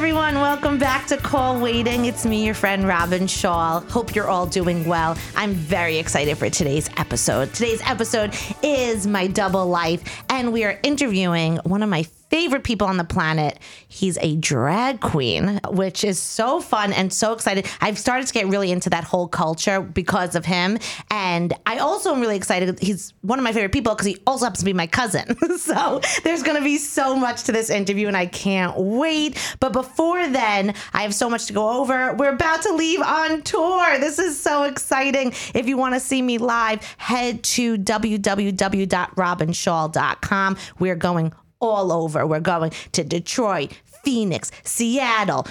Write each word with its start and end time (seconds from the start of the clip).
Everyone. 0.00 0.36
Welcome 0.36 0.78
back 0.78 1.06
to 1.08 1.18
Call 1.18 1.60
Waiting. 1.60 2.06
It's 2.06 2.24
me, 2.24 2.46
your 2.46 2.54
friend 2.54 2.88
Robyn 2.88 3.26
Schall. 3.26 3.80
Hope 3.80 4.14
you're 4.14 4.30
all 4.30 4.46
doing 4.46 4.86
well. 4.86 5.14
I'm 5.36 5.52
very 5.52 5.98
excited 5.98 6.38
for 6.38 6.48
today's 6.48 6.88
episode. 6.96 7.52
Today's 7.52 7.82
episode 7.84 8.34
is 8.62 9.06
my 9.06 9.26
double 9.26 9.66
life, 9.66 10.24
and 10.30 10.54
we 10.54 10.64
are 10.64 10.80
interviewing 10.82 11.58
one 11.64 11.82
of 11.82 11.90
my 11.90 12.04
favorite 12.30 12.64
people 12.64 12.86
on 12.86 12.96
the 12.96 13.04
planet. 13.04 13.58
He's 13.88 14.16
a 14.20 14.36
drag 14.36 15.00
queen, 15.00 15.60
which 15.68 16.04
is 16.04 16.18
so 16.18 16.60
fun 16.60 16.92
and 16.92 17.12
so 17.12 17.32
excited. 17.32 17.66
I've 17.80 17.98
started 17.98 18.28
to 18.28 18.32
get 18.32 18.46
really 18.46 18.70
into 18.70 18.88
that 18.90 19.02
whole 19.04 19.26
culture 19.28 19.80
because 19.80 20.36
of 20.36 20.46
him. 20.46 20.78
And 21.10 21.52
I 21.66 21.78
also 21.78 22.14
am 22.14 22.20
really 22.20 22.36
excited. 22.36 22.78
He's 22.78 23.12
one 23.22 23.38
of 23.38 23.42
my 23.42 23.52
favorite 23.52 23.72
people 23.72 23.94
because 23.94 24.06
he 24.06 24.18
also 24.26 24.44
happens 24.46 24.60
to 24.60 24.64
be 24.64 24.72
my 24.72 24.86
cousin. 24.86 25.36
so 25.58 26.00
there's 26.22 26.42
going 26.42 26.56
to 26.56 26.64
be 26.64 26.78
so 26.78 27.14
much 27.16 27.42
to 27.44 27.52
this 27.52 27.68
interview, 27.68 28.06
and 28.06 28.16
I 28.16 28.24
can't 28.26 28.78
wait. 28.78 29.36
But 29.58 29.72
before 29.72 30.28
then, 30.28 30.74
I 30.92 31.02
have 31.02 31.14
so 31.14 31.28
much 31.28 31.46
to 31.46 31.52
go 31.52 31.80
over. 31.80 32.14
We're 32.14 32.32
about 32.32 32.62
to 32.62 32.72
leave 32.72 33.00
on 33.00 33.42
tour. 33.42 33.98
This 33.98 34.20
is 34.20 34.40
so 34.40 34.62
exciting. 34.62 35.32
If 35.54 35.66
you 35.66 35.76
want 35.76 35.94
to 35.94 36.00
see 36.00 36.22
me 36.22 36.38
live, 36.38 36.84
head 36.96 37.42
to 37.42 37.76
www.robynschall.com. 37.76 40.56
We're 40.78 40.96
going 40.96 41.32
all 41.60 41.92
over. 41.92 42.26
We're 42.26 42.40
going 42.40 42.72
to 42.92 43.04
Detroit, 43.04 43.72
Phoenix, 44.02 44.50
Seattle, 44.64 45.46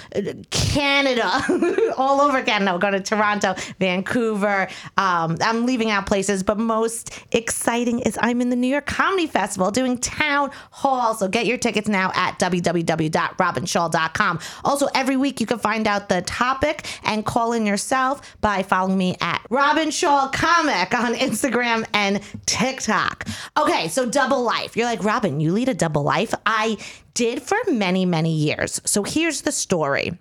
Canada, 0.50 1.94
all 1.96 2.20
over 2.20 2.42
Canada. 2.42 2.72
We're 2.72 2.78
going 2.78 2.94
to 2.94 3.00
Toronto, 3.00 3.54
Vancouver. 3.78 4.68
Um, 4.96 5.36
I'm 5.40 5.66
leaving 5.66 5.90
out 5.90 6.06
places, 6.06 6.42
but 6.42 6.58
most 6.58 7.18
exciting 7.32 8.00
is 8.00 8.18
I'm 8.20 8.40
in 8.40 8.50
the 8.50 8.56
New 8.56 8.68
York 8.68 8.86
Comedy 8.86 9.26
Festival 9.26 9.70
doing 9.70 9.98
town 9.98 10.50
hall. 10.70 11.14
So 11.14 11.28
get 11.28 11.46
your 11.46 11.58
tickets 11.58 11.88
now 11.88 12.12
at 12.14 12.38
www.robynschall.com. 12.38 14.40
Also, 14.64 14.86
every 14.94 15.16
week 15.16 15.40
you 15.40 15.46
can 15.46 15.58
find 15.58 15.86
out 15.86 16.08
the 16.08 16.22
topic 16.22 16.86
and 17.04 17.24
call 17.24 17.52
in 17.52 17.66
yourself 17.66 18.36
by 18.40 18.62
following 18.62 18.98
me 18.98 19.16
at 19.20 19.44
Robyn 19.50 19.90
Schall 19.90 20.28
Comic 20.28 20.94
on 20.94 21.14
Instagram 21.14 21.86
and 21.92 22.20
TikTok. 22.46 23.26
Okay, 23.58 23.88
so 23.88 24.08
double 24.08 24.42
life. 24.42 24.76
You're 24.76 24.86
like, 24.86 25.04
Robyn, 25.04 25.40
you 25.40 25.52
lead 25.52 25.68
a 25.68 25.74
double 25.74 26.02
life. 26.02 26.34
I 26.46 26.76
did 27.14 27.42
for 27.42 27.58
many, 27.68 28.04
many 28.06 28.32
years. 28.32 28.80
So 28.84 29.02
here's 29.02 29.42
the 29.42 29.52
story. 29.52 30.18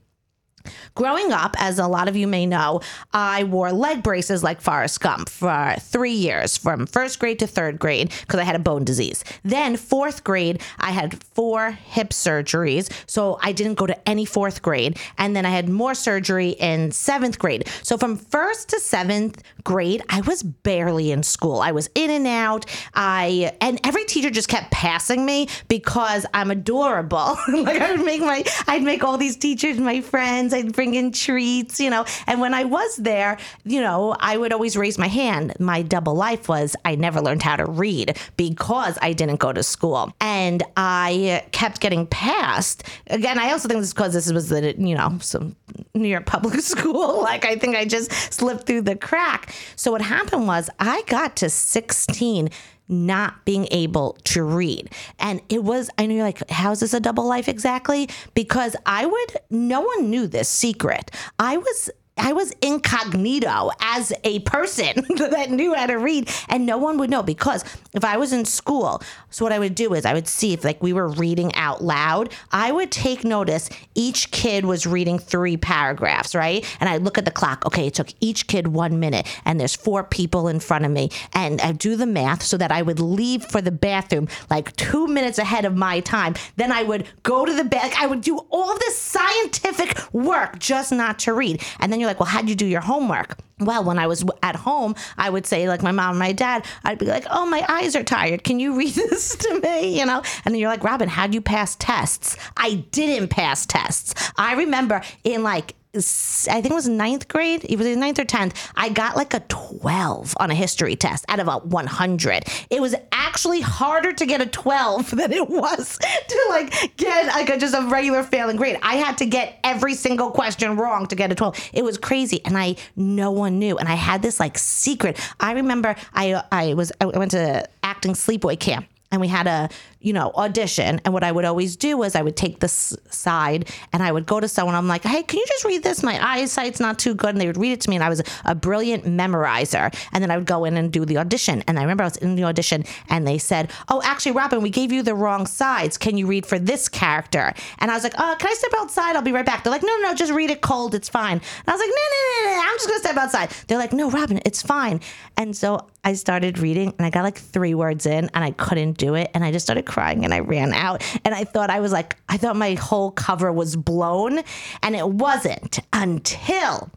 Growing 0.96 1.32
up, 1.32 1.56
as 1.60 1.80
a 1.80 1.88
lot 1.88 2.08
of 2.08 2.16
you 2.16 2.28
may 2.28 2.46
know, 2.46 2.82
I 3.14 3.44
wore 3.44 3.72
leg 3.72 4.04
braces 4.04 4.44
like 4.44 4.62
Forrest 4.62 5.00
Gump 5.00 5.30
for 5.30 5.76
three 5.80 6.14
years, 6.14 6.58
from 6.58 6.86
first 6.86 7.20
grade 7.20 7.40
to 7.40 7.48
third 7.48 7.80
grade, 7.80 8.12
because 8.22 8.40
I 8.40 8.44
had 8.44 8.56
a 8.56 8.60
bone 8.60 8.84
disease. 8.84 9.24
Then, 9.44 9.78
fourth 9.78 10.24
grade, 10.24 10.62
I 10.80 10.92
had 10.92 11.24
four 11.24 11.72
hip 11.72 12.10
surgeries, 12.10 12.92
so 13.08 13.38
I 13.42 13.52
didn't 13.52 13.76
go 13.76 13.86
to 13.86 14.10
any 14.10 14.26
fourth 14.26 14.62
grade. 14.62 14.98
And 15.18 15.36
then 15.36 15.46
I 15.46 15.50
had 15.50 15.70
more 15.70 15.94
surgery 15.94 16.50
in 16.52 16.92
seventh 16.92 17.40
grade. 17.40 17.68
So, 17.84 17.98
from 17.98 18.18
first 18.18 18.70
to 18.70 18.80
seventh 18.80 19.42
grade, 19.64 20.02
I 20.10 20.22
was 20.22 20.44
barely 20.44 21.12
in 21.12 21.24
school. 21.24 21.60
I 21.60 21.72
was 21.72 21.90
in 21.96 22.10
and 22.10 22.28
out. 22.28 22.66
I 22.94 23.56
and 23.62 23.80
every 23.84 24.06
teacher 24.06 24.30
just 24.30 24.48
kept 24.48 24.72
passing 24.72 25.26
me 25.26 25.48
because 25.68 26.26
I'm 26.34 26.52
adorable. 26.52 27.38
like 27.48 27.82
I 27.82 27.92
would 27.92 28.06
make 28.06 28.22
my, 28.22 28.44
I'd 28.68 28.84
make 28.84 29.04
all 29.04 29.18
these 29.18 29.38
teachers 29.38 29.78
my 29.80 30.02
friends. 30.02 30.54
I'd 30.60 30.74
bring 30.74 30.96
in 30.96 31.12
treats, 31.12 31.80
you 31.80 31.90
know. 31.90 32.06
And 32.28 32.42
when 32.42 32.54
I 32.54 32.66
was 32.66 32.98
there, 32.98 33.38
you 33.64 33.82
know, 33.82 34.16
I 34.20 34.38
would 34.38 34.54
always 34.54 34.78
raise 34.78 34.98
my 34.98 35.08
hand. 35.08 35.54
My 35.60 35.82
double 35.82 36.16
life 36.16 36.50
was 36.50 36.76
I 36.86 36.96
never 36.96 37.22
learned 37.22 37.44
how 37.44 37.56
to 37.56 37.66
read 37.66 38.18
because 38.38 38.98
I 39.02 39.14
didn't 39.14 39.40
go 39.40 39.54
to 39.54 39.64
school. 39.64 40.14
And 40.20 40.64
I 40.78 41.44
kept 41.52 41.80
getting 41.80 42.06
passed. 42.08 42.84
Again, 43.08 43.40
I 43.40 43.52
also 43.52 43.68
think 43.68 43.80
this 43.80 43.88
is 43.88 43.94
because 43.94 44.14
this 44.14 44.32
was 44.32 44.50
the, 44.50 44.76
you 44.78 44.96
know, 44.96 45.18
some 45.22 45.56
New 45.94 46.08
York 46.08 46.26
public 46.26 46.60
school. 46.62 47.22
like 47.22 47.46
I 47.46 47.56
think 47.56 47.76
I 47.76 47.86
just 47.86 48.12
slipped 48.34 48.66
through 48.66 48.82
the 48.82 48.96
crack. 48.96 49.54
So 49.76 49.92
what 49.92 50.02
happened 50.02 50.48
was 50.48 50.70
I 50.80 51.04
got 51.08 51.36
to 51.38 51.50
16 51.50 52.50
not 52.90 53.46
being 53.46 53.68
able 53.72 54.18
to 54.26 54.44
read. 54.44 54.90
And 55.20 55.42
it 55.48 55.64
was, 55.64 55.90
I 55.98 56.08
you're 56.08 56.24
like, 56.24 56.50
how's 56.50 56.80
this 56.80 56.94
a 56.94 57.00
double 57.00 57.26
life 57.26 57.48
exactly? 57.48 58.10
Because 58.34 58.76
I 58.86 59.06
would, 59.06 59.38
no 59.50 59.82
one 59.82 60.10
knew 60.10 60.28
this 60.28 60.50
secret. 60.50 61.12
I 61.38 61.58
was 61.58 61.90
I 62.20 62.34
was 62.34 62.52
incognito 62.62 63.72
as 63.80 64.12
a 64.24 64.40
person 64.40 65.06
that 65.18 65.50
knew 65.50 65.74
how 65.74 65.88
to 65.88 65.96
read, 65.96 66.30
and 66.50 66.66
no 66.66 66.78
one 66.78 66.98
would 66.98 67.10
know 67.10 67.24
because 67.24 67.64
if 67.94 68.04
I 68.04 68.18
was 68.18 68.34
in 68.34 68.46
school, 68.46 69.02
so 69.30 69.46
what 69.46 69.54
I 69.54 69.60
would 69.60 69.76
do 69.76 69.94
is 69.94 70.06
I 70.06 70.14
would 70.14 70.28
see 70.28 70.54
if 70.54 70.64
like 70.64 70.82
we 70.84 70.94
were 70.94 71.08
reading 71.08 71.54
out 71.56 71.84
loud, 71.84 72.32
I 72.52 72.72
would 72.72 72.92
take 72.92 73.24
notice 73.24 73.70
each 73.96 74.32
kid 74.32 74.66
was 74.66 74.86
reading 74.86 75.20
three 75.20 75.58
paragraphs, 75.58 76.36
right? 76.36 76.66
And 76.80 76.90
I 76.90 76.98
look 76.98 77.18
at 77.18 77.26
the 77.26 77.32
clock. 77.32 77.66
Okay, 77.66 77.88
it 77.88 77.94
took 77.94 78.10
each 78.20 78.48
kid 78.48 78.68
one 78.68 79.00
minute, 79.00 79.28
and 79.46 79.60
there's 79.60 79.76
four 79.76 80.04
people 80.04 80.48
in 80.48 80.60
front 80.60 80.86
of 80.86 80.92
me, 80.92 81.12
and 81.34 81.62
I 81.62 81.72
do 81.72 81.96
the 81.96 82.06
math 82.06 82.44
so 82.44 82.58
that 82.58 82.72
I 82.72 82.82
would 82.82 83.00
leave 83.00 83.46
for 83.46 83.62
the 83.62 83.72
bathroom 83.72 84.28
like 84.50 84.76
two 84.76 85.08
minutes 85.08 85.38
ahead 85.38 85.66
of 85.66 85.76
my 85.76 86.00
time. 86.02 86.36
Then 86.58 86.72
I 86.72 86.84
would 86.84 87.08
go 87.24 87.46
to 87.46 87.54
the 87.54 87.64
back. 87.64 88.00
I 88.02 88.08
would 88.08 88.22
do 88.22 88.40
all 88.50 88.78
this 88.78 88.98
scientific 88.98 90.14
work 90.14 90.60
just 90.60 90.92
not 90.92 91.20
to 91.20 91.34
read, 91.34 91.62
and 91.80 91.92
then 91.92 92.00
you're 92.00 92.09
like, 92.10 92.20
well, 92.20 92.28
how'd 92.28 92.50
you 92.50 92.56
do 92.56 92.66
your 92.66 92.82
homework? 92.82 93.38
Well, 93.60 93.84
when 93.84 94.00
I 94.00 94.08
was 94.08 94.24
at 94.42 94.56
home, 94.56 94.96
I 95.18 95.30
would 95.30 95.46
say, 95.46 95.68
like 95.68 95.84
my 95.84 95.92
mom 95.92 96.12
and 96.12 96.20
my 96.20 96.32
dad, 96.32 96.66
I'd 96.84 96.98
be 96.98 97.06
like, 97.06 97.26
oh, 97.30 97.46
my 97.46 97.66
eyes 97.68 97.96
are 97.96 98.04
tired. 98.04 98.44
Can 98.44 98.60
you 98.60 98.76
read 98.76 98.94
this 98.96 99.36
to 99.36 99.60
me? 99.60 100.00
You 100.00 100.06
know? 100.06 100.22
And 100.46 100.54
then 100.54 100.60
you're 100.60 100.70
like, 100.70 100.84
Robyn, 100.84 101.10
how'd 101.10 101.34
you 101.34 101.42
pass 101.42 101.76
tests? 101.76 102.38
I 102.58 102.86
didn't 102.92 103.30
pass 103.30 103.66
tests. 103.66 104.32
I 104.38 104.56
remember 104.56 105.02
in 105.24 105.44
like 105.44 105.76
I 105.96 106.62
think 106.62 106.68
it 106.68 106.74
was 106.74 106.88
ninth 106.88 107.28
grade. 107.28 107.66
It 107.68 107.76
was 107.76 107.88
ninth 107.98 108.20
or 108.20 108.24
tenth. 108.24 108.72
I 108.76 108.90
got 108.90 109.16
like 109.16 109.34
a 109.34 109.40
twelve 109.40 110.36
on 110.40 110.52
a 110.52 110.54
history 110.54 110.96
test 110.96 111.26
out 111.28 111.40
of 111.40 111.48
a 111.48 111.58
one 111.58 111.88
hundred. 111.88 112.44
It 112.70 112.80
was 112.80 112.94
actually 113.12 113.62
harder 113.62 114.14
to 114.14 114.26
get 114.28 114.40
a 114.40 114.46
twelve 114.46 115.10
than 115.16 115.34
it 115.34 115.50
was 115.50 115.98
to 115.98 116.46
like 116.50 116.96
get 116.98 117.26
like 117.28 117.50
a, 117.50 117.58
just 117.58 117.74
a 117.74 117.88
regular 117.90 118.22
failing 118.22 118.56
grade. 118.56 118.78
I 118.84 118.98
had 118.98 119.18
to 119.18 119.26
get 119.26 119.58
every 119.64 119.96
single 119.96 120.30
question 120.30 120.78
wrong 120.78 121.08
to 121.08 121.16
get 121.16 121.32
a 121.32 121.36
twelve. 121.36 121.58
It 121.74 121.84
was 121.84 121.98
crazy, 121.98 122.46
and 122.46 122.56
I 122.56 122.76
no 122.96 123.32
one 123.32 123.58
knew. 123.58 123.76
And 123.80 123.90
I 123.90 123.96
had 123.96 124.22
this 124.22 124.40
like 124.40 124.60
secret. 124.60 125.20
I 125.40 125.54
remember 125.54 125.96
I 126.14 126.44
I 126.52 126.76
was 126.76 126.92
I 127.02 127.06
went 127.08 127.32
to 127.32 127.68
acting 127.82 128.14
sleepaway 128.14 128.60
camp 128.60 128.86
and 129.12 129.22
we 129.22 129.28
had 129.28 129.48
a 129.48 129.70
you 130.02 130.14
know 130.14 130.32
audition. 130.36 131.02
And 131.04 131.14
what 131.14 131.24
i 131.24 131.32
would 131.32 131.46
always 131.46 131.76
do 131.76 131.98
was 131.98 132.16
i 132.16 132.22
would 132.22 132.38
take 132.38 132.60
this 132.60 132.96
side 133.10 133.70
and 133.92 134.02
i 134.02 134.12
would 134.12 134.26
go 134.26 134.40
to 134.40 134.48
someone. 134.48 134.76
I'm 134.76 134.88
like 134.88 135.04
hey 135.04 135.24
can 135.24 135.40
you 135.40 135.46
just 135.48 135.66
read 135.66 135.84
this? 135.84 136.04
My 136.04 136.20
eyesight's 136.24 136.80
not 136.80 137.00
too 137.00 137.14
good. 137.14 137.30
And 137.30 137.42
they 137.42 137.48
would 137.48 137.58
read 137.58 137.74
it 137.74 137.82
to 137.82 137.90
me 137.90 137.96
and 137.96 138.04
i 138.04 138.10
was 138.10 138.22
a 138.46 138.56
brilliant 138.56 139.06
memorizer. 139.06 139.94
And 140.14 140.24
then 140.24 140.32
i 140.32 140.38
would 140.38 140.48
go 140.48 140.66
in 140.66 140.78
and 140.78 140.92
do 140.92 141.06
the 141.06 141.18
audition. 141.18 141.64
And 141.68 141.78
i 141.78 141.82
remember 141.82 142.04
i 142.04 142.08
was 142.08 142.18
in 142.18 142.36
the 142.36 142.46
audition 142.46 142.86
and 143.10 143.28
they 143.28 143.38
said 143.38 143.72
oh 143.90 144.02
actually 144.04 144.34
robyn 144.34 144.62
we 144.62 144.70
gave 144.70 144.92
you 144.92 145.04
the 145.04 145.16
wrong 145.16 145.46
sides. 145.46 145.98
Can 145.98 146.18
you 146.18 146.28
read 146.28 146.46
for 146.46 146.60
this 146.60 146.88
character? 146.88 147.54
And 147.80 147.92
i 147.92 147.94
was 147.94 148.04
like 148.04 148.16
oh 148.18 148.36
can 148.40 148.50
i 148.50 148.54
step 148.54 148.72
outside? 148.78 149.16
I'll 149.16 149.22
be 149.22 149.32
right 149.32 149.46
back. 149.46 149.64
They're 149.64 149.72
like 149.72 149.84
no 149.84 149.96
no 149.98 150.10
no 150.10 150.16
just 150.16 150.32
read 150.32 150.50
it 150.50 150.62
cold. 150.62 150.96
It's 150.96 151.10
fine. 151.10 151.38
And 151.38 151.68
i 151.68 151.72
was 151.72 151.80
like 151.80 151.90
no 151.90 151.96
no 151.96 152.50
no 152.50 152.56
no 152.56 152.62
i'm 152.70 152.78
just 152.78 152.88
gonna 152.88 153.00
step 153.00 153.18
outside. 153.18 153.50
They're 153.68 153.78
like 153.78 153.94
no 153.94 154.10
robyn 154.10 154.40
it's 154.46 154.62
fine. 154.62 155.02
And 155.36 155.56
so 155.56 155.88
i 156.06 156.14
started 156.14 156.58
reading 156.60 156.94
and 156.98 157.06
i 157.06 157.10
got 157.10 157.24
like 157.24 157.38
three 157.38 157.74
words 157.74 158.06
in 158.06 158.30
and 158.34 158.44
i 158.44 158.52
couldn't 158.52 158.98
do 158.98 159.16
it. 159.16 159.30
And 159.34 159.44
i 159.44 159.52
just 159.52 159.66
started 159.66 159.86
crying 159.90 160.24
and 160.24 160.34
I 160.34 160.40
ran 160.40 160.74
out. 160.74 161.04
And 161.26 161.36
I 161.36 161.44
thought 161.44 161.70
I 161.70 161.82
was 161.82 161.92
like, 161.92 162.16
I 162.30 162.38
thought 162.38 162.56
my 162.56 162.76
whole 162.76 163.12
cover 163.12 163.52
was 163.52 163.76
blown. 163.76 164.40
And 164.82 164.96
it 164.96 165.10
wasn't 165.10 165.80
until 165.92 166.90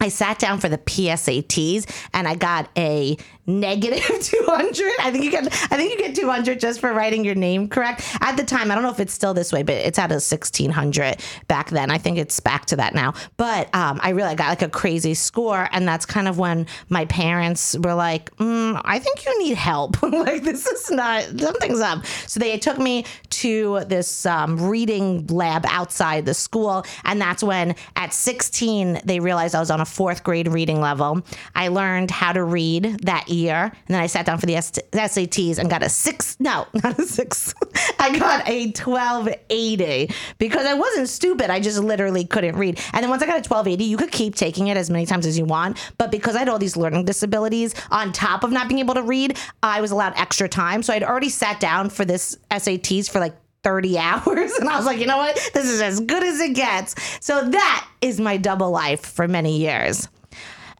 I 0.00 0.08
sat 0.08 0.38
down 0.38 0.58
for 0.60 0.68
the 0.68 0.78
PSATs 0.78 1.90
and 2.14 2.28
I 2.28 2.36
got 2.36 2.70
a 2.76 3.16
negative 3.48 4.02
200. 4.20 4.92
I 5.00 5.10
think 5.10 5.24
you 5.24 5.30
get 5.30 5.46
I 5.46 5.76
think 5.76 5.92
you 5.92 5.98
get 5.98 6.14
200 6.14 6.60
just 6.60 6.80
for 6.80 6.92
writing 6.92 7.24
your 7.24 7.34
name 7.34 7.68
correct. 7.68 8.06
At 8.20 8.36
the 8.36 8.44
time, 8.44 8.70
I 8.70 8.74
don't 8.74 8.84
know 8.84 8.90
if 8.90 9.00
it's 9.00 9.12
still 9.12 9.34
this 9.34 9.52
way, 9.52 9.62
but 9.62 9.74
it's 9.74 9.98
at 9.98 10.10
a 10.10 10.20
1600 10.20 11.16
back 11.48 11.70
then. 11.70 11.90
I 11.90 11.98
think 11.98 12.18
it's 12.18 12.38
back 12.40 12.66
to 12.66 12.76
that 12.76 12.94
now. 12.94 13.14
But 13.36 13.74
um, 13.74 13.98
I 14.02 14.10
really 14.10 14.34
got 14.34 14.48
like 14.50 14.62
a 14.62 14.68
crazy 14.68 15.14
score, 15.14 15.68
and 15.72 15.88
that's 15.88 16.04
kind 16.04 16.28
of 16.28 16.38
when 16.38 16.66
my 16.90 17.06
parents 17.06 17.76
were 17.78 17.94
like, 17.94 18.34
mm, 18.36 18.80
"I 18.84 18.98
think 18.98 19.24
you 19.24 19.38
need 19.38 19.56
help. 19.56 20.02
like 20.02 20.42
this 20.42 20.66
is 20.66 20.90
not 20.90 21.22
something's 21.38 21.80
up." 21.80 22.04
So 22.26 22.38
they 22.38 22.58
took 22.58 22.78
me 22.78 23.06
to 23.30 23.84
this 23.86 24.26
um, 24.26 24.60
reading 24.68 25.26
lab 25.28 25.64
outside 25.68 26.26
the 26.26 26.34
school, 26.34 26.84
and 27.04 27.20
that's 27.20 27.42
when 27.42 27.74
at 27.96 28.12
16 28.12 29.00
they 29.04 29.20
realized 29.20 29.54
I 29.54 29.60
was 29.60 29.70
on 29.70 29.80
a 29.80 29.86
fourth 29.86 30.22
grade 30.22 30.48
reading 30.48 30.80
level. 30.80 31.22
I 31.54 31.68
learned 31.68 32.10
how 32.10 32.32
to 32.32 32.44
read 32.44 33.00
that 33.04 33.28
year, 33.38 33.64
and 33.64 33.72
then 33.88 34.00
I 34.00 34.06
sat 34.06 34.26
down 34.26 34.38
for 34.38 34.46
the 34.46 34.54
SATs 34.54 35.58
and 35.58 35.70
got 35.70 35.82
a 35.82 35.88
six. 35.88 36.36
No, 36.40 36.66
not 36.82 36.98
a 36.98 37.04
six. 37.04 37.54
I 37.98 38.18
got 38.18 38.48
a 38.48 38.66
1280 38.66 40.14
because 40.38 40.66
I 40.66 40.74
wasn't 40.74 41.08
stupid. 41.08 41.50
I 41.50 41.60
just 41.60 41.78
literally 41.78 42.24
couldn't 42.24 42.56
read. 42.56 42.80
And 42.92 43.02
then 43.02 43.10
once 43.10 43.22
I 43.22 43.26
got 43.26 43.34
a 43.34 43.48
1280, 43.48 43.84
you 43.84 43.96
could 43.96 44.12
keep 44.12 44.34
taking 44.34 44.68
it 44.68 44.76
as 44.76 44.90
many 44.90 45.06
times 45.06 45.26
as 45.26 45.38
you 45.38 45.44
want. 45.44 45.78
But 45.98 46.10
because 46.10 46.36
I 46.36 46.40
had 46.40 46.48
all 46.48 46.58
these 46.58 46.76
learning 46.76 47.04
disabilities 47.04 47.74
on 47.90 48.12
top 48.12 48.44
of 48.44 48.52
not 48.52 48.68
being 48.68 48.80
able 48.80 48.94
to 48.94 49.02
read, 49.02 49.38
I 49.62 49.80
was 49.80 49.90
allowed 49.90 50.14
extra 50.16 50.48
time. 50.48 50.82
So 50.82 50.92
I'd 50.92 51.02
already 51.02 51.30
sat 51.30 51.60
down 51.60 51.90
for 51.90 52.04
this 52.04 52.36
SATs 52.50 53.10
for 53.10 53.20
like 53.20 53.34
30 53.62 53.98
hours. 53.98 54.52
And 54.54 54.68
I 54.68 54.76
was 54.76 54.86
like, 54.86 54.98
you 54.98 55.06
know 55.06 55.18
what? 55.18 55.36
This 55.54 55.66
is 55.66 55.80
as 55.80 56.00
good 56.00 56.22
as 56.24 56.40
it 56.40 56.54
gets. 56.54 56.94
So 57.24 57.48
that 57.48 57.88
is 58.00 58.20
my 58.20 58.36
double 58.36 58.70
life 58.70 59.00
for 59.00 59.28
many 59.28 59.58
years. 59.58 60.08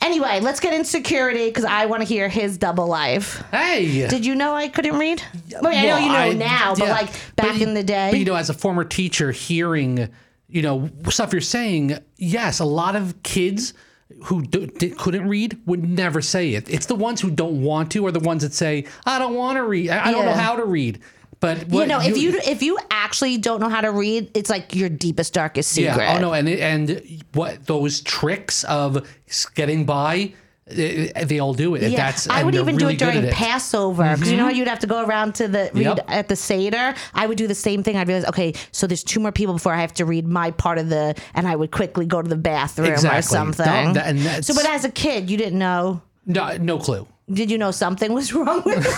Anyway, 0.01 0.41
let's 0.41 0.61
get 0.61 0.73
in 0.73 0.85
security 0.85 1.47
because 1.49 1.65
I 1.65 1.87
want 1.87 2.03
to 2.03 2.09
hear 2.09 2.29
his 2.29 2.57
double 2.57 2.87
life. 2.87 3.43
Hey. 3.51 4.07
Did 4.09 4.25
you 4.25 4.35
know 4.35 4.55
I 4.55 4.69
couldn't 4.69 4.99
read? 4.99 5.21
I, 5.57 5.61
mean, 5.61 5.67
I 5.79 5.87
know 5.87 5.99
you 5.99 6.09
know 6.09 6.15
I- 6.19 6.33
now, 6.35 6.75
but 6.75 6.85
yeah. 6.87 6.93
like 6.93 7.13
back 7.37 7.53
But- 7.55 7.63
in 7.63 7.75
the 7.75 7.83
day. 7.83 8.11
But 8.13 8.19
you 8.19 8.25
know, 8.25 8.35
as 8.37 8.49
a 8.51 8.55
former 8.55 8.85
teacher, 8.85 9.33
hearing 9.33 10.09
you 10.49 10.63
know 10.63 10.89
stuff 11.11 11.33
you're 11.33 11.41
saying, 11.43 11.99
yes, 12.17 12.61
a 12.61 12.65
lot 12.65 12.97
of 12.97 13.23
kids 13.23 13.75
who 14.25 14.43
do, 14.43 14.67
di- 14.67 14.91
couldn't 14.91 15.29
read 15.29 15.59
would 15.67 15.87
never 15.87 16.23
say 16.23 16.55
it. 16.55 16.69
It's 16.71 16.87
the 16.87 16.95
ones 16.95 17.21
who 17.21 17.31
don't 17.31 17.63
want 17.63 17.93
to, 17.93 18.05
or 18.07 18.11
the 18.11 18.21
ones 18.21 18.43
that 18.43 18.53
say, 18.55 18.87
"I 19.05 19.19
don't 19.19 19.35
want 19.35 19.57
to 19.57 19.65
read. 19.65 19.91
I, 19.91 20.07
I 20.09 20.11
don't 20.13 20.25
know 20.25 20.33
how 20.33 20.57
to 20.57 20.65
read." 20.65 21.01
But 21.41 21.59
you 21.59 21.65
what 21.69 21.89
know, 21.89 22.01
if 22.01 22.17
you 22.19 22.39
if 22.45 22.63
you 22.63 22.79
actually 22.91 23.39
don't 23.39 23.61
know 23.61 23.69
how 23.69 23.81
to 23.81 23.93
read, 23.93 24.31
it's 24.35 24.51
like 24.51 24.75
your 24.75 24.89
deepest, 24.89 25.33
darkest 25.35 25.71
secret. 25.71 25.97
yeah, 25.97 26.17
oh 26.17 26.21
no, 26.21 26.33
and 26.33 26.49
and 26.49 27.23
what 27.33 27.65
those 27.67 28.01
tricks 28.01 28.65
of 28.65 29.07
getting 29.55 29.85
by, 29.85 30.33
eh, 30.69 31.25
they 31.25 31.39
all 31.39 31.55
do 31.55 31.77
it. 31.77 31.83
Yeah, 31.83 31.97
That's 31.97 32.29
I 32.29 32.43
would 32.43 32.57
even 32.57 32.75
really 32.77 32.97
do 32.97 33.07
it 33.09 33.13
during 33.13 33.31
Passover 33.31 34.15
because 34.17 34.31
you 34.33 34.37
know 34.37 34.45
how 34.47 34.51
you'd 34.51 34.67
have 34.67 34.81
to 34.81 34.89
go 34.89 35.05
around 35.05 35.37
to 35.37 35.47
the 35.47 35.71
read 35.75 35.85
Yep. 35.85 36.05
at 36.09 36.27
the 36.29 36.35
Seder. 36.35 36.95
I 37.15 37.27
would 37.29 37.39
do 37.39 37.47
the 37.47 37.55
same 37.55 37.85
thing. 37.85 37.97
I'd 37.97 38.09
realize, 38.09 38.27
okay, 38.31 38.53
so 38.73 38.89
there's 38.89 39.05
two 39.05 39.21
more 39.21 39.31
people 39.31 39.55
before 39.55 39.73
I 39.73 39.81
have 39.81 39.95
to 39.95 40.05
read 40.05 40.27
my 40.27 40.51
part 40.51 40.79
of 40.79 40.89
the, 40.89 41.15
and 41.35 41.47
I 41.47 41.55
would 41.55 41.71
quickly 41.71 42.05
go 42.05 42.21
to 42.21 42.29
the 42.29 42.35
bathroom 42.37 42.93
or 43.07 43.23
something. 43.23 43.93
That- 43.93 44.45
so, 44.45 44.55
but 44.55 44.67
as 44.67 44.85
a 44.85 44.91
kid, 44.91 45.31
you 45.31 45.37
didn't 45.37 45.61
know. 45.61 46.03
No, 46.27 46.57
no 46.57 46.79
clue. 46.79 47.07
Did 47.31 47.51
you 47.51 47.59
know 47.59 47.71
something 47.71 48.13
was 48.15 48.33
wrong 48.35 48.63
with 48.65 48.85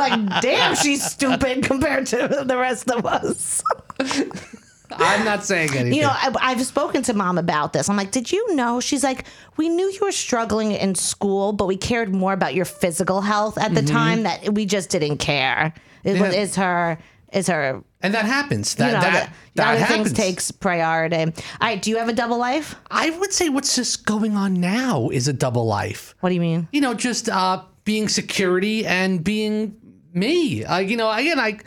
like, 0.00 0.42
damn, 0.42 0.74
she's 0.74 1.04
stupid 1.04 1.62
compared 1.70 2.06
to 2.08 2.42
the 2.44 2.56
rest 2.56 2.90
of 2.90 3.06
us. 3.06 3.62
I'm 4.92 5.24
not 5.24 5.44
saying 5.44 5.70
anything. 5.70 5.94
You 5.94 6.02
know, 6.02 6.10
I, 6.10 6.34
I've 6.40 6.64
spoken 6.66 7.02
to 7.04 7.14
mom 7.14 7.38
about 7.38 7.72
this. 7.72 7.88
I'm 7.88 7.96
like, 7.96 8.10
did 8.10 8.32
you 8.32 8.54
know? 8.56 8.80
She's 8.80 9.04
like, 9.04 9.24
we 9.56 9.68
knew 9.68 9.86
you 9.88 10.00
were 10.02 10.10
struggling 10.12 10.72
in 10.72 10.96
school, 10.96 11.52
but 11.52 11.66
we 11.66 11.76
cared 11.76 12.12
more 12.12 12.32
about 12.32 12.54
your 12.54 12.64
physical 12.64 13.20
health 13.20 13.56
at 13.56 13.72
the 13.74 13.82
time 13.82 14.24
that 14.24 14.52
we 14.54 14.66
just 14.66 14.90
didn't 14.90 15.18
care. 15.18 15.72
It 16.02 16.16
Yeah. 16.16 16.30
is 16.32 16.56
her 16.56 16.98
is 17.32 17.46
her. 17.46 17.80
and 18.02 18.12
that 18.12 18.24
happens. 18.24 18.74
That 18.74 18.86
You 18.86 18.92
know, 18.94 19.00
that 19.02 19.32
that 19.54 19.68
other 19.76 19.84
happens. 19.84 20.12
takes 20.14 20.50
priority. 20.50 21.16
All 21.16 21.32
right, 21.60 21.80
do 21.80 21.90
you 21.90 21.98
have 21.98 22.08
a 22.08 22.12
double 22.12 22.38
life? 22.38 22.74
I 22.90 23.10
would 23.10 23.32
say 23.32 23.48
what's 23.48 23.76
just 23.76 24.04
going 24.04 24.34
on 24.34 24.54
now 24.54 25.10
is 25.10 25.28
a 25.28 25.32
double 25.32 25.64
life. 25.66 26.16
What 26.18 26.30
do 26.30 26.34
you 26.34 26.40
mean? 26.40 26.66
You 26.72 26.80
know, 26.80 26.92
just 26.94 27.28
uh, 27.28 27.62
being 27.84 28.08
security 28.08 28.84
and 28.84 29.22
being 29.22 29.76
me. 30.14 30.64
Uh, 30.64 30.78
you 30.78 30.96
know, 30.96 31.10
again, 31.10 31.38
I 31.38 31.58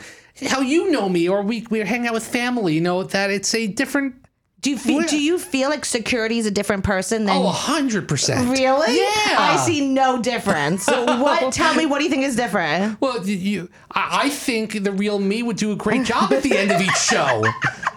how 0.48 0.60
you 0.60 0.90
know 0.90 1.08
me, 1.08 1.28
or 1.28 1.42
we 1.42 1.66
we 1.70 1.80
hang 1.80 2.06
out 2.06 2.14
with 2.14 2.26
family. 2.26 2.74
You 2.74 2.80
know 2.80 3.02
that 3.02 3.30
it's 3.30 3.54
a 3.54 3.66
different. 3.66 4.23
Do 4.64 4.70
you 4.70 4.78
feel, 4.78 5.02
do 5.02 5.18
you 5.22 5.38
feel 5.38 5.68
like 5.68 5.84
security 5.84 6.38
is 6.38 6.46
a 6.46 6.50
different 6.50 6.84
person 6.84 7.26
than 7.26 7.36
Oh, 7.36 7.46
a 7.48 7.50
hundred 7.50 8.08
percent. 8.08 8.48
Really? 8.48 8.96
Yeah. 8.96 9.36
I 9.38 9.62
see 9.62 9.86
no 9.86 10.22
difference. 10.22 10.84
So 10.84 11.04
what? 11.04 11.52
Tell 11.52 11.74
me, 11.74 11.84
what 11.84 11.98
do 11.98 12.04
you 12.04 12.10
think 12.10 12.22
is 12.24 12.34
different? 12.34 12.98
Well, 12.98 13.26
you- 13.26 13.68
I, 13.92 14.20
I 14.24 14.28
think 14.30 14.82
the 14.82 14.90
real 14.90 15.18
me 15.18 15.42
would 15.42 15.58
do 15.58 15.70
a 15.72 15.76
great 15.76 16.04
job 16.06 16.32
at 16.32 16.42
the 16.42 16.56
end 16.56 16.70
of 16.72 16.80
each 16.80 16.96
show. 16.96 17.44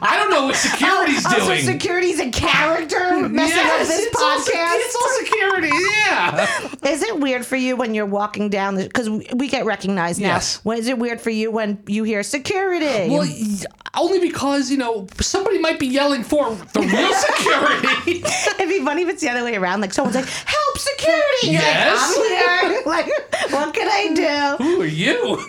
I 0.01 0.17
don't 0.17 0.29
know 0.29 0.47
what 0.47 0.57
security's 0.57 1.25
Oh, 1.25 1.29
oh 1.37 1.45
doing. 1.47 1.59
so 1.61 1.71
security's 1.71 2.19
a 2.19 2.29
character 2.31 3.29
messing 3.29 3.57
up 3.57 3.79
this 3.87 4.05
it's 4.05 4.21
all, 4.21 4.37
podcast. 4.37 4.75
it's 4.75 4.95
all 4.95 5.09
security. 5.19 5.71
Yeah. 6.05 6.91
Is 6.91 7.01
it 7.01 7.17
weird 7.19 7.45
for 7.45 7.55
you 7.55 7.77
when 7.77 7.95
you're 7.95 8.05
walking 8.05 8.49
down 8.49 8.75
the 8.75 8.83
because 8.83 9.09
we 9.09 9.47
get 9.47 9.65
recognized 9.65 10.19
now? 10.19 10.33
Yes. 10.35 10.63
When 10.65 10.77
is 10.77 10.87
it 10.89 10.99
weird 10.99 11.21
for 11.21 11.29
you 11.29 11.49
when 11.49 11.81
you 11.87 12.03
hear 12.03 12.23
security? 12.23 13.09
Well, 13.09 13.25
only 13.95 14.19
because 14.19 14.69
you 14.69 14.77
know 14.77 15.07
somebody 15.19 15.57
might 15.59 15.79
be 15.79 15.87
yelling 15.87 16.23
for 16.23 16.56
the 16.73 16.79
real 16.81 17.13
security. 17.13 18.23
It'd 18.61 18.69
be 18.69 18.83
funny 18.83 19.03
if 19.03 19.09
it's 19.09 19.21
the 19.21 19.29
other 19.29 19.43
way 19.43 19.55
around. 19.55 19.81
Like 19.81 19.93
someone's 19.93 20.15
like, 20.15 20.25
"Help, 20.27 20.77
security!" 20.77 21.47
You're 21.47 21.61
Yes. 21.61 22.17
like, 22.17 22.27
I'm 22.27 22.71
here. 22.71 22.81
like, 22.85 23.51
what 23.51 23.73
can 23.73 23.87
I 23.89 24.57
do? 24.57 24.63
Who 24.63 24.81
are 24.81 24.85
you? 24.85 25.43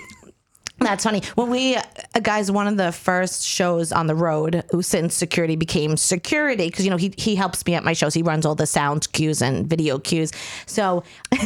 That's 0.81 1.03
funny. 1.03 1.23
When 1.35 1.51
we, 1.51 1.77
uh, 1.77 1.83
guys, 2.23 2.51
one 2.53 2.69
of 2.69 2.77
the 2.77 2.93
first 2.93 3.45
shows 3.45 3.91
on 3.91 4.07
the 4.07 4.15
road 4.15 4.65
since 4.81 5.15
security 5.15 5.57
became 5.57 5.97
security, 5.97 6.69
because, 6.69 6.85
you 6.85 6.91
know, 6.91 6.97
he, 6.97 7.13
he 7.17 7.35
helps 7.35 7.67
me 7.67 7.75
at 7.75 7.83
my 7.83 7.95
shows. 7.95 8.15
He 8.15 8.23
runs 8.23 8.47
all 8.47 8.55
the 8.55 8.67
sound 8.67 9.11
cues 9.13 9.43
and 9.43 9.67
video 9.67 9.99
cues. 9.99 10.31
So, 10.67 11.03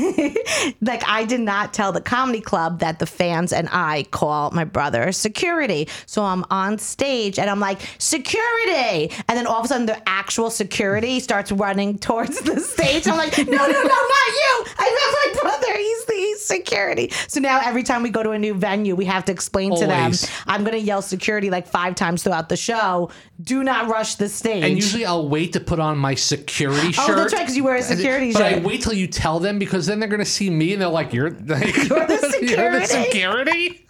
like, 0.82 1.02
I 1.08 1.24
did 1.26 1.40
not 1.40 1.72
tell 1.72 1.92
the 1.92 2.02
comedy 2.02 2.40
club 2.40 2.80
that 2.80 2.98
the 2.98 3.06
fans 3.06 3.52
and 3.52 3.68
I 3.72 4.04
call 4.10 4.50
my 4.50 4.64
brother 4.64 5.12
security. 5.12 5.88
So 6.04 6.24
I'm 6.24 6.44
on 6.50 6.78
stage 6.78 7.38
and 7.38 7.48
I'm 7.48 7.60
like, 7.60 7.80
security. 7.98 9.10
And 9.28 9.38
then 9.38 9.46
all 9.46 9.60
of 9.60 9.64
a 9.64 9.68
sudden, 9.68 9.86
the 9.86 10.06
actual 10.08 10.50
security 10.50 11.20
starts 11.20 11.50
running 11.50 11.98
towards 11.98 12.38
the 12.40 12.60
stage. 12.60 13.08
I'm 13.08 13.16
like, 13.16 13.36
no, 13.38 13.44
no, 13.44 13.66
no, 13.66 13.82
not 13.82 14.28
you. 14.28 14.64
I 14.78 15.10
meant 15.24 15.36
my 15.36 15.40
brother. 15.42 15.78
He's 15.78 16.04
the 16.04 16.14
he's 16.14 16.41
security. 16.56 17.10
So 17.28 17.40
now 17.40 17.60
every 17.64 17.82
time 17.82 18.02
we 18.02 18.10
go 18.10 18.22
to 18.22 18.30
a 18.30 18.38
new 18.38 18.54
venue, 18.54 18.94
we 18.94 19.04
have 19.06 19.24
to 19.26 19.32
explain 19.32 19.74
to 19.76 19.86
them, 19.86 20.12
I'm 20.46 20.62
going 20.64 20.78
to 20.78 20.84
yell 20.84 21.02
security 21.02 21.50
like 21.50 21.66
five 21.66 21.94
times 21.94 22.22
throughout 22.22 22.48
the 22.48 22.56
show. 22.56 23.10
Do 23.42 23.62
not 23.64 23.88
rush 23.88 24.16
the 24.16 24.28
stage. 24.28 24.64
And 24.64 24.74
usually 24.76 25.04
I'll 25.04 25.28
wait 25.28 25.52
to 25.54 25.60
put 25.60 25.80
on 25.80 25.98
my 25.98 26.14
security 26.14 26.92
shirt. 26.92 27.10
Oh, 27.10 27.14
that's 27.16 27.32
right, 27.32 27.40
because 27.40 27.56
you 27.56 27.64
wear 27.64 27.76
a 27.76 27.82
security 27.82 28.32
but 28.32 28.42
I 28.42 28.54
shirt. 28.54 28.62
wait 28.62 28.82
till 28.82 28.92
you 28.92 29.06
tell 29.06 29.40
them 29.40 29.58
because 29.58 29.86
then 29.86 29.98
they're 30.00 30.08
going 30.08 30.20
to 30.20 30.24
see 30.24 30.50
me 30.50 30.72
and 30.72 30.82
they're 30.82 30.88
like, 30.88 31.12
"You're, 31.12 31.30
like, 31.46 31.74
You're 31.76 32.06
the 32.06 32.38
You're 32.56 32.78
the 32.80 32.86
security?" 32.86 33.86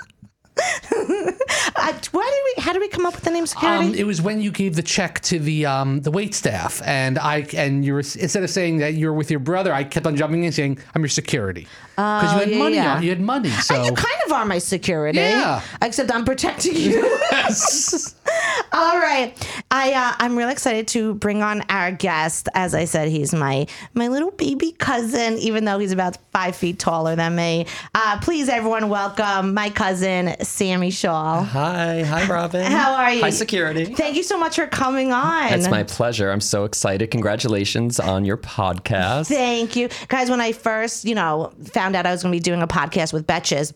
security." 1.83 2.07
Uh, 2.07 2.11
why 2.13 2.31
did 2.31 2.43
we? 2.57 2.63
How 2.63 2.73
did 2.73 2.81
we 2.81 2.89
come 2.89 3.07
up 3.07 3.15
with 3.15 3.25
the 3.25 3.31
name 3.31 3.47
security? 3.47 3.87
Um, 3.87 3.95
it 3.95 4.05
was 4.05 4.23
when 4.23 4.41
you 4.41 4.51
gave 4.51 4.77
the 4.77 4.83
check 4.83 5.21
to 5.21 5.39
the 5.39 5.67
um, 5.67 6.01
the 6.01 6.11
wait 6.11 6.35
staff, 6.35 6.83
and 6.85 7.19
I 7.19 7.47
and 7.57 7.85
you 7.85 7.95
were 7.95 8.01
instead 8.01 8.43
of 8.43 8.51
saying 8.51 8.79
that 8.79 8.95
you 8.95 9.07
were 9.07 9.15
with 9.15 9.31
your 9.31 9.41
brother, 9.41 9.73
I 9.73 9.85
kept 9.85 10.07
on 10.07 10.17
jumping 10.17 10.45
in 10.45 10.53
saying, 10.53 10.79
"I'm 10.95 11.03
your 11.03 11.09
security," 11.09 11.67
because 11.97 12.33
you 12.33 12.39
had 12.39 12.51
yeah, 12.51 12.59
money. 12.59 12.75
yeah. 12.77 12.97
On, 12.97 13.03
you 13.03 13.11
had 13.11 13.21
money, 13.21 13.51
so 13.51 13.75
you 13.75 13.93
kind 13.93 14.21
of 14.27 14.33
are 14.33 14.45
my 14.45 14.59
security. 14.59 15.19
Yeah. 15.19 15.63
Except 15.81 16.13
I'm 16.13 16.25
protecting 16.25 16.77
you. 16.77 17.19
Yes. 17.31 18.15
All 18.73 18.99
right. 18.99 19.35
I 19.71 19.93
uh, 19.93 20.15
I'm 20.19 20.37
really 20.37 20.53
excited 20.53 20.89
to 20.89 21.15
bring 21.15 21.43
on 21.43 21.63
our 21.69 21.93
guest. 21.93 22.49
As 22.55 22.75
I 22.75 22.85
said, 22.85 23.09
he's 23.09 23.35
my 23.35 23.67
my 23.95 24.09
little 24.09 24.31
baby 24.31 24.73
cousin, 24.73 25.39
even 25.39 25.65
though 25.65 25.79
he's 25.79 25.93
about 25.93 26.17
five 26.33 26.57
feet 26.57 26.79
taller 26.79 27.17
than 27.17 27.35
me. 27.35 27.67
Uh, 27.95 28.19
please, 28.21 28.49
everyone, 28.49 28.89
welcome 28.89 29.55
my 29.55 29.71
cousin 29.71 30.35
Sammy 30.41 30.91
Schall. 30.91 31.43
Hi, 31.43 31.72
hi, 31.73 32.03
hi, 32.03 32.27
Robyn. 32.27 32.65
How 32.71 32.95
are 32.95 33.13
you? 33.13 33.21
Hi, 33.23 33.31
security. 33.31 33.87
Thank 33.87 34.17
you 34.17 34.23
so 34.23 34.39
much 34.39 34.57
for 34.57 34.67
coming 34.67 35.13
on. 35.13 35.53
It's 35.53 35.69
my 35.69 35.83
pleasure. 35.85 36.31
I'm 36.31 36.41
so 36.41 36.65
excited. 36.65 37.11
Congratulations 37.11 37.99
on 37.99 38.25
your 38.25 38.37
podcast. 38.37 39.29
Thank 39.29 39.77
you. 39.77 39.89
Guys, 40.09 40.31
when 40.31 40.41
I 40.41 40.53
first, 40.53 41.05
you 41.05 41.15
know, 41.15 41.53
found 41.65 41.97
out 41.97 42.07
I 42.07 42.13
was 42.13 42.23
going 42.23 42.33
to 42.33 42.37
be 42.37 42.41
doing 42.41 42.63
a 42.63 42.67
podcast 42.67 43.13
with 43.13 43.27
Betches, 43.27 43.73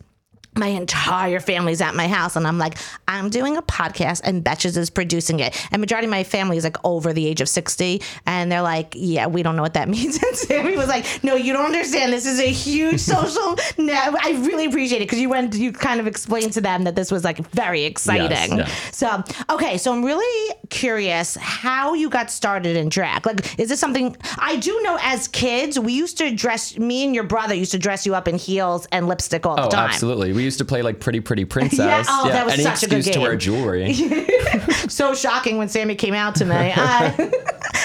my 0.56 0.68
entire 0.68 1.40
family's 1.40 1.80
at 1.80 1.94
my 1.94 2.08
house 2.08 2.36
and 2.36 2.46
I'm 2.46 2.58
like, 2.58 2.78
I'm 3.08 3.30
doing 3.30 3.56
a 3.56 3.62
podcast 3.62 4.20
and 4.24 4.44
Betches 4.44 4.76
is 4.76 4.90
producing 4.90 5.40
it. 5.40 5.56
And 5.70 5.80
majority 5.80 6.06
of 6.06 6.10
my 6.10 6.24
family 6.24 6.56
is 6.56 6.64
like 6.64 6.76
over 6.84 7.12
the 7.12 7.26
age 7.26 7.40
of 7.40 7.48
60 7.48 8.02
and 8.26 8.50
they're 8.50 8.62
like, 8.62 8.94
yeah, 8.96 9.26
we 9.26 9.42
don't 9.42 9.56
know 9.56 9.62
what 9.62 9.74
that 9.74 9.88
means. 9.96 10.22
And 10.22 10.36
Sammy 10.36 10.76
was 10.76 10.88
like, 10.88 11.04
no, 11.22 11.34
you 11.34 11.52
don't 11.52 11.66
understand. 11.66 12.12
This 12.12 12.26
is 12.26 12.40
a 12.40 12.50
huge 12.50 13.00
social 13.14 13.56
net. 13.78 14.14
I 14.22 14.32
really 14.46 14.66
appreciate 14.66 14.98
it 15.02 15.06
because 15.06 15.20
you 15.20 15.28
went, 15.28 15.54
you 15.54 15.72
kind 15.72 16.00
of 16.00 16.06
explained 16.06 16.52
to 16.54 16.60
them 16.60 16.84
that 16.84 16.96
this 16.96 17.10
was 17.10 17.24
like 17.24 17.38
very 17.50 17.84
exciting. 17.84 18.58
yeah. 18.58 18.66
So, 18.92 19.22
okay. 19.50 19.78
So 19.78 19.92
I'm 19.92 20.04
really 20.04 20.54
curious 20.70 21.36
how 21.36 21.94
you 21.94 22.08
got 22.10 22.30
started 22.30 22.76
in 22.76 22.88
drag. 22.88 23.26
Like, 23.26 23.58
is 23.58 23.68
this 23.68 23.80
something 23.80 24.16
I 24.38 24.56
do 24.56 24.80
know 24.82 24.98
as 25.02 25.28
kids, 25.28 25.78
we 25.78 25.92
used 25.92 26.18
to 26.18 26.34
dress, 26.34 26.76
me 26.78 27.04
and 27.04 27.14
your 27.14 27.24
brother 27.24 27.54
used 27.54 27.72
to 27.72 27.78
dress 27.78 28.06
you 28.06 28.14
up 28.14 28.26
in 28.28 28.36
heels 28.36 28.86
and 28.92 29.06
lipstick 29.08 29.44
all 29.46 29.56
the 29.56 29.62
Oh, 29.66 29.68
time. 29.68 29.90
absolutely. 29.90 30.32
We 30.32 30.45
used 30.46 30.58
to 30.58 30.64
play 30.64 30.80
like 30.82 30.98
Pretty 31.00 31.20
Pretty 31.20 31.44
Princess. 31.44 31.78
Yeah, 31.86 32.04
oh, 32.08 32.28
that 32.28 32.44
was 32.46 32.54
any 32.54 32.62
such 32.62 32.82
a 32.84 32.88
good 32.88 32.98
excuse 32.98 33.16
to 33.16 33.20
wear 33.20 33.36
jewelry. 33.36 33.92
so 34.88 35.14
shocking 35.14 35.58
when 35.58 35.68
Sammy 35.68 35.94
came 35.94 36.14
out 36.14 36.34
to 36.36 36.44
me. 36.46 36.56
Uh, 36.76 37.10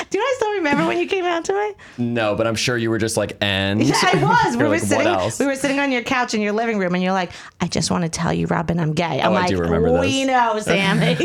do 0.09 0.19
I 0.19 0.33
still 0.37 0.51
remember 0.53 0.85
when 0.87 0.97
you 0.97 1.07
came 1.07 1.25
out 1.25 1.45
to 1.45 1.53
me? 1.53 1.73
no, 1.97 2.35
but 2.35 2.45
I'm 2.47 2.55
sure 2.55 2.77
you 2.77 2.89
were 2.89 2.97
just 2.97 3.17
like, 3.17 3.37
and 3.41 3.81
Yeah, 3.83 3.95
I 4.01 4.15
was. 4.23 4.55
we 4.55 4.59
You're 4.59 4.69
were 4.69 4.75
like, 4.75 4.81
sitting. 4.81 4.97
What 5.05 5.07
else? 5.07 5.39
We 5.39 5.45
were 5.45 5.55
sitting 5.55 5.79
on 5.79 5.91
your 5.91 6.01
couch 6.03 6.33
in 6.33 6.41
your 6.41 6.51
living 6.53 6.77
room, 6.79 6.93
and 6.95 7.03
you're 7.03 7.13
like, 7.13 7.31
"I 7.61 7.67
just 7.67 7.91
want 7.91 8.03
to 8.03 8.09
tell 8.09 8.31
you, 8.33 8.47
Robyn, 8.47 8.79
I'm 8.79 8.93
gay." 8.93 9.21
I'm 9.21 9.31
Oh, 9.31 9.35
I 9.35 9.41
like, 9.41 9.49
do 9.49 9.57
remember 9.59 9.99
"We 9.99 10.25
this." 10.25 10.27
know, 10.27 10.59
Sammy." 10.59 11.15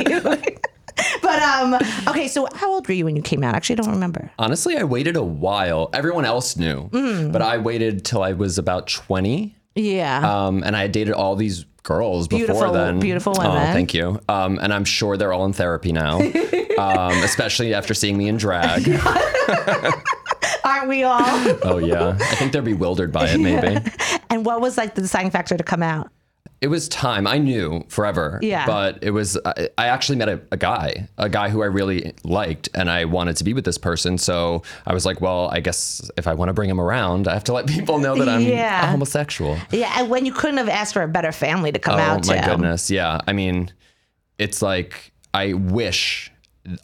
but 1.23 1.43
um, 1.43 1.75
okay. 2.09 2.29
So 2.29 2.47
how 2.55 2.73
old 2.73 2.87
were 2.89 2.95
you 2.95 3.05
when 3.05 3.17
you 3.17 3.23
came 3.23 3.43
out? 3.45 3.55
Actually, 3.55 3.79
I 3.79 3.83
don't 3.83 3.93
remember. 3.95 4.31
Honestly, 4.39 4.77
I 4.77 4.85
waited 4.85 5.17
a 5.17 5.23
while. 5.25 5.91
Everyone 5.93 6.25
else 6.25 6.57
knew, 6.57 6.89
Mm. 6.91 7.33
but 7.33 7.43
I 7.43 7.59
waited 7.59 8.05
till 8.05 8.23
I 8.23 8.33
was 8.33 8.59
about 8.59 8.87
20. 8.89 9.56
Yeah. 9.77 10.47
Um, 10.47 10.63
and 10.65 10.75
I 10.77 10.83
had 10.83 10.93
dated 10.93 11.15
all 11.15 11.37
these 11.37 11.65
girls 11.83 12.27
before 12.27 12.73
then. 12.73 12.99
beautiful 12.99 13.35
Oh, 13.39 13.43
women. 13.49 13.73
thank 13.73 13.95
you. 13.95 14.19
Um, 14.29 14.59
and 14.61 14.73
I'm 14.75 14.85
sure 14.85 15.17
they're 15.17 15.33
all 15.33 15.45
in 15.45 15.53
therapy 15.53 15.93
now, 15.93 16.19
um, 16.19 17.13
especially 17.23 17.75
after 17.75 17.95
seeing 17.95 18.17
me 18.19 18.27
in 18.29 18.37
drag. 18.39 18.89
Aren't 20.65 20.89
we 20.89 21.05
all? 21.05 21.21
Oh 21.63 21.79
yeah, 21.79 22.17
I 22.21 22.35
think 22.35 22.51
they're 22.53 22.61
bewildered 22.63 23.13
by 23.13 23.29
it. 23.29 23.39
Maybe 23.39 23.79
and 24.31 24.45
what 24.45 24.61
was 24.61 24.77
like 24.77 24.95
the 24.97 25.03
deciding 25.03 25.31
factor 25.31 25.57
to 25.57 25.63
come 25.63 25.83
out? 25.83 26.11
It 26.61 26.69
was 26.69 26.89
time. 26.89 27.27
I 27.27 27.39
knew 27.39 27.85
forever. 27.89 28.39
Yeah. 28.43 28.67
But 28.67 28.99
it 29.03 29.11
was. 29.11 29.39
I, 29.45 29.69
I 29.79 29.87
actually 29.89 30.19
met 30.19 30.29
a, 30.29 30.41
a 30.53 30.57
guy, 30.57 31.09
a 31.19 31.29
guy 31.29 31.49
who 31.49 31.63
I 31.63 31.67
really 31.67 32.15
liked, 32.25 32.69
and 32.75 32.91
I 32.91 33.05
wanted 33.05 33.37
to 33.39 33.45
be 33.45 33.53
with 33.55 33.65
this 33.65 33.79
person. 33.79 34.19
So 34.19 34.63
I 34.87 34.95
was 34.95 35.05
like, 35.07 35.21
well, 35.21 35.49
I 35.53 35.61
guess 35.61 36.11
if 36.17 36.27
I 36.27 36.35
want 36.35 36.49
to 36.49 36.53
bring 36.55 36.71
him 36.71 36.81
around, 36.81 37.29
I 37.29 37.35
have 37.35 37.45
to 37.45 37.53
let 37.53 37.67
people 37.69 37.99
know 37.99 38.17
that 38.17 38.29
I'm 38.29 38.41
Yeah. 38.43 38.87
a 38.87 38.91
homosexual. 38.91 39.59
Yeah, 39.71 39.93
and 39.99 40.09
when 40.11 40.27
you 40.27 40.33
couldn't 40.33 40.59
have 40.59 40.69
asked 40.69 40.93
for 40.95 41.03
a 41.03 41.09
better 41.09 41.33
family 41.33 41.73
to 41.73 41.79
come 41.79 41.97
Oh 41.99 42.03
out 42.03 42.23
to. 42.25 42.33
Oh, 42.33 42.41
my 42.41 42.47
goodness. 42.47 42.91
Yeah. 42.91 43.21
I 43.27 43.33
mean, 43.33 43.73
it's 44.39 44.63
like 44.63 45.13
I 45.35 45.53
wish 45.55 46.33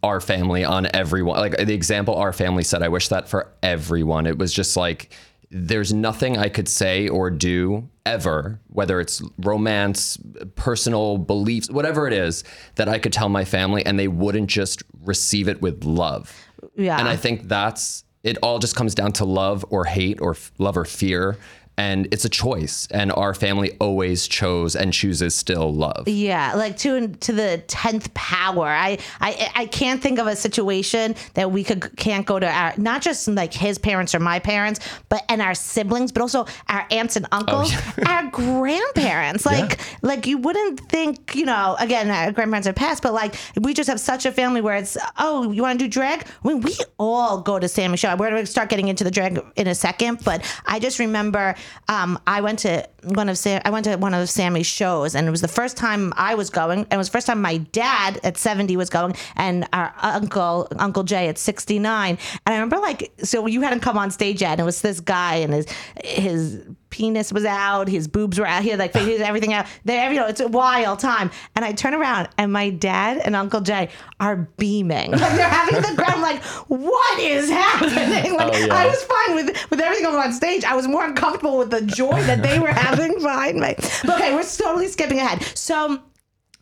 our 0.04 0.20
family 0.20 0.62
on 0.64 0.86
everyone 0.94 1.38
like 1.40 1.56
the 1.56 1.74
example 1.74 2.14
our 2.14 2.32
family 2.32 2.62
said, 2.62 2.82
I 2.84 2.88
wish 2.88 3.08
that 3.08 3.28
for 3.28 3.48
everyone. 3.64 4.26
It 4.28 4.38
was 4.38 4.52
just 4.52 4.76
like 4.76 5.12
there's 5.52 5.92
nothing 5.92 6.38
I 6.38 6.48
could 6.48 6.66
say 6.66 7.08
or 7.08 7.30
do 7.30 7.88
ever, 8.06 8.58
whether 8.68 9.00
it's 9.00 9.22
romance, 9.38 10.18
personal 10.56 11.18
beliefs, 11.18 11.70
whatever 11.70 12.06
it 12.06 12.14
is, 12.14 12.42
that 12.76 12.88
I 12.88 12.98
could 12.98 13.12
tell 13.12 13.28
my 13.28 13.44
family 13.44 13.84
and 13.84 13.98
they 13.98 14.08
wouldn't 14.08 14.48
just 14.48 14.82
receive 15.04 15.48
it 15.48 15.60
with 15.60 15.84
love. 15.84 16.34
Yeah. 16.74 16.98
And 16.98 17.06
I 17.06 17.16
think 17.16 17.48
that's 17.48 18.04
it 18.24 18.38
all 18.42 18.58
just 18.58 18.76
comes 18.76 18.94
down 18.94 19.12
to 19.12 19.24
love 19.24 19.64
or 19.68 19.84
hate 19.84 20.20
or 20.20 20.30
f- 20.30 20.52
love 20.58 20.76
or 20.76 20.84
fear. 20.84 21.36
And 21.78 22.06
it's 22.12 22.24
a 22.24 22.28
choice. 22.28 22.86
And 22.90 23.10
our 23.12 23.34
family 23.34 23.76
always 23.80 24.28
chose 24.28 24.76
and 24.76 24.92
chooses 24.92 25.34
still 25.34 25.72
love. 25.72 26.06
Yeah, 26.06 26.54
like 26.54 26.76
to 26.78 27.08
to 27.08 27.32
the 27.32 27.62
tenth 27.66 28.12
power. 28.14 28.66
I, 28.66 28.98
I 29.20 29.50
I 29.54 29.66
can't 29.66 30.02
think 30.02 30.18
of 30.18 30.26
a 30.26 30.36
situation 30.36 31.14
that 31.34 31.50
we 31.50 31.64
could 31.64 31.96
can't 31.96 32.26
go 32.26 32.38
to 32.38 32.46
our 32.48 32.74
not 32.76 33.02
just 33.02 33.26
like 33.28 33.54
his 33.54 33.78
parents 33.78 34.14
or 34.14 34.20
my 34.20 34.38
parents, 34.38 34.80
but 35.08 35.24
and 35.28 35.40
our 35.40 35.54
siblings, 35.54 36.12
but 36.12 36.20
also 36.20 36.46
our 36.68 36.86
aunts 36.90 37.16
and 37.16 37.26
oh, 37.32 37.38
uncles, 37.38 37.72
our 38.06 38.30
grandparents. 38.30 39.46
Like 39.46 39.80
like 40.02 40.26
you 40.26 40.38
wouldn't 40.38 40.80
think 40.80 41.34
you 41.34 41.46
know. 41.46 41.76
Again, 41.78 42.10
our 42.10 42.32
grandparents 42.32 42.66
have 42.66 42.76
passed, 42.76 43.02
but 43.02 43.14
like 43.14 43.34
we 43.60 43.72
just 43.72 43.88
have 43.88 43.98
such 44.00 44.26
a 44.26 44.32
family 44.32 44.60
where 44.60 44.76
it's 44.76 44.96
oh 45.18 45.50
you 45.50 45.62
want 45.62 45.78
to 45.78 45.84
do 45.86 45.90
drag? 45.90 46.26
I 46.44 46.48
mean, 46.48 46.60
we 46.60 46.76
all 46.98 47.40
go 47.40 47.58
to 47.58 47.68
Sammy 47.68 47.96
show. 47.96 48.14
We're 48.16 48.30
gonna 48.30 48.46
start 48.46 48.68
getting 48.68 48.88
into 48.88 49.04
the 49.04 49.10
drag 49.10 49.40
in 49.56 49.66
a 49.66 49.74
second, 49.74 50.22
but 50.24 50.44
I 50.66 50.78
just 50.78 50.98
remember 50.98 51.54
um, 51.88 52.18
I 52.26 52.40
went 52.40 52.60
to 52.60 52.88
one 53.04 53.28
of 53.28 53.36
Sam, 53.38 53.60
I 53.64 53.70
went 53.70 53.84
to 53.84 53.96
one 53.96 54.14
of 54.14 54.28
Sammy's 54.28 54.66
shows, 54.66 55.14
and 55.14 55.26
it 55.26 55.30
was 55.30 55.40
the 55.40 55.48
first 55.48 55.76
time 55.76 56.12
I 56.16 56.34
was 56.34 56.50
going, 56.50 56.80
and 56.80 56.92
it 56.92 56.96
was 56.96 57.08
the 57.08 57.12
first 57.12 57.26
time 57.26 57.40
my 57.42 57.58
dad 57.58 58.20
at 58.22 58.36
seventy 58.36 58.76
was 58.76 58.90
going, 58.90 59.16
and 59.36 59.68
our 59.72 59.94
uncle 59.98 60.68
Uncle 60.78 61.02
Jay 61.02 61.28
at 61.28 61.38
sixty 61.38 61.78
nine. 61.78 62.18
And 62.46 62.54
I 62.54 62.56
remember 62.56 62.78
like 62.78 63.12
so 63.22 63.46
you 63.46 63.62
hadn't 63.62 63.80
come 63.80 63.98
on 63.98 64.10
stage 64.10 64.40
yet, 64.40 64.52
and 64.52 64.60
it 64.60 64.64
was 64.64 64.80
this 64.80 65.00
guy, 65.00 65.36
and 65.36 65.52
his 65.52 65.66
his 66.04 66.62
penis 66.92 67.32
was 67.32 67.44
out, 67.44 67.88
his 67.88 68.06
boobs 68.06 68.38
were 68.38 68.46
out, 68.46 68.62
he 68.62 68.68
had 68.68 68.78
like 68.78 68.94
everything 68.94 69.52
out. 69.52 69.66
There, 69.84 70.12
you 70.12 70.20
know, 70.20 70.28
it's 70.28 70.40
a 70.40 70.46
wild 70.46 71.00
time. 71.00 71.32
And 71.56 71.64
I 71.64 71.72
turn 71.72 71.94
around, 71.94 72.28
and 72.38 72.52
my 72.52 72.70
dad 72.70 73.18
and 73.24 73.34
Uncle 73.34 73.60
Jay 73.62 73.88
are 74.20 74.36
beaming, 74.58 75.10
like 75.10 75.32
they're 75.32 75.48
having 75.48 75.82
the 75.82 75.96
ground. 75.96 76.22
Like, 76.22 76.40
what 76.68 77.18
is 77.18 77.50
happening? 77.50 78.36
Like, 78.36 78.52
Oh, 78.54 78.56
yeah. 78.56 78.74
I 78.74 78.86
was 78.86 79.02
fine 79.02 79.34
with 79.34 79.70
with 79.70 79.80
everything 79.80 80.04
going 80.04 80.16
on 80.22 80.32
stage. 80.32 80.62
I 80.62 80.76
was 80.76 80.86
more 80.86 81.04
uncomfortable 81.04 81.58
with 81.58 81.70
the 81.70 81.80
joy 81.82 82.22
that 82.24 82.42
they 82.42 82.58
were 82.60 82.68
having 82.72 83.14
behind 83.14 83.58
me. 83.58 83.74
But 84.04 84.20
okay, 84.20 84.34
we're 84.34 84.42
totally 84.44 84.88
skipping 84.88 85.18
ahead. 85.18 85.42
So, 85.56 85.76
all 85.88 85.98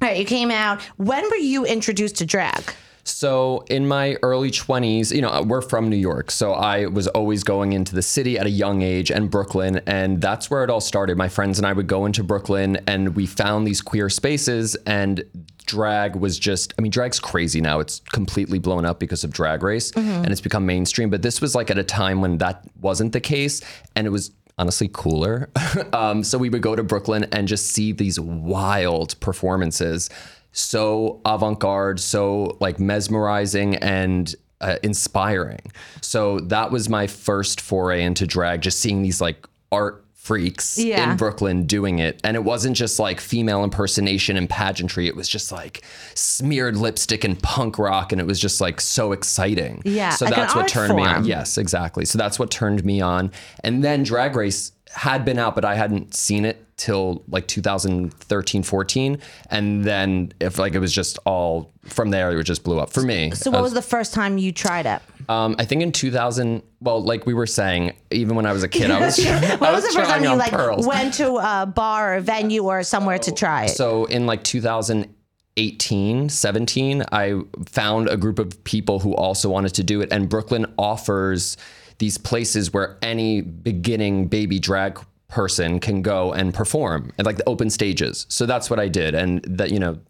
right, 0.00 0.16
you 0.16 0.24
came 0.24 0.50
out. 0.50 0.80
When 0.96 1.22
were 1.28 1.36
you 1.36 1.66
introduced 1.66 2.16
to 2.16 2.26
drag? 2.26 2.62
So 3.10 3.64
in 3.68 3.86
my 3.86 4.16
early 4.22 4.50
20s, 4.50 5.14
you 5.14 5.20
know, 5.20 5.42
we're 5.42 5.60
from 5.60 5.88
New 5.88 5.96
York. 5.96 6.30
So 6.30 6.52
I 6.52 6.86
was 6.86 7.06
always 7.08 7.44
going 7.44 7.72
into 7.72 7.94
the 7.94 8.02
city 8.02 8.38
at 8.38 8.46
a 8.46 8.50
young 8.50 8.82
age 8.82 9.10
and 9.10 9.30
Brooklyn. 9.30 9.80
And 9.86 10.20
that's 10.20 10.50
where 10.50 10.64
it 10.64 10.70
all 10.70 10.80
started. 10.80 11.16
My 11.16 11.28
friends 11.28 11.58
and 11.58 11.66
I 11.66 11.72
would 11.72 11.86
go 11.86 12.06
into 12.06 12.22
Brooklyn 12.22 12.78
and 12.86 13.14
we 13.16 13.26
found 13.26 13.66
these 13.66 13.80
queer 13.82 14.08
spaces 14.08 14.76
and 14.86 15.24
drag 15.66 16.16
was 16.16 16.38
just, 16.38 16.74
I 16.78 16.82
mean, 16.82 16.90
drag's 16.90 17.20
crazy 17.20 17.60
now. 17.60 17.80
It's 17.80 18.00
completely 18.12 18.58
blown 18.58 18.84
up 18.84 18.98
because 18.98 19.22
of 19.22 19.32
drag 19.32 19.62
race 19.62 19.92
and 19.92 20.30
it's 20.30 20.40
become 20.40 20.66
mainstream. 20.66 21.10
But 21.10 21.22
this 21.22 21.40
was 21.40 21.54
like 21.54 21.70
at 21.70 21.78
a 21.78 21.84
time 21.84 22.20
when 22.20 22.38
that 22.38 22.64
wasn't 22.80 23.12
the 23.12 23.20
case. 23.20 23.60
And 23.94 24.06
it 24.06 24.10
was 24.10 24.32
honestly 24.60 24.90
cooler. 24.92 25.48
um, 25.92 26.22
so 26.22 26.36
we 26.38 26.50
would 26.50 26.62
go 26.62 26.76
to 26.76 26.82
Brooklyn 26.82 27.26
and 27.32 27.48
just 27.48 27.68
see 27.68 27.92
these 27.92 28.20
wild 28.20 29.18
performances, 29.20 30.10
so 30.52 31.20
avant-garde, 31.24 32.00
so 32.00 32.56
like 32.60 32.78
mesmerizing 32.80 33.76
and 33.76 34.34
uh, 34.60 34.76
inspiring. 34.82 35.60
So 36.00 36.40
that 36.40 36.70
was 36.70 36.88
my 36.88 37.06
first 37.06 37.60
foray 37.60 38.02
into 38.02 38.26
drag, 38.26 38.60
just 38.62 38.80
seeing 38.80 39.02
these 39.02 39.20
like 39.20 39.46
art 39.72 40.04
freaks 40.14 40.76
Yeah. 40.78 41.10
in 41.12 41.16
Brooklyn 41.16 41.64
doing 41.64 41.98
it. 41.98 42.20
And 42.22 42.36
it 42.36 42.44
wasn't 42.44 42.76
just 42.76 42.98
like 42.98 43.20
female 43.20 43.64
impersonation 43.64 44.36
and 44.36 44.50
pageantry. 44.50 45.06
It 45.08 45.16
was 45.16 45.26
just 45.28 45.50
like 45.50 45.82
smeared 46.14 46.76
lipstick 46.76 47.24
and 47.24 47.42
punk 47.42 47.78
rock. 47.78 48.12
And 48.12 48.20
it 48.20 48.26
was 48.26 48.38
just 48.38 48.60
like 48.60 48.82
so 48.82 49.12
exciting. 49.12 49.80
Yeah, 49.86 50.10
So 50.10 50.26
like 50.26 50.34
that's 50.34 50.54
what 50.54 50.68
turned 50.68 50.94
me 50.94 51.04
on. 51.06 51.24
Yes, 51.24 51.56
exactly. 51.56 52.04
So 52.04 52.18
that's 52.18 52.38
what 52.38 52.50
turned 52.50 52.84
me 52.84 53.00
on. 53.00 53.32
And 53.64 53.82
then 53.82 54.02
Drag 54.02 54.36
Race 54.36 54.72
had 54.92 55.24
been 55.24 55.38
out, 55.38 55.54
but 55.54 55.64
I 55.64 55.74
hadn't 55.74 56.14
seen 56.14 56.44
it 56.44 56.64
till 56.76 57.22
like 57.28 57.46
2013, 57.46 58.62
14. 58.62 59.18
And 59.50 59.84
then 59.84 60.32
if 60.40 60.58
like 60.58 60.74
it 60.74 60.78
was 60.78 60.92
just 60.92 61.18
all 61.24 61.72
from 61.84 62.10
there, 62.10 62.36
it 62.36 62.42
just 62.44 62.64
blew 62.64 62.80
up 62.80 62.90
for 62.90 63.02
me. 63.02 63.30
So, 63.32 63.50
what 63.50 63.62
was 63.62 63.72
the 63.72 63.82
first 63.82 64.12
time 64.14 64.38
you 64.38 64.50
tried 64.52 64.86
it? 64.86 65.00
Um, 65.28 65.54
I 65.58 65.64
think 65.64 65.82
in 65.82 65.92
2000, 65.92 66.62
well, 66.80 67.02
like 67.02 67.24
we 67.24 67.34
were 67.34 67.46
saying, 67.46 67.92
even 68.10 68.34
when 68.34 68.46
I 68.46 68.52
was 68.52 68.64
a 68.64 68.68
kid, 68.68 68.90
I 68.90 68.98
was, 69.00 69.24
I 69.26 69.56
What 69.56 69.72
was 69.72 69.84
the 69.84 69.92
first 69.92 70.10
time 70.10 70.24
you 70.24 70.34
like 70.34 70.50
pearls. 70.50 70.86
went 70.86 71.14
to 71.14 71.36
a 71.36 71.66
bar 71.66 72.14
or 72.14 72.16
a 72.16 72.20
venue 72.20 72.64
or 72.64 72.82
somewhere 72.82 73.18
to 73.18 73.30
try 73.32 73.66
it? 73.66 73.68
So 73.68 74.06
in 74.06 74.26
like 74.26 74.42
2018, 74.42 76.28
17, 76.28 77.04
I 77.12 77.40
found 77.66 78.08
a 78.08 78.16
group 78.16 78.38
of 78.40 78.64
people 78.64 78.98
who 78.98 79.14
also 79.14 79.48
wanted 79.48 79.74
to 79.74 79.84
do 79.84 80.00
it. 80.00 80.12
And 80.12 80.28
Brooklyn 80.28 80.66
offers 80.78 81.56
these 82.00 82.18
places 82.18 82.72
where 82.72 82.96
any 83.02 83.42
beginning 83.42 84.26
baby 84.26 84.58
drag 84.58 84.98
person 85.28 85.78
can 85.78 86.02
go 86.02 86.32
and 86.32 86.52
perform 86.52 87.12
and 87.18 87.26
like 87.26 87.36
the 87.36 87.48
open 87.48 87.70
stages. 87.70 88.26
So 88.28 88.46
that's 88.46 88.68
what 88.68 88.80
I 88.80 88.88
did. 88.88 89.14
And 89.14 89.42
that, 89.42 89.70
you 89.70 89.78
know, 89.78 90.00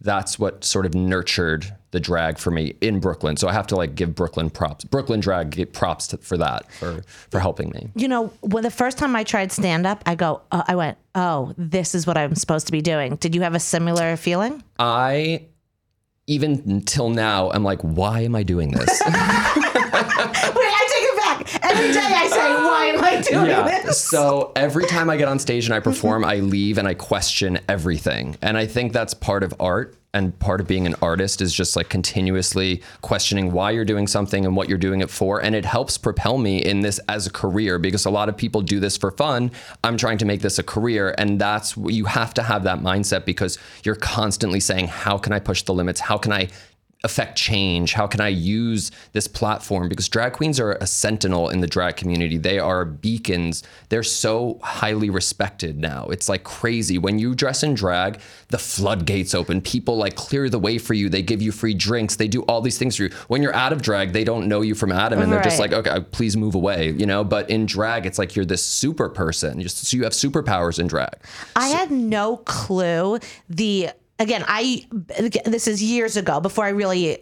that's 0.00 0.38
what 0.38 0.62
sort 0.62 0.86
of 0.86 0.94
nurtured 0.94 1.74
the 1.90 2.00
drag 2.00 2.38
for 2.38 2.50
me 2.50 2.74
in 2.82 3.00
Brooklyn. 3.00 3.38
So 3.38 3.48
I 3.48 3.54
have 3.54 3.66
to 3.68 3.76
like 3.76 3.94
give 3.94 4.14
Brooklyn 4.14 4.50
props. 4.50 4.84
Brooklyn 4.84 5.20
drag 5.20 5.50
get 5.50 5.72
props 5.72 6.06
to, 6.08 6.18
for 6.18 6.36
that, 6.36 6.70
for, 6.70 7.02
for 7.30 7.40
helping 7.40 7.70
me. 7.70 7.88
you 7.96 8.08
know, 8.08 8.26
when 8.42 8.62
the 8.62 8.70
first 8.70 8.98
time 8.98 9.16
I 9.16 9.24
tried 9.24 9.50
stand 9.50 9.86
up, 9.86 10.02
I 10.04 10.14
go, 10.14 10.42
uh, 10.52 10.64
I 10.68 10.76
went, 10.76 10.98
oh, 11.14 11.54
this 11.56 11.94
is 11.94 12.06
what 12.06 12.18
I'm 12.18 12.34
supposed 12.34 12.66
to 12.66 12.72
be 12.72 12.82
doing. 12.82 13.16
Did 13.16 13.34
you 13.34 13.40
have 13.40 13.54
a 13.54 13.60
similar 13.60 14.16
feeling? 14.16 14.62
I 14.78 15.46
even 16.28 16.62
until 16.66 17.08
now, 17.08 17.50
I'm 17.50 17.64
like, 17.64 17.80
why 17.80 18.20
am 18.20 18.36
I 18.36 18.42
doing 18.42 18.70
this? 18.70 19.02
Wait, 19.06 19.14
I 19.14 20.84
take 20.92 21.04
it 21.08 21.16
back. 21.16 21.64
And 21.64 21.67
every 21.78 21.92
day 21.92 22.00
I 22.00 22.28
say, 22.28 22.54
why 22.54 22.84
am 22.86 23.04
I 23.04 23.20
doing 23.20 23.46
yeah. 23.46 23.82
this? 23.82 24.02
So 24.02 24.52
every 24.56 24.86
time 24.86 25.10
I 25.10 25.16
get 25.16 25.28
on 25.28 25.38
stage 25.38 25.66
and 25.66 25.74
I 25.74 25.80
perform, 25.80 26.24
I 26.24 26.36
leave 26.36 26.78
and 26.78 26.88
I 26.88 26.94
question 26.94 27.58
everything. 27.68 28.36
And 28.42 28.56
I 28.56 28.66
think 28.66 28.92
that's 28.92 29.14
part 29.14 29.42
of 29.42 29.54
art 29.60 29.98
and 30.14 30.36
part 30.38 30.60
of 30.60 30.66
being 30.66 30.86
an 30.86 30.94
artist 31.02 31.42
is 31.42 31.52
just 31.52 31.76
like 31.76 31.90
continuously 31.90 32.82
questioning 33.02 33.52
why 33.52 33.70
you're 33.70 33.84
doing 33.84 34.06
something 34.06 34.46
and 34.46 34.56
what 34.56 34.68
you're 34.68 34.78
doing 34.78 35.02
it 35.02 35.10
for. 35.10 35.42
And 35.42 35.54
it 35.54 35.66
helps 35.66 35.98
propel 35.98 36.38
me 36.38 36.58
in 36.58 36.80
this 36.80 36.98
as 37.08 37.26
a 37.26 37.30
career 37.30 37.78
because 37.78 38.06
a 38.06 38.10
lot 38.10 38.30
of 38.30 38.36
people 38.36 38.62
do 38.62 38.80
this 38.80 38.96
for 38.96 39.10
fun. 39.10 39.50
I'm 39.84 39.98
trying 39.98 40.18
to 40.18 40.24
make 40.24 40.40
this 40.40 40.58
a 40.58 40.62
career. 40.62 41.14
And 41.18 41.38
that's 41.38 41.76
you 41.76 42.06
have 42.06 42.32
to 42.34 42.42
have 42.42 42.64
that 42.64 42.80
mindset 42.80 43.26
because 43.26 43.58
you're 43.84 43.96
constantly 43.96 44.60
saying, 44.60 44.88
how 44.88 45.18
can 45.18 45.32
I 45.34 45.40
push 45.40 45.62
the 45.62 45.74
limits? 45.74 46.00
How 46.00 46.16
can 46.16 46.32
I 46.32 46.48
affect 47.04 47.38
change? 47.38 47.92
How 47.92 48.08
can 48.08 48.20
I 48.20 48.28
use 48.28 48.90
this 49.12 49.28
platform? 49.28 49.88
Because 49.88 50.08
drag 50.08 50.32
queens 50.32 50.58
are 50.58 50.72
a 50.72 50.86
sentinel 50.86 51.48
in 51.48 51.60
the 51.60 51.66
drag 51.68 51.96
community. 51.96 52.38
They 52.38 52.58
are 52.58 52.84
beacons. 52.84 53.62
They're 53.88 54.02
so 54.02 54.58
highly 54.62 55.08
respected 55.08 55.78
now. 55.78 56.06
It's 56.06 56.28
like 56.28 56.42
crazy. 56.42 56.98
When 56.98 57.20
you 57.20 57.36
dress 57.36 57.62
in 57.62 57.74
drag, 57.74 58.20
the 58.48 58.58
floodgates 58.58 59.32
open. 59.32 59.60
People 59.60 59.96
like 59.96 60.16
clear 60.16 60.50
the 60.50 60.58
way 60.58 60.78
for 60.78 60.94
you. 60.94 61.08
They 61.08 61.22
give 61.22 61.40
you 61.40 61.52
free 61.52 61.74
drinks. 61.74 62.16
They 62.16 62.26
do 62.26 62.42
all 62.42 62.60
these 62.60 62.78
things 62.78 62.96
for 62.96 63.04
you. 63.04 63.10
When 63.28 63.42
you're 63.42 63.54
out 63.54 63.72
of 63.72 63.80
drag, 63.80 64.12
they 64.12 64.24
don't 64.24 64.48
know 64.48 64.62
you 64.62 64.74
from 64.74 64.90
Adam 64.90 65.20
and 65.20 65.30
they're 65.30 65.42
just 65.42 65.60
like, 65.60 65.72
okay, 65.72 66.00
please 66.10 66.36
move 66.36 66.56
away, 66.56 66.90
you 66.90 67.06
know? 67.06 67.22
But 67.22 67.48
in 67.48 67.66
drag, 67.66 68.06
it's 68.06 68.18
like 68.18 68.34
you're 68.34 68.44
this 68.44 68.64
super 68.64 69.08
person. 69.08 69.60
Just 69.60 69.86
so 69.86 69.96
you 69.96 70.02
have 70.02 70.14
superpowers 70.14 70.80
in 70.80 70.88
drag. 70.88 71.14
I 71.54 71.68
had 71.68 71.92
no 71.92 72.38
clue 72.38 73.20
the 73.48 73.90
again 74.18 74.44
I 74.46 74.86
this 75.44 75.68
is 75.68 75.82
years 75.82 76.16
ago 76.16 76.40
before 76.40 76.64
I 76.64 76.70
really 76.70 77.18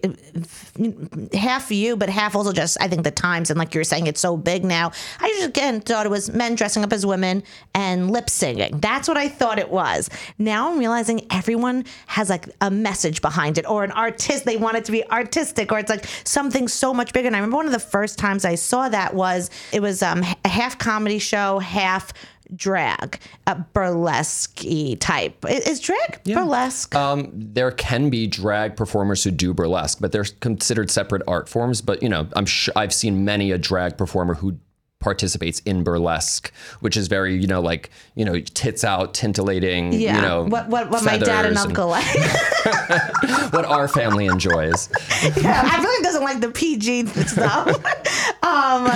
half 1.33 1.71
you 1.71 1.97
but 1.97 2.09
half 2.09 2.35
also 2.35 2.53
just 2.53 2.77
I 2.81 2.89
think 2.89 3.05
the 3.05 3.11
times. 3.11 3.51
And 3.51 3.59
like 3.59 3.75
you're 3.75 3.85
saying 3.85 4.07
it's 4.07 4.21
so 4.21 4.37
big 4.37 4.65
now. 4.65 4.93
I 5.21 5.29
just 5.29 5.49
again 5.49 5.81
thought 5.81 6.07
it 6.07 6.11
was 6.11 6.33
men 6.33 6.55
dressing 6.55 6.85
up 6.85 6.93
as 6.93 7.05
women 7.05 7.43
and 7.75 8.11
lip 8.11 8.31
singing. 8.31 8.79
That's 8.81 9.09
what 9.09 9.17
I 9.17 9.29
thought 9.29 9.59
it 9.59 9.71
was. 9.71 10.09
Now 10.39 10.71
I'm 10.71 10.79
realizing 10.79 11.27
everyone 11.31 11.85
has 12.07 12.31
like 12.31 12.49
a 12.61 12.71
message 12.71 13.21
behind 13.21 13.59
it 13.59 13.69
or 13.69 13.85
an 13.85 13.93
artist 13.93 14.45
they 14.45 14.57
want 14.57 14.77
it 14.77 14.85
to 14.87 14.93
be 14.93 15.09
artistic 15.11 15.73
or 15.73 15.79
it's 15.79 15.91
like 15.91 16.07
something 16.25 16.69
so 16.69 16.95
much 16.95 17.13
bigger. 17.13 17.27
And 17.27 17.37
I 17.37 17.41
remember 17.41 17.57
one 17.57 17.67
of 17.67 17.73
the 17.73 17.79
first 17.79 18.19
times 18.19 18.45
I 18.45 18.55
saw 18.55 18.89
that 18.89 19.15
was 19.15 19.51
it 19.73 19.81
was 19.81 20.03
um, 20.03 20.23
a 20.45 20.49
half 20.49 20.79
comedy 20.79 21.19
show 21.19 21.59
half 21.59 22.13
drag, 22.55 23.19
a 23.47 23.57
burlesque 23.57 24.65
type. 25.01 25.45
Is 25.49 25.81
drag 25.81 26.23
burlesque? 26.25 26.95
Um, 26.95 27.31
there 27.35 27.71
can 27.71 28.11
be 28.11 28.27
drag 28.27 28.77
performers 28.77 29.25
who 29.25 29.31
do 29.31 29.53
burlesque, 29.55 29.99
but 30.01 30.13
they're 30.13 30.27
considered 30.41 30.91
separate 30.91 31.23
art 31.27 31.49
forms. 31.49 31.81
But 31.81 32.03
you 32.03 32.09
know, 32.09 32.29
I'm 32.35 32.47
sure 32.47 32.73
I've 32.77 32.95
seen 32.95 33.25
many 33.25 33.51
a 33.53 33.59
drag 33.59 33.97
performer 33.97 34.35
who 34.35 34.59
participates 34.99 35.61
in 35.61 35.85
burlesque, 35.85 36.53
which 36.81 36.97
is 36.97 37.07
very 37.07 37.37
you 37.37 37.47
know 37.47 37.61
like 37.61 37.91
you 38.15 38.25
know 38.25 38.41
tits 38.41 38.85
out, 38.85 39.15
tintillating. 39.15 39.99
yeah. 39.99 40.17
You 40.17 40.23
know 40.23 40.45
what 40.45 40.69
what, 40.69 40.91
what 40.91 41.05
my 41.05 41.19
dad 41.19 41.45
and 41.47 41.57
feathers 41.57 41.59
uncle 41.59 41.89
like. 41.89 42.05
what 43.53 43.65
our 43.65 43.89
family 43.89 44.27
enjoys. 44.27 44.89
Yeah, 45.37 45.63
I 45.65 45.81
really 45.83 46.03
doesn't 46.03 46.25
like 46.25 46.41
the 46.41 46.51
PG 46.51 47.07
stuff. 47.07 47.69
um, 48.43 48.87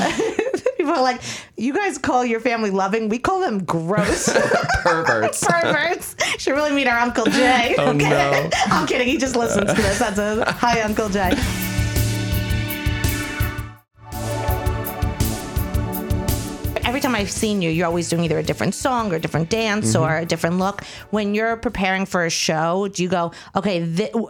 people 0.80 0.94
are 0.94 1.02
like, 1.02 1.20
you 1.56 1.74
guys 1.74 1.98
call 1.98 2.24
your 2.24 2.40
family 2.40 2.70
loving. 2.70 3.08
We 3.08 3.18
call 3.18 3.40
them 3.40 3.64
gross 3.64 4.28
Perverts. 4.82 5.44
perverts. 5.46 6.16
Should 6.38 6.52
really 6.54 6.72
meet 6.72 6.86
our 6.86 6.98
Uncle 6.98 7.26
Jay. 7.26 7.74
Oh, 7.78 7.92
no. 7.92 8.50
I'm 8.66 8.86
kidding. 8.86 9.08
He 9.08 9.18
just 9.18 9.36
listens 9.36 9.72
to 9.72 9.82
this. 9.82 9.98
That's 9.98 10.18
a 10.18 10.50
hi, 10.52 10.80
Uncle 10.80 11.08
Jay. 11.08 11.32
Every 17.00 17.12
time 17.14 17.18
I've 17.22 17.30
seen 17.30 17.62
you, 17.62 17.70
you're 17.70 17.86
always 17.86 18.10
doing 18.10 18.24
either 18.24 18.38
a 18.38 18.42
different 18.42 18.74
song 18.74 19.10
or 19.10 19.14
a 19.14 19.18
different 19.18 19.48
dance 19.48 19.94
Mm-hmm. 19.94 20.02
or 20.02 20.18
a 20.18 20.26
different 20.26 20.58
look. 20.58 20.84
When 21.08 21.34
you're 21.34 21.56
preparing 21.56 22.04
for 22.04 22.26
a 22.26 22.30
show, 22.30 22.88
do 22.88 23.02
you 23.02 23.08
go, 23.08 23.32
okay, 23.56 23.80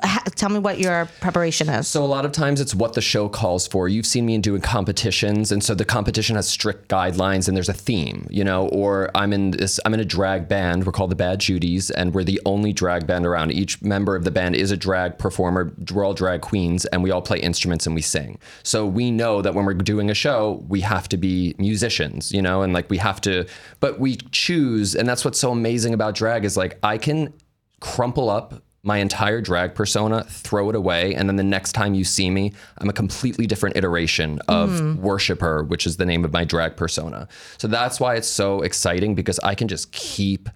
ha- 0.04 0.22
tell 0.36 0.50
me 0.50 0.60
what 0.60 0.78
your 0.78 1.06
preparation 1.20 1.68
is? 1.68 1.88
So 1.88 2.04
a 2.04 2.06
lot 2.06 2.24
of 2.24 2.30
times 2.30 2.60
it's 2.60 2.72
what 2.72 2.92
the 2.94 3.00
show 3.00 3.28
calls 3.28 3.66
for. 3.66 3.88
You've 3.88 4.06
seen 4.06 4.24
me 4.24 4.36
in 4.36 4.40
doing 4.40 4.60
competitions, 4.60 5.50
and 5.50 5.64
so 5.64 5.74
the 5.74 5.84
competition 5.84 6.36
has 6.36 6.48
strict 6.48 6.88
guidelines 6.88 7.48
and 7.48 7.56
there's 7.56 7.68
a 7.68 7.72
theme, 7.74 8.28
you 8.30 8.44
know. 8.44 8.68
Or 8.68 9.10
I'm 9.16 9.32
in 9.32 9.50
this, 9.50 9.80
I'm 9.84 9.92
in 9.92 9.98
a 9.98 10.04
drag 10.04 10.46
band. 10.46 10.86
We're 10.86 10.92
called 10.92 11.10
the 11.10 11.16
Bad 11.16 11.40
Judies, 11.40 11.90
and 11.90 12.14
we're 12.14 12.22
the 12.22 12.40
only 12.46 12.72
drag 12.72 13.04
band 13.04 13.26
around. 13.26 13.50
Each 13.50 13.82
member 13.82 14.14
of 14.14 14.22
the 14.22 14.30
band 14.30 14.54
is 14.54 14.70
a 14.70 14.76
drag 14.76 15.18
performer. 15.18 15.72
We're 15.92 16.04
all 16.04 16.14
drag 16.14 16.40
queens, 16.42 16.84
and 16.86 17.02
we 17.02 17.10
all 17.10 17.22
play 17.22 17.40
instruments 17.40 17.86
and 17.86 17.96
we 17.96 18.02
sing. 18.02 18.38
So 18.62 18.86
we 18.86 19.10
know 19.10 19.42
that 19.42 19.56
when 19.56 19.64
we're 19.64 19.74
doing 19.74 20.08
a 20.08 20.14
show, 20.14 20.64
we 20.68 20.82
have 20.82 21.08
to 21.08 21.16
be 21.16 21.56
musicians, 21.58 22.30
you 22.30 22.40
know, 22.40 22.59
and 22.62 22.72
like 22.72 22.90
we 22.90 22.98
have 22.98 23.20
to. 23.22 23.46
But 23.80 24.00
we 24.00 24.16
choose, 24.16 24.94
and 24.94 25.08
that's 25.08 25.24
what's 25.24 25.38
so 25.38 25.50
amazing 25.50 25.94
about 25.94 26.14
drag 26.14 26.44
is 26.44 26.56
like 26.56 26.78
I 26.82 26.98
can 26.98 27.32
crumple 27.80 28.30
up 28.30 28.62
my 28.82 28.96
entire 28.96 29.40
drag 29.40 29.74
persona, 29.74 30.24
throw 30.24 30.70
it 30.70 30.76
away, 30.76 31.14
and 31.14 31.28
then 31.28 31.36
the 31.36 31.42
next 31.42 31.72
time 31.72 31.92
you 31.92 32.04
see 32.04 32.30
me, 32.30 32.52
I'm 32.78 32.88
a 32.88 32.92
completely 32.94 33.46
different 33.46 33.76
iteration 33.76 34.38
of 34.48 34.70
mm-hmm. 34.70 35.02
Worshipper, 35.02 35.64
which 35.64 35.86
is 35.86 35.98
the 35.98 36.06
name 36.06 36.24
of 36.24 36.32
my 36.32 36.44
drag 36.44 36.76
persona. 36.76 37.28
So 37.58 37.68
that's 37.68 38.00
why 38.00 38.14
it's 38.14 38.28
so 38.28 38.62
exciting 38.62 39.14
because 39.14 39.38
I 39.40 39.54
can 39.54 39.68
just 39.68 39.92
keep 39.92 40.48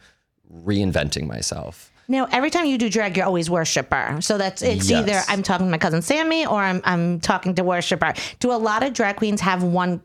reinventing 0.51 1.27
myself. 1.27 1.91
Now, 2.07 2.27
every 2.31 2.51
time 2.51 2.67
you 2.67 2.79
do 2.79 2.91
drag, 2.91 3.17
you're 3.17 3.27
always 3.27 3.49
worshiper. 3.49 4.19
So 4.21 4.37
that's 4.37 4.63
it's 4.63 4.91
Yes. 4.91 5.01
either 5.03 5.21
I'm 5.29 5.43
talking 5.43 5.67
to 5.67 5.71
my 5.71 5.79
cousin 5.79 6.03
Sammy 6.03 6.45
or 6.47 6.61
I'm 6.61 6.83
I'm 6.85 7.21
talking 7.21 7.55
to 7.55 7.65
worshiper. 7.65 8.13
Do 8.41 8.53
a 8.53 8.61
lot 8.61 8.83
of 8.83 8.93
drag 8.93 9.17
queens 9.17 9.41
have 9.41 9.63
one 9.63 10.03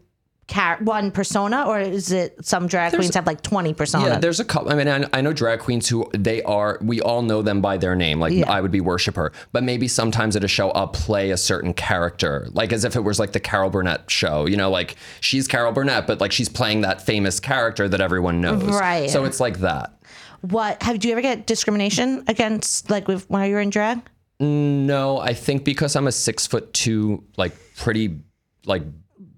char- 0.49 0.79
one 0.81 1.11
persona, 1.11 1.63
or 1.67 1.79
is 1.79 2.11
it 2.11 2.43
some 2.45 2.67
drag 2.67 2.93
queens 2.93 3.13
have 3.15 3.25
like 3.27 3.41
twenty 3.41 3.73
personas? 3.73 4.05
Yeah, 4.07 4.17
there's 4.19 4.39
a 4.39 4.45
couple. 4.45 4.71
I 4.71 4.75
mean, 4.75 4.87
I, 4.87 5.05
I 5.13 5.21
know 5.21 5.31
drag 5.31 5.59
queens 5.59 5.87
who 5.87 6.09
they 6.17 6.41
are. 6.43 6.77
We 6.81 6.99
all 7.01 7.21
know 7.21 7.41
them 7.41 7.61
by 7.61 7.77
their 7.77 7.95
name. 7.95 8.19
Like 8.19 8.33
Yeah. 8.33 8.51
I 8.51 8.59
would 8.61 8.71
be 8.71 8.81
worshiper, 8.81 9.31
but 9.51 9.63
maybe 9.63 9.87
sometimes 9.87 10.35
at 10.35 10.43
a 10.43 10.47
show 10.47 10.71
I'll 10.71 10.87
play 10.87 11.31
a 11.31 11.37
certain 11.37 11.73
character, 11.73 12.47
like 12.51 12.73
as 12.73 12.83
if 12.83 12.95
it 12.95 13.01
was 13.03 13.19
like 13.19 13.31
the 13.31 13.39
Carol 13.39 13.69
Burnett 13.69 14.09
show. 14.09 14.45
You 14.47 14.57
know, 14.57 14.69
like 14.71 14.95
she's 15.21 15.47
Carol 15.47 15.71
Burnett, 15.71 16.07
but 16.07 16.19
like 16.19 16.31
she's 16.31 16.49
playing 16.49 16.81
that 16.81 17.01
famous 17.01 17.39
character 17.39 17.87
that 17.87 18.01
everyone 18.01 18.41
knows. 18.41 18.63
Right. 18.63 19.09
So 19.09 19.25
it's 19.25 19.39
like 19.39 19.59
that. 19.59 19.93
what 20.41 20.81
have 20.83 21.03
you 21.05 21.11
ever 21.11 21.21
get 21.21 21.45
discrimination 21.45 22.23
against 22.27 22.89
like 22.89 23.07
with 23.07 23.29
while 23.29 23.45
you're 23.45 23.59
in 23.59 23.69
drag? 23.69 23.99
No, 24.41 25.19
I 25.19 25.33
think 25.33 25.65
because 25.65 25.95
I'm 25.97 26.07
a 26.07 26.11
six 26.13 26.47
foot 26.47 26.73
two, 26.73 27.23
like 27.35 27.51
pretty, 27.75 28.19
like 28.65 28.83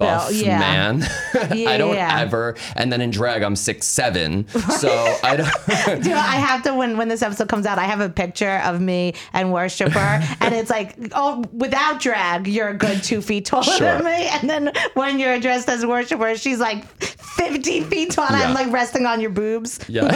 buff 0.02 0.34
yeah. 0.34 0.60
man. 0.60 1.04
I 1.68 1.78
don't 1.78 1.96
ever. 1.98 2.56
And 2.76 2.92
then 2.92 3.02
in 3.02 3.12
drag, 3.12 3.42
I'm 3.44 3.56
six 3.56 3.88
seven. 3.88 4.48
So 4.50 4.90
I 5.24 5.38
don't. 5.38 6.04
Do 6.04 6.12
I 6.14 6.36
have 6.36 6.64
to 6.64 6.74
when 6.74 6.98
when 6.98 7.08
this 7.08 7.22
episode 7.22 7.48
comes 7.50 7.66
out, 7.66 7.78
I 7.78 7.86
have 7.86 8.02
a 8.02 8.10
picture 8.10 8.62
of 8.66 8.82
me 8.82 9.14
and 9.34 9.54
worshiper, 9.54 10.00
and 10.42 10.54
it's 10.54 10.70
like, 10.70 10.96
oh, 11.14 11.44
without 11.54 12.00
drag, 12.02 12.48
you're 12.48 12.70
a 12.70 12.78
good 12.78 13.04
two 13.04 13.22
feet 13.22 13.46
taller 13.46 13.64
Sure. 13.64 13.98
than 13.98 14.04
me, 14.06 14.28
and 14.28 14.50
then 14.50 14.72
when 14.96 15.20
you're 15.20 15.40
dressed 15.40 15.70
as 15.70 15.86
worshiper, 15.86 16.36
she's 16.36 16.60
like 16.60 16.86
fifty 17.02 17.82
feet 17.82 18.12
tall. 18.12 18.26
and 18.28 18.36
I'm 18.36 18.54
like 18.54 18.72
resting 18.72 19.06
on 19.06 19.22
your 19.22 19.30
boobs. 19.32 19.80
Yeah. 19.88 20.10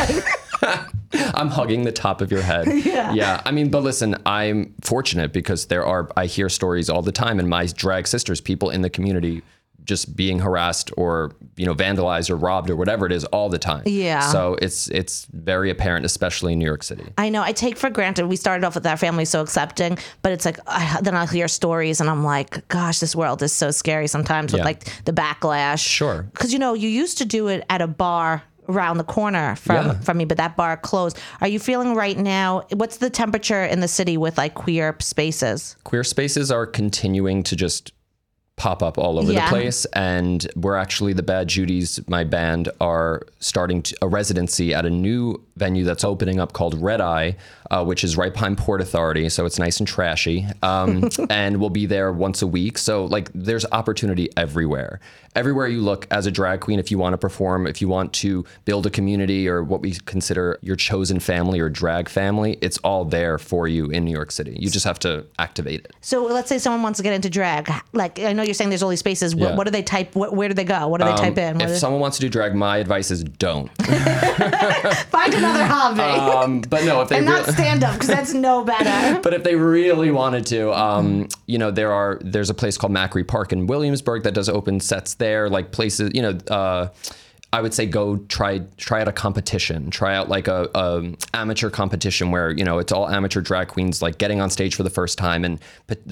I'm 1.33 1.49
hugging 1.49 1.83
the 1.83 1.91
top 1.91 2.21
of 2.21 2.31
your 2.31 2.41
head. 2.41 2.67
Yeah. 2.85 3.13
Yeah. 3.13 3.41
I 3.45 3.51
mean, 3.51 3.69
but 3.69 3.83
listen, 3.83 4.15
I'm 4.25 4.73
fortunate 4.81 5.31
because 5.31 5.67
there 5.67 5.85
are, 5.85 6.09
I 6.17 6.25
hear 6.25 6.49
stories 6.49 6.89
all 6.89 7.01
the 7.01 7.11
time 7.11 7.39
and 7.39 7.47
my 7.49 7.65
drag 7.67 8.07
sisters, 8.07 8.41
people 8.41 8.69
in 8.69 8.81
the 8.81 8.89
community 8.89 9.41
just 9.85 10.15
being 10.15 10.39
harassed 10.39 10.91
or, 10.97 11.31
you 11.55 11.65
know, 11.65 11.73
vandalized 11.75 12.29
or 12.29 12.35
robbed 12.35 12.69
or 12.69 12.75
whatever 12.75 13.05
it 13.05 13.11
is 13.11 13.23
all 13.25 13.49
the 13.49 13.57
time. 13.59 13.83
Yeah. 13.85 14.19
So 14.31 14.57
it's, 14.61 14.87
it's 14.89 15.25
very 15.31 15.69
apparent, 15.69 16.05
especially 16.05 16.53
in 16.53 16.59
New 16.59 16.65
York 16.65 16.83
City. 16.83 17.05
I 17.17 17.29
know. 17.29 17.41
I 17.41 17.51
take 17.53 17.77
for 17.77 17.89
granted. 17.89 18.27
We 18.27 18.35
started 18.35 18.65
off 18.65 18.75
with 18.75 18.85
our 18.85 18.97
family 18.97 19.25
so 19.25 19.41
accepting, 19.41 19.97
but 20.21 20.31
it's 20.31 20.45
like 20.45 20.59
I, 20.67 20.99
then 21.01 21.15
I 21.15 21.25
hear 21.27 21.47
stories 21.47 22.01
and 22.01 22.09
I'm 22.09 22.23
like, 22.23 22.67
gosh, 22.67 22.99
this 22.99 23.15
world 23.15 23.41
is 23.43 23.53
so 23.53 23.71
scary 23.71 24.07
sometimes 24.07 24.51
with 24.51 24.59
Yeah. 24.59 24.65
like 24.65 25.05
the 25.05 25.13
backlash. 25.13 25.79
Sure. 25.85 26.23
Because 26.33 26.51
you 26.51 26.59
know 26.59 26.73
you 26.73 26.89
used 26.89 27.17
to 27.19 27.25
do 27.25 27.47
it 27.47 27.63
at 27.69 27.81
a 27.81 27.87
bar 27.87 28.43
around 28.67 28.97
the 28.97 29.03
corner 29.03 29.55
from 29.57 29.85
Yeah. 29.85 29.99
from 29.99 30.17
me, 30.17 30.25
but 30.25 30.37
that 30.37 30.55
bar 30.57 30.75
closed. 30.77 31.19
Are 31.39 31.47
you 31.47 31.59
feeling 31.59 31.93
right 31.93 32.17
now? 32.17 32.63
What's 32.73 32.97
the 32.97 33.11
temperature 33.11 33.63
in 33.63 33.79
the 33.79 33.87
city 33.87 34.17
with 34.17 34.37
like 34.39 34.55
queer 34.55 34.95
spaces? 34.99 35.75
queer 35.83 36.03
spaces 36.03 36.51
are 36.51 36.65
continuing 36.65 37.43
to 37.43 37.55
just 37.55 37.93
pop 38.57 38.81
up 38.81 38.97
all 38.97 39.19
over 39.19 39.31
Yeah. 39.33 39.45
the 39.45 39.49
place 39.49 39.85
and 39.93 40.47
we're 40.55 40.75
actually 40.77 41.11
the 41.13 41.23
bad 41.23 41.47
judies 41.49 41.99
my 42.07 42.23
band 42.23 42.69
are 42.79 43.23
starting 43.39 43.81
to, 43.81 43.95
a 44.01 44.07
residency 44.07 44.73
at 44.73 44.85
a 44.85 44.89
new 44.89 45.41
venue 45.57 45.83
that's 45.83 46.03
opening 46.03 46.39
up 46.39 46.53
called 46.53 46.79
red 46.81 46.99
eye 47.01 47.35
uh, 47.71 47.83
which 47.83 48.03
is 48.03 48.15
right 48.17 48.33
behind 48.33 48.57
port 48.57 48.81
authority 48.81 49.27
so 49.29 49.45
it's 49.45 49.57
nice 49.57 49.79
and 49.79 49.87
trashy 49.87 50.45
um, 50.63 51.09
and 51.29 51.57
we'll 51.59 51.69
be 51.69 51.85
there 51.85 52.11
once 52.11 52.41
a 52.41 52.47
week 52.47 52.77
so 52.77 53.05
like 53.05 53.29
there's 53.33 53.65
opportunity 53.71 54.29
everywhere 54.37 54.99
everywhere 55.35 55.67
you 55.67 55.81
look 55.81 56.07
as 56.11 56.25
a 56.25 56.31
drag 56.31 56.59
queen 56.61 56.79
if 56.79 56.91
you 56.91 56.97
want 56.97 57.13
to 57.13 57.17
perform 57.17 57.67
if 57.67 57.81
you 57.81 57.87
want 57.87 58.11
to 58.13 58.43
build 58.65 58.85
a 58.85 58.89
community 58.89 59.47
or 59.47 59.63
what 59.63 59.81
we 59.81 59.91
consider 60.05 60.57
your 60.61 60.75
chosen 60.75 61.19
family 61.19 61.59
or 61.59 61.69
drag 61.69 62.07
family 62.09 62.57
it's 62.61 62.77
all 62.79 63.05
there 63.05 63.37
for 63.37 63.67
you 63.67 63.85
in 63.91 64.03
new 64.03 64.11
york 64.11 64.31
city 64.31 64.55
you 64.59 64.69
just 64.69 64.85
have 64.85 64.99
to 64.99 65.25
activate 65.39 65.79
it 65.85 65.93
So 66.01 66.23
let's 66.25 66.49
say 66.49 66.57
someone 66.59 66.81
wants 66.83 66.97
to 66.97 67.03
get 67.03 67.13
into 67.13 67.29
drag. 67.29 67.71
Like 67.93 68.19
I 68.19 68.33
know 68.33 68.43
you're 68.43 68.53
saying 68.53 68.69
there's 68.69 68.83
all 68.83 68.89
these 68.89 68.99
spaces. 68.99 69.35
What, 69.35 69.49
Yeah. 69.51 69.55
what 69.55 69.63
do 69.65 69.71
they 69.71 69.81
type? 69.83 70.15
What, 70.15 70.35
where 70.35 70.47
do 70.47 70.53
they 70.53 70.63
go? 70.63 70.87
What 70.87 71.01
do 71.01 71.07
they 71.07 71.15
type 71.15 71.37
in? 71.37 71.55
What 71.55 71.63
If 71.63 71.69
is- 71.71 71.79
someone 71.79 71.99
wants 72.01 72.17
to 72.17 72.21
do 72.21 72.29
drag, 72.29 72.53
my 72.55 72.77
advice 72.77 73.09
is 73.11 73.23
don't. 73.23 73.69
find 75.09 75.33
another 75.45 75.65
hobby. 75.73 76.01
Um, 76.01 76.61
but 76.61 76.83
no, 76.83 77.01
if 77.01 77.09
they 77.09 77.17
and 77.17 77.25
not 77.25 77.41
really, 77.41 77.53
stand 77.53 77.83
up 77.83 77.93
because 77.93 78.07
that's 78.07 78.33
no 78.33 78.63
better. 78.65 79.19
but 79.21 79.33
if 79.33 79.43
they 79.43 79.55
really 79.55 80.11
wanted 80.11 80.45
to, 80.47 80.73
um, 80.73 81.27
you 81.45 81.57
know, 81.57 81.71
there 81.71 81.91
are 81.91 82.19
there's 82.21 82.49
a 82.49 82.53
place 82.53 82.77
called 82.77 82.93
Macri 82.93 83.27
Park 83.27 83.53
in 83.53 83.67
Williamsburg 83.67 84.23
that 84.23 84.33
does 84.33 84.49
open 84.49 84.79
sets 84.79 85.15
there, 85.15 85.49
like 85.49 85.71
places, 85.71 86.11
you 86.13 86.21
know. 86.21 86.37
Uh, 86.49 86.87
I 87.55 87.61
would 87.61 87.73
say 87.73 87.85
go 87.85 88.17
try 88.17 88.59
try 88.75 88.99
out 88.99 89.07
a 89.07 89.13
competition, 89.13 89.89
try 89.89 90.13
out 90.13 90.27
like 90.27 90.49
a, 90.49 90.69
a 90.75 91.15
amateur 91.33 91.69
competition 91.69 92.29
where 92.29 92.51
you 92.51 92.65
know 92.65 92.79
it's 92.79 92.91
all 92.91 93.07
amateur 93.07 93.39
drag 93.39 93.69
queens 93.69 94.01
like 94.01 94.17
getting 94.17 94.41
on 94.41 94.49
stage 94.49 94.75
for 94.75 94.83
the 94.83 94.89
first 94.89 95.17
time 95.17 95.45
and 95.45 95.57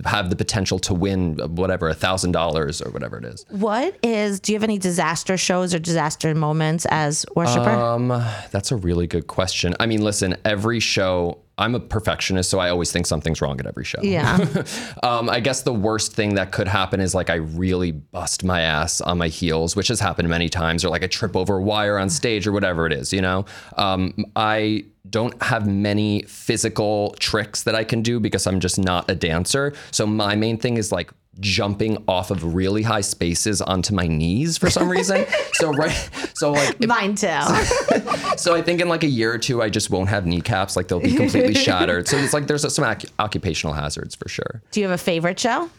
have 0.05 0.29
the 0.29 0.37
potential 0.37 0.79
to 0.79 0.93
win 0.93 1.35
whatever 1.53 1.89
a 1.89 1.93
thousand 1.93 2.31
dollars 2.31 2.81
or 2.81 2.91
whatever 2.91 3.17
it 3.17 3.25
is. 3.25 3.45
What 3.49 3.97
is? 4.01 4.39
Do 4.39 4.53
you 4.53 4.55
have 4.55 4.63
any 4.63 4.77
disaster 4.77 5.35
shows 5.35 5.73
or 5.73 5.79
disaster 5.79 6.33
moments 6.33 6.85
as 6.89 7.25
worshiper? 7.35 7.71
Um, 7.71 8.07
that's 8.51 8.71
a 8.71 8.77
really 8.77 9.05
good 9.05 9.27
question. 9.27 9.75
I 9.81 9.85
mean, 9.85 10.01
listen, 10.01 10.37
every 10.45 10.79
show, 10.79 11.39
I'm 11.57 11.75
a 11.75 11.79
perfectionist, 11.79 12.49
so 12.49 12.59
I 12.59 12.69
always 12.69 12.91
think 12.91 13.05
something's 13.05 13.41
wrong 13.41 13.59
at 13.59 13.67
every 13.67 13.85
show. 13.85 13.99
yeah. 14.01 14.45
Um, 15.03 15.29
I 15.29 15.39
guess 15.39 15.63
the 15.63 15.73
worst 15.73 16.13
thing 16.13 16.35
that 16.35 16.51
could 16.51 16.67
happen 16.67 16.99
is 16.99 17.13
like 17.13 17.29
I 17.29 17.35
really 17.35 17.91
bust 17.91 18.43
my 18.43 18.61
ass 18.61 19.01
on 19.01 19.17
my 19.17 19.27
heels, 19.27 19.75
which 19.75 19.89
has 19.89 19.99
happened 19.99 20.29
many 20.29 20.49
times, 20.49 20.85
or 20.85 20.89
like 20.89 21.03
I 21.03 21.07
trip 21.07 21.35
over 21.35 21.57
a 21.57 21.61
wire 21.61 21.99
on 21.99 22.09
stage 22.09 22.47
or 22.47 22.51
whatever 22.51 22.85
it 22.85 22.93
is, 22.93 23.11
you 23.11 23.21
know? 23.21 23.45
Um, 23.77 24.13
I 24.35 24.85
don't 25.09 25.41
have 25.43 25.67
many 25.67 26.21
physical 26.23 27.15
tricks 27.19 27.63
that 27.63 27.75
I 27.75 27.83
can 27.83 28.01
do 28.01 28.19
because 28.19 28.47
I'm 28.47 28.59
just 28.59 28.79
not 28.79 29.09
a 29.11 29.15
dancer. 29.15 29.73
So 29.91 30.07
my 30.07 30.35
main 30.35 30.57
thing 30.57 30.77
is 30.77 30.91
like 30.91 31.11
jumping 31.39 32.03
off 32.07 32.29
of 32.31 32.53
really 32.55 32.83
high 32.83 33.01
spaces 33.01 33.61
onto 33.61 33.93
my 33.93 34.07
knees 34.07 34.57
for 34.57 34.69
some 34.69 34.89
reason. 34.89 35.25
so 35.53 35.71
right 35.73 36.09
so 36.33 36.51
like 36.51 36.75
if- 36.79 36.87
Mine 36.87 37.15
too. 37.15 37.27
so 38.37 38.55
I 38.55 38.61
think 38.61 38.81
in 38.81 38.87
like 38.87 39.03
a 39.03 39.07
year 39.07 39.33
or 39.33 39.37
two, 39.37 39.61
I 39.61 39.69
just 39.69 39.89
won't 39.89 40.09
have 40.09 40.25
kneecaps. 40.25 40.75
Like 40.75 40.87
they'll 40.87 40.99
be 40.99 41.15
completely 41.15 41.53
shattered. 41.65 42.07
So 42.07 42.17
it's 42.17 42.33
like 42.33 42.47
there's 42.47 42.61
some 42.73 42.85
occ- 42.85 43.09
occupational 43.19 43.73
hazards 43.73 44.15
for 44.15 44.29
sure. 44.29 44.61
Do 44.71 44.79
you 44.79 44.85
have 44.87 44.93
a 44.93 45.01
favorite 45.03 45.39
show? 45.39 45.69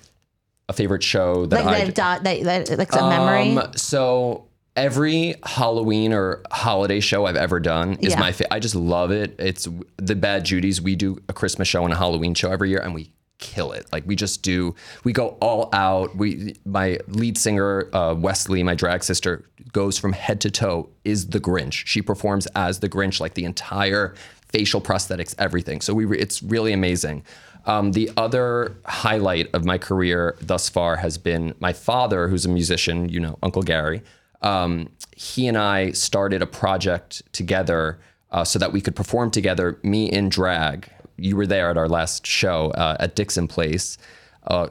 A 0.68 0.72
favorite 0.72 1.02
show 1.02 1.46
that 1.46 1.64
Like 1.64 1.74
I 1.82 1.84
that, 1.90 2.24
that, 2.24 2.66
that, 2.66 2.78
like 2.78 2.92
a 2.94 3.08
memory? 3.08 3.56
Um, 3.56 3.72
so 3.76 4.46
every 4.76 5.34
Halloween 5.44 6.12
or 6.12 6.42
holiday 6.50 6.98
show 7.00 7.26
I've 7.26 7.36
ever 7.36 7.60
done 7.60 7.94
is 8.00 8.12
Yeah. 8.14 8.20
my 8.20 8.32
fa- 8.32 8.52
I 8.52 8.58
just 8.58 8.74
love 8.74 9.10
it. 9.12 9.36
It's 9.38 9.68
the 9.98 10.16
Bad 10.16 10.44
Judies. 10.44 10.80
We 10.80 10.96
do 10.96 11.18
a 11.28 11.32
Christmas 11.32 11.68
show 11.68 11.84
and 11.84 11.92
a 11.92 11.96
Halloween 11.96 12.34
show 12.34 12.50
every 12.50 12.70
year, 12.70 12.80
and 12.80 12.94
we 12.94 13.10
kill 13.38 13.72
it. 13.72 13.86
Like 13.92 14.04
we 14.06 14.16
just 14.16 14.42
do. 14.42 14.74
We 15.04 15.12
go 15.12 15.36
all 15.40 15.68
out. 15.72 16.16
We 16.16 16.56
my 16.64 16.98
lead 17.08 17.36
singer 17.36 17.88
uh, 17.94 18.14
Wesley, 18.14 18.62
my 18.62 18.74
drag 18.74 19.04
sister, 19.04 19.44
goes 19.72 19.98
from 19.98 20.12
head 20.12 20.40
to 20.42 20.50
toe. 20.50 20.88
Is 21.04 21.28
the 21.28 21.40
Grinch. 21.40 21.86
She 21.86 22.02
performs 22.02 22.46
as 22.54 22.80
the 22.80 22.88
Grinch, 22.88 23.20
like 23.20 23.34
the 23.34 23.44
entire 23.44 24.14
facial 24.48 24.80
prosthetics, 24.80 25.34
everything. 25.38 25.80
So 25.80 25.94
we 25.94 26.18
it's 26.18 26.42
really 26.42 26.72
amazing. 26.72 27.24
Um, 27.66 27.92
the 27.92 28.10
other 28.16 28.76
highlight 28.84 29.48
of 29.54 29.64
my 29.64 29.78
career 29.78 30.36
thus 30.40 30.68
far 30.68 30.96
has 30.96 31.16
been 31.16 31.54
my 31.60 31.72
father, 31.72 32.28
who's 32.28 32.44
a 32.44 32.48
musician, 32.48 33.08
you 33.08 33.20
know, 33.20 33.38
Uncle 33.42 33.62
Gary. 33.62 34.02
Um, 34.42 34.90
he 35.16 35.48
and 35.48 35.56
I 35.56 35.92
started 35.92 36.42
a 36.42 36.46
project 36.46 37.22
together 37.32 37.98
uh, 38.30 38.44
so 38.44 38.58
that 38.58 38.72
we 38.72 38.80
could 38.80 38.94
perform 38.94 39.30
together, 39.30 39.78
me 39.82 40.10
in 40.10 40.28
drag. 40.28 40.90
You 41.16 41.36
were 41.36 41.46
there 41.46 41.70
at 41.70 41.76
our 41.76 41.88
last 41.88 42.26
show 42.26 42.70
uh, 42.72 42.96
at 43.00 43.14
Dixon 43.16 43.48
Place 43.48 43.98
a 44.44 44.70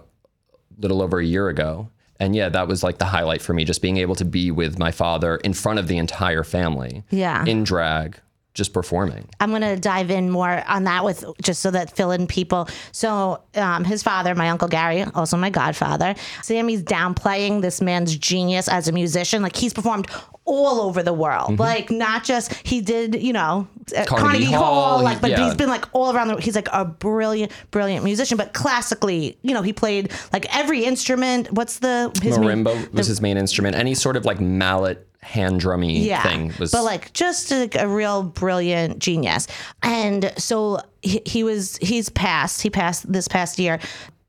little 0.77 1.01
over 1.01 1.19
a 1.19 1.25
year 1.25 1.49
ago. 1.49 1.89
And 2.19 2.35
yeah, 2.35 2.49
that 2.49 2.67
was 2.67 2.83
like 2.83 2.99
the 2.99 3.05
highlight 3.05 3.41
for 3.41 3.53
me, 3.53 3.65
just 3.65 3.81
being 3.81 3.97
able 3.97 4.15
to 4.15 4.25
be 4.25 4.51
with 4.51 4.77
my 4.79 4.91
father 4.91 5.37
in 5.37 5.53
front 5.53 5.79
of 5.79 5.87
the 5.87 5.97
entire 5.97 6.43
family 6.43 7.03
Yeah. 7.09 7.43
in 7.45 7.63
drag, 7.63 8.19
just 8.53 8.71
performing. 8.71 9.27
I'm 9.39 9.49
going 9.49 9.61
to 9.63 9.75
dive 9.77 10.09
in 10.11 10.29
more 10.29 10.63
on 10.67 10.83
that 10.85 11.03
with 11.03 11.25
just 11.41 11.61
so 11.61 11.71
that 11.71 11.95
fill 11.95 12.11
in 12.11 12.27
people. 12.27 12.69
So, 12.91 13.41
um, 13.55 13.83
his 13.83 14.03
father, 14.03 14.35
my 14.35 14.49
uncle 14.49 14.67
Gary, 14.67 15.03
also 15.15 15.35
my 15.37 15.49
godfather, 15.49 16.13
Sammy's 16.43 16.83
downplaying 16.83 17.61
this 17.61 17.81
man's 17.81 18.15
genius 18.15 18.67
as 18.69 18.87
a 18.87 18.91
musician. 18.91 19.41
Like 19.41 19.55
he's 19.55 19.73
performed 19.73 20.07
all 20.45 20.81
over 20.81 21.01
the 21.01 21.13
world. 21.13 21.57
Like 21.57 21.89
not 21.89 22.23
just 22.25 22.53
he 22.65 22.79
did, 22.81 23.21
you 23.21 23.33
know, 23.33 23.67
at 23.91 24.07
Mm-hmm. 24.07 24.15
Carnegie 24.15 24.45
Carnegie, 24.45 24.53
Hall, 24.53 24.97
Hall, 24.97 25.03
like, 25.03 25.19
but 25.21 25.31
yeah. 25.31 25.45
he's 25.45 25.55
been 25.55 25.69
like 25.69 25.85
all 25.93 26.15
around 26.15 26.29
the. 26.29 26.37
He's 26.39 26.55
like 26.55 26.69
a 26.71 26.85
brilliant, 26.85 27.51
brilliant 27.71 28.03
musician. 28.03 28.37
But 28.37 28.53
classically, 28.53 29.37
you 29.41 29.53
know, 29.53 29.61
he 29.61 29.73
played 29.73 30.11
like 30.31 30.45
every 30.55 30.85
instrument. 30.85 31.51
What's 31.51 31.79
the 31.79 32.11
his 32.21 32.37
main- 32.37 32.63
Marimba 32.63 32.93
was 32.93 33.07
his 33.07 33.19
main 33.21 33.37
instrument. 33.37 33.75
Any 33.75 33.95
sort 33.95 34.15
of 34.15 34.25
like 34.25 34.39
mallet 34.39 35.07
hand 35.21 35.61
drummy 35.61 36.03
yeah, 36.03 36.21
thing 36.21 36.53
was 36.59 36.71
but 36.71 36.83
like 36.83 37.13
just 37.13 37.51
a, 37.51 37.69
a 37.81 37.87
real 37.87 38.23
brilliant 38.23 38.99
genius. 38.99 39.47
And 39.81 40.33
so 40.37 40.81
he, 41.01 41.21
he 41.25 41.43
was 41.43 41.77
he's 41.77 42.09
passed. 42.09 42.61
He 42.61 42.69
passed 42.69 43.11
this 43.11 43.27
past 43.27 43.57
year, 43.57 43.79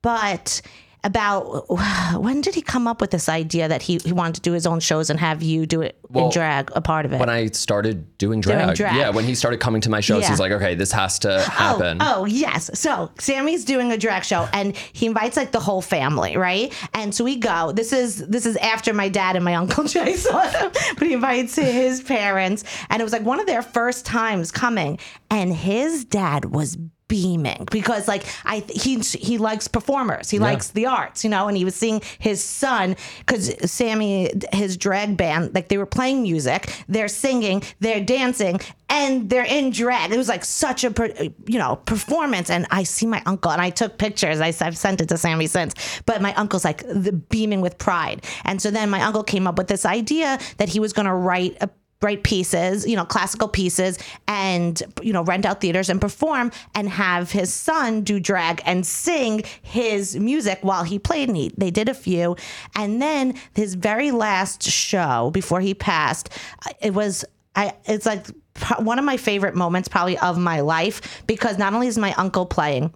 but 0.03 0.63
about 1.05 1.67
when 2.21 2.41
did 2.41 2.55
he 2.55 2.63
come 2.63 2.87
up 2.87 3.01
with 3.01 3.11
this 3.11 3.29
idea 3.29 3.69
that 3.69 3.83
he, 3.83 3.99
he 3.99 4.13
wanted 4.13 4.37
to 4.37 4.41
do 4.41 4.53
his 4.53 4.67
own 4.67 4.81
shows 4.81 5.11
and 5.11 5.21
have 5.21 5.43
you 5.43 5.67
do 5.67 5.83
it 5.83 5.99
in 6.15 6.31
drag 6.31 6.71
a 6.75 6.81
part 6.81 7.05
of 7.05 7.13
it? 7.13 7.21
when 7.21 7.29
I 7.29 7.47
started 7.49 8.19
doing 8.19 8.41
drag. 8.41 8.75
drag. 8.77 8.97
Yeah, 8.97 9.11
when 9.11 9.25
he 9.25 9.35
started 9.35 9.61
coming 9.61 9.81
to 9.83 9.91
my 9.91 10.01
shows, 10.01 10.23
Yeah. 10.23 10.31
he's 10.31 10.41
like, 10.41 10.53
okay, 10.53 10.75
this 10.75 10.91
has 10.93 11.19
to 11.21 11.37
oh, 11.37 11.41
happen. 11.41 11.99
Oh, 12.01 12.15
oh, 12.17 12.25
yes. 12.25 12.71
So 12.75 13.11
Sammy's 13.19 13.65
doing 13.65 13.93
a 13.93 13.99
drag 13.99 14.25
show 14.25 14.49
and 14.53 14.77
he 14.77 15.07
invites 15.07 15.37
like 15.37 15.53
the 15.53 15.61
whole 15.61 15.83
family, 15.83 16.37
right? 16.37 16.73
And 16.95 17.15
so 17.15 17.25
we 17.25 17.37
go. 17.37 17.73
This 17.73 17.93
is 17.93 18.27
this 18.27 18.47
is 18.47 18.57
after 18.57 18.93
my 18.95 19.09
dad 19.09 19.37
and 19.37 19.45
my 19.45 19.55
uncle 19.55 19.85
Jay 19.95 20.15
saw 20.15 20.47
them, 20.49 20.71
but 20.97 21.07
he 21.07 21.13
invites 21.13 21.57
his 21.57 22.03
parents, 22.03 22.65
and 22.91 23.01
it 23.01 23.05
was 23.05 23.13
like 23.13 23.23
one 23.23 23.41
of 23.41 23.47
their 23.47 23.63
first 23.63 24.07
times 24.07 24.51
coming, 24.51 24.99
and 25.31 25.53
his 25.53 26.05
dad 26.05 26.47
was 26.47 26.77
beaming 27.15 27.65
because 27.71 28.09
like 28.09 28.25
I 28.45 28.65
he 28.69 28.99
he 28.99 29.39
likes 29.39 29.69
performers. 29.69 30.31
He 30.31 30.41
likes 30.41 30.71
the 30.71 30.87
arts, 30.87 31.23
you 31.23 31.31
know, 31.31 31.47
and 31.47 31.57
he 31.57 31.65
was 31.65 31.77
seeing 31.77 32.03
his 32.19 32.43
son 32.43 32.97
cuz 33.27 33.55
Sammy 33.71 34.33
his 34.53 34.77
drag 34.77 35.17
band 35.17 35.55
like 35.55 35.69
they 35.69 35.79
were 35.79 35.87
playing 35.87 36.23
music, 36.23 36.75
they're 36.89 37.07
singing, 37.07 37.63
they're 37.79 38.01
dancing 38.01 38.59
and 38.89 39.31
they're 39.31 39.47
in 39.59 39.71
drag. 39.71 40.11
It 40.11 40.17
was 40.17 40.29
like 40.29 40.45
such 40.45 40.83
a 40.83 40.93
you 41.47 41.59
know, 41.59 41.77
performance 41.77 42.51
and 42.51 42.67
I 42.73 42.83
see 42.83 43.07
my 43.07 43.23
uncle 43.27 43.53
and 43.53 43.63
I 43.63 43.71
took 43.71 43.97
pictures. 43.97 44.41
I, 44.41 44.53
I've 44.67 44.77
sent 44.77 45.01
it 45.01 45.09
to 45.11 45.17
Sammy 45.17 45.47
since. 45.47 45.75
But 46.07 46.21
my 46.21 46.35
uncle's 46.35 46.65
like 46.65 46.83
the 46.89 47.13
beaming 47.13 47.61
with 47.61 47.79
pride. 47.79 48.25
And 48.45 48.61
so 48.61 48.73
then 48.73 48.91
my 48.91 49.03
uncle 49.03 49.23
came 49.23 49.47
up 49.47 49.57
with 49.57 49.69
this 49.69 49.87
idea 49.87 50.39
that 50.57 50.69
he 50.69 50.81
was 50.81 50.93
going 50.93 51.07
to 51.07 51.15
write 51.15 51.57
a 51.61 51.69
write 52.05 52.23
pieces, 52.23 52.87
you 52.87 52.95
know, 52.95 53.05
classical 53.05 53.49
pieces, 53.49 53.99
and 54.29 54.83
you 55.03 55.13
know, 55.13 55.25
rent 55.25 55.47
out 55.47 55.61
theaters 55.61 55.89
and 55.89 56.01
perform, 56.01 56.53
and 56.75 56.89
have 56.89 57.33
his 57.33 57.53
son 57.53 58.03
do 58.03 58.21
drag 58.21 58.63
and 58.65 58.87
sing 58.87 59.43
his 59.63 60.17
music 60.17 60.59
while 60.63 60.85
he 60.85 60.99
played. 60.99 61.29
And 61.29 61.37
he, 61.37 61.53
they 61.57 61.71
did 61.71 61.89
a 61.89 61.95
few, 61.95 62.37
and 62.77 63.01
then 63.03 63.35
his 63.55 63.75
very 63.75 64.11
last 64.11 64.63
show 64.63 65.31
before 65.33 65.61
he 65.61 65.75
passed, 65.75 66.29
uh, 66.67 66.73
it 66.81 66.95
was 66.95 67.25
I. 67.57 67.73
It's 67.87 68.07
like 68.07 68.27
one 68.79 68.99
of 68.99 69.05
my 69.05 69.17
favorite 69.17 69.55
moments, 69.57 69.89
probably 69.89 70.19
of 70.19 70.39
my 70.39 70.61
life, 70.61 71.25
because 71.27 71.59
not 71.59 71.75
only 71.75 71.89
is 71.89 71.99
my 71.99 72.13
uncle 72.15 72.47
playing 72.47 72.95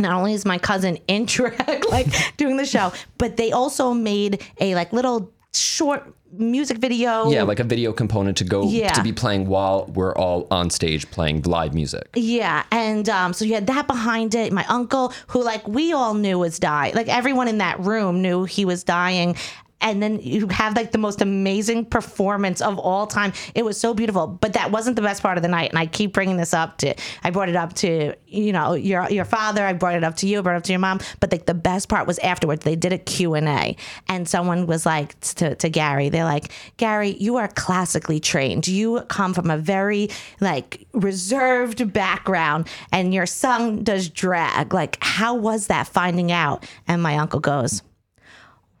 not 0.00 0.12
only 0.12 0.32
is 0.32 0.44
my 0.44 0.58
cousin 0.58 0.96
in 1.08 1.24
drag 1.26 1.84
like 1.90 2.06
doing 2.36 2.56
the 2.56 2.64
show 2.64 2.92
but 3.16 3.36
they 3.36 3.50
also 3.50 3.92
made 3.92 4.40
a 4.60 4.76
like 4.76 4.92
little 4.92 5.32
short 5.58 6.14
music 6.32 6.76
video 6.78 7.30
Yeah, 7.30 7.42
like 7.44 7.58
a 7.58 7.64
video 7.64 7.92
component 7.92 8.36
to 8.38 8.44
go 8.44 8.68
Yeah. 8.68 8.92
to 8.92 9.02
be 9.02 9.12
playing 9.12 9.46
while 9.46 9.86
we're 9.94 10.14
all 10.14 10.46
on 10.50 10.68
stage 10.70 11.10
playing 11.10 11.42
live 11.42 11.72
music. 11.74 12.08
Yeah, 12.14 12.64
and 12.70 13.08
um, 13.08 13.32
so 13.32 13.44
you 13.46 13.54
had 13.54 13.66
that 13.68 13.86
behind 13.86 14.34
it. 14.34 14.52
My 14.52 14.64
uncle, 14.66 15.12
who 15.28 15.42
like 15.42 15.66
we 15.66 15.92
all 15.92 16.14
knew 16.14 16.38
was 16.38 16.58
dying, 16.58 16.94
like 16.94 17.08
everyone 17.08 17.48
in 17.48 17.58
that 17.58 17.80
room 17.80 18.20
knew 18.20 18.44
he 18.44 18.64
was 18.66 18.84
dying. 18.84 19.36
And 19.80 20.02
then 20.02 20.20
you 20.20 20.48
have 20.48 20.76
like 20.76 20.92
the 20.92 20.98
most 20.98 21.20
amazing 21.20 21.86
performance 21.86 22.60
of 22.60 22.78
all 22.78 23.06
time. 23.06 23.32
It 23.54 23.64
was 23.64 23.78
so 23.78 23.94
beautiful, 23.94 24.26
but 24.26 24.54
that 24.54 24.70
wasn't 24.70 24.96
the 24.96 25.02
best 25.02 25.22
part 25.22 25.38
of 25.38 25.42
the 25.42 25.48
night. 25.48 25.70
And 25.70 25.78
I 25.78 25.86
keep 25.86 26.12
bringing 26.12 26.36
this 26.36 26.52
up 26.52 26.78
to, 26.78 26.94
I 27.22 27.30
brought 27.30 27.48
it 27.48 27.56
up 27.56 27.74
to 27.74 28.14
you 28.26 28.52
know 28.52 28.74
your 28.74 29.08
your 29.10 29.24
father. 29.24 29.64
I 29.64 29.72
brought 29.72 29.94
it 29.94 30.04
up 30.04 30.16
to 30.16 30.26
you. 30.26 30.38
I 30.38 30.42
brought 30.42 30.54
it 30.54 30.58
up 30.58 30.62
to 30.64 30.72
your 30.72 30.78
mom. 30.78 31.00
But 31.20 31.32
like 31.32 31.46
the 31.46 31.54
best 31.54 31.88
part 31.88 32.06
was 32.06 32.18
afterwards. 32.18 32.64
They 32.64 32.76
did 32.76 32.92
a 32.92 32.98
Q 32.98 33.34
and 33.34 33.48
A, 33.48 33.76
and 34.08 34.28
someone 34.28 34.66
was 34.66 34.84
like 34.84 35.18
to 35.20 35.54
to 35.56 35.68
Gary. 35.68 36.08
They're 36.08 36.24
like, 36.24 36.52
Gary, 36.76 37.16
you 37.18 37.36
are 37.36 37.48
classically 37.48 38.20
trained. 38.20 38.68
You 38.68 39.00
come 39.08 39.34
from 39.34 39.50
a 39.50 39.56
very 39.56 40.10
like 40.40 40.86
reserved 40.92 41.92
background, 41.92 42.68
and 42.92 43.14
your 43.14 43.26
son 43.26 43.84
does 43.84 44.08
drag. 44.08 44.74
Like, 44.74 44.98
how 45.00 45.34
was 45.34 45.68
that 45.68 45.88
finding 45.88 46.32
out? 46.32 46.66
And 46.86 47.02
my 47.02 47.16
uncle 47.18 47.40
goes, 47.40 47.82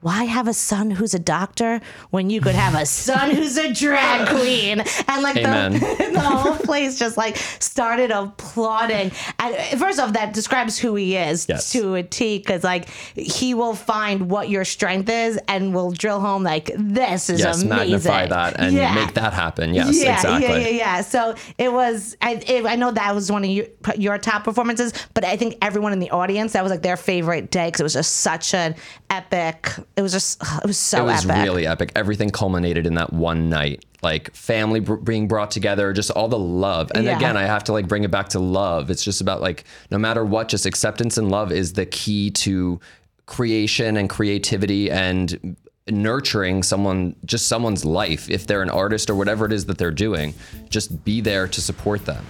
why 0.00 0.24
have 0.24 0.46
a 0.46 0.54
son 0.54 0.90
who's 0.92 1.12
a 1.12 1.18
doctor 1.18 1.80
when 2.10 2.30
you 2.30 2.40
could 2.40 2.54
have 2.54 2.74
a 2.74 2.86
son 3.08 3.30
who's 3.32 3.56
a 3.56 3.72
drag 3.72 4.28
queen? 4.28 4.80
And 5.08 5.22
like 5.22 5.34
the, 5.34 6.10
the 6.12 6.20
whole 6.20 6.54
place 6.56 6.98
just 6.98 7.16
like 7.16 7.36
started 7.36 8.10
applauding. 8.12 9.10
And 9.40 9.54
uh, 9.56 9.76
first 9.76 9.98
off, 9.98 10.12
that 10.12 10.32
describes 10.34 10.78
who 10.78 10.94
he 10.94 11.16
is 11.16 11.46
Yes. 11.48 11.72
to 11.72 11.94
a 11.94 12.02
T 12.04 12.38
because 12.38 12.62
like 12.62 12.88
he 13.14 13.54
will 13.54 13.74
find 13.74 14.30
what 14.30 14.48
your 14.48 14.64
strength 14.64 15.08
is 15.08 15.38
and 15.48 15.74
will 15.74 15.90
drill 15.90 16.20
home 16.20 16.42
like 16.44 16.70
this 16.76 17.28
is 17.28 17.40
Yes, 17.40 17.62
amazing. 17.62 17.68
magnify 17.90 18.26
that 18.26 18.60
and 18.60 18.74
Yeah. 18.76 18.94
make 18.94 19.14
that 19.14 19.32
happen. 19.34 19.74
Yes, 19.74 20.00
yeah, 20.02 20.14
exactly. 20.14 20.46
Yeah, 20.48 20.56
yeah, 20.58 20.68
yeah. 20.68 21.00
So 21.00 21.34
it 21.58 21.72
was. 21.72 22.16
I, 22.22 22.34
it, 22.46 22.64
I 22.66 22.76
know 22.76 22.92
that 22.92 23.14
was 23.14 23.32
one 23.32 23.42
of 23.44 23.50
your, 23.50 23.66
your 23.96 24.18
top 24.18 24.44
performances, 24.44 24.92
but 25.14 25.24
I 25.24 25.36
think 25.36 25.56
everyone 25.60 25.92
in 25.92 25.98
the 25.98 26.10
audience 26.10 26.52
that 26.52 26.62
was 26.62 26.70
like 26.70 26.82
their 26.82 26.96
favorite 26.96 27.50
day 27.50 27.66
because 27.66 27.80
it 27.80 27.84
was 27.84 27.92
just 27.94 28.16
such 28.18 28.54
an 28.54 28.76
epic. 29.10 29.68
It 29.98 30.02
was 30.02 30.12
just. 30.12 30.40
It 30.62 30.66
was 30.66 30.78
so 30.78 31.00
It 31.00 31.06
was 31.06 31.26
epic. 31.28 31.44
really 31.44 31.66
epic. 31.66 31.90
Everything 31.96 32.30
culminated 32.30 32.86
in 32.86 32.94
that 32.94 33.12
one 33.12 33.48
night. 33.50 33.84
Like 34.00 34.32
family 34.32 34.78
br- 34.78 34.94
being 34.94 35.26
brought 35.26 35.50
together, 35.50 35.92
just 35.92 36.12
all 36.12 36.28
the 36.28 36.38
love. 36.38 36.92
And 36.94 37.04
Yeah. 37.04 37.16
again, 37.16 37.36
I 37.36 37.42
have 37.46 37.64
to 37.64 37.72
like 37.72 37.88
bring 37.88 38.04
it 38.04 38.10
back 38.12 38.28
to 38.30 38.38
love. 38.38 38.90
It's 38.90 39.02
just 39.02 39.20
about 39.20 39.40
like 39.42 39.64
no 39.90 39.98
matter 39.98 40.24
what, 40.24 40.48
just 40.48 40.66
acceptance 40.66 41.18
and 41.18 41.28
love 41.30 41.50
is 41.50 41.72
the 41.72 41.84
key 41.84 42.30
to 42.30 42.78
creation 43.26 43.96
and 43.96 44.08
creativity 44.08 44.88
and 44.90 45.56
nurturing 45.90 46.62
someone 46.62 47.16
just 47.24 47.48
someone's 47.48 47.84
life 47.84 48.30
if 48.30 48.46
they're 48.46 48.62
an 48.62 48.70
artist 48.70 49.10
or 49.10 49.14
whatever 49.16 49.46
it 49.46 49.52
is 49.52 49.66
that 49.66 49.78
they're 49.78 49.90
doing 49.90 50.34
just 50.68 51.02
be 51.04 51.20
there 51.22 51.48
to 51.48 51.60
support 51.62 52.04
them 52.04 52.22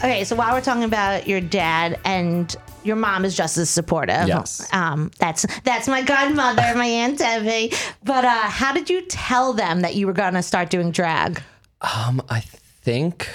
okay, 0.00 0.24
so 0.24 0.36
while 0.36 0.52
we're 0.52 0.60
talking 0.60 0.84
about 0.84 1.28
your 1.28 1.40
dad 1.40 1.98
and 2.04 2.54
your 2.82 2.96
mom 2.96 3.24
is 3.24 3.36
just 3.36 3.58
as 3.58 3.68
supportive. 3.68 4.26
Yes. 4.26 4.66
Um, 4.72 5.10
that's 5.18 5.46
that's 5.62 5.86
my 5.86 6.02
godmother, 6.02 6.62
my 6.74 6.86
aunt 6.86 7.18
Debbie. 7.18 7.74
But 8.02 8.24
uh, 8.24 8.30
how 8.30 8.72
did 8.72 8.88
you 8.88 9.02
tell 9.02 9.52
them 9.52 9.80
that 9.80 9.94
you 9.94 10.06
were 10.06 10.12
gonna 10.12 10.42
start 10.42 10.70
doing 10.70 10.90
drag? 10.90 11.42
Um, 11.82 12.22
I 12.28 12.40
think. 12.40 13.28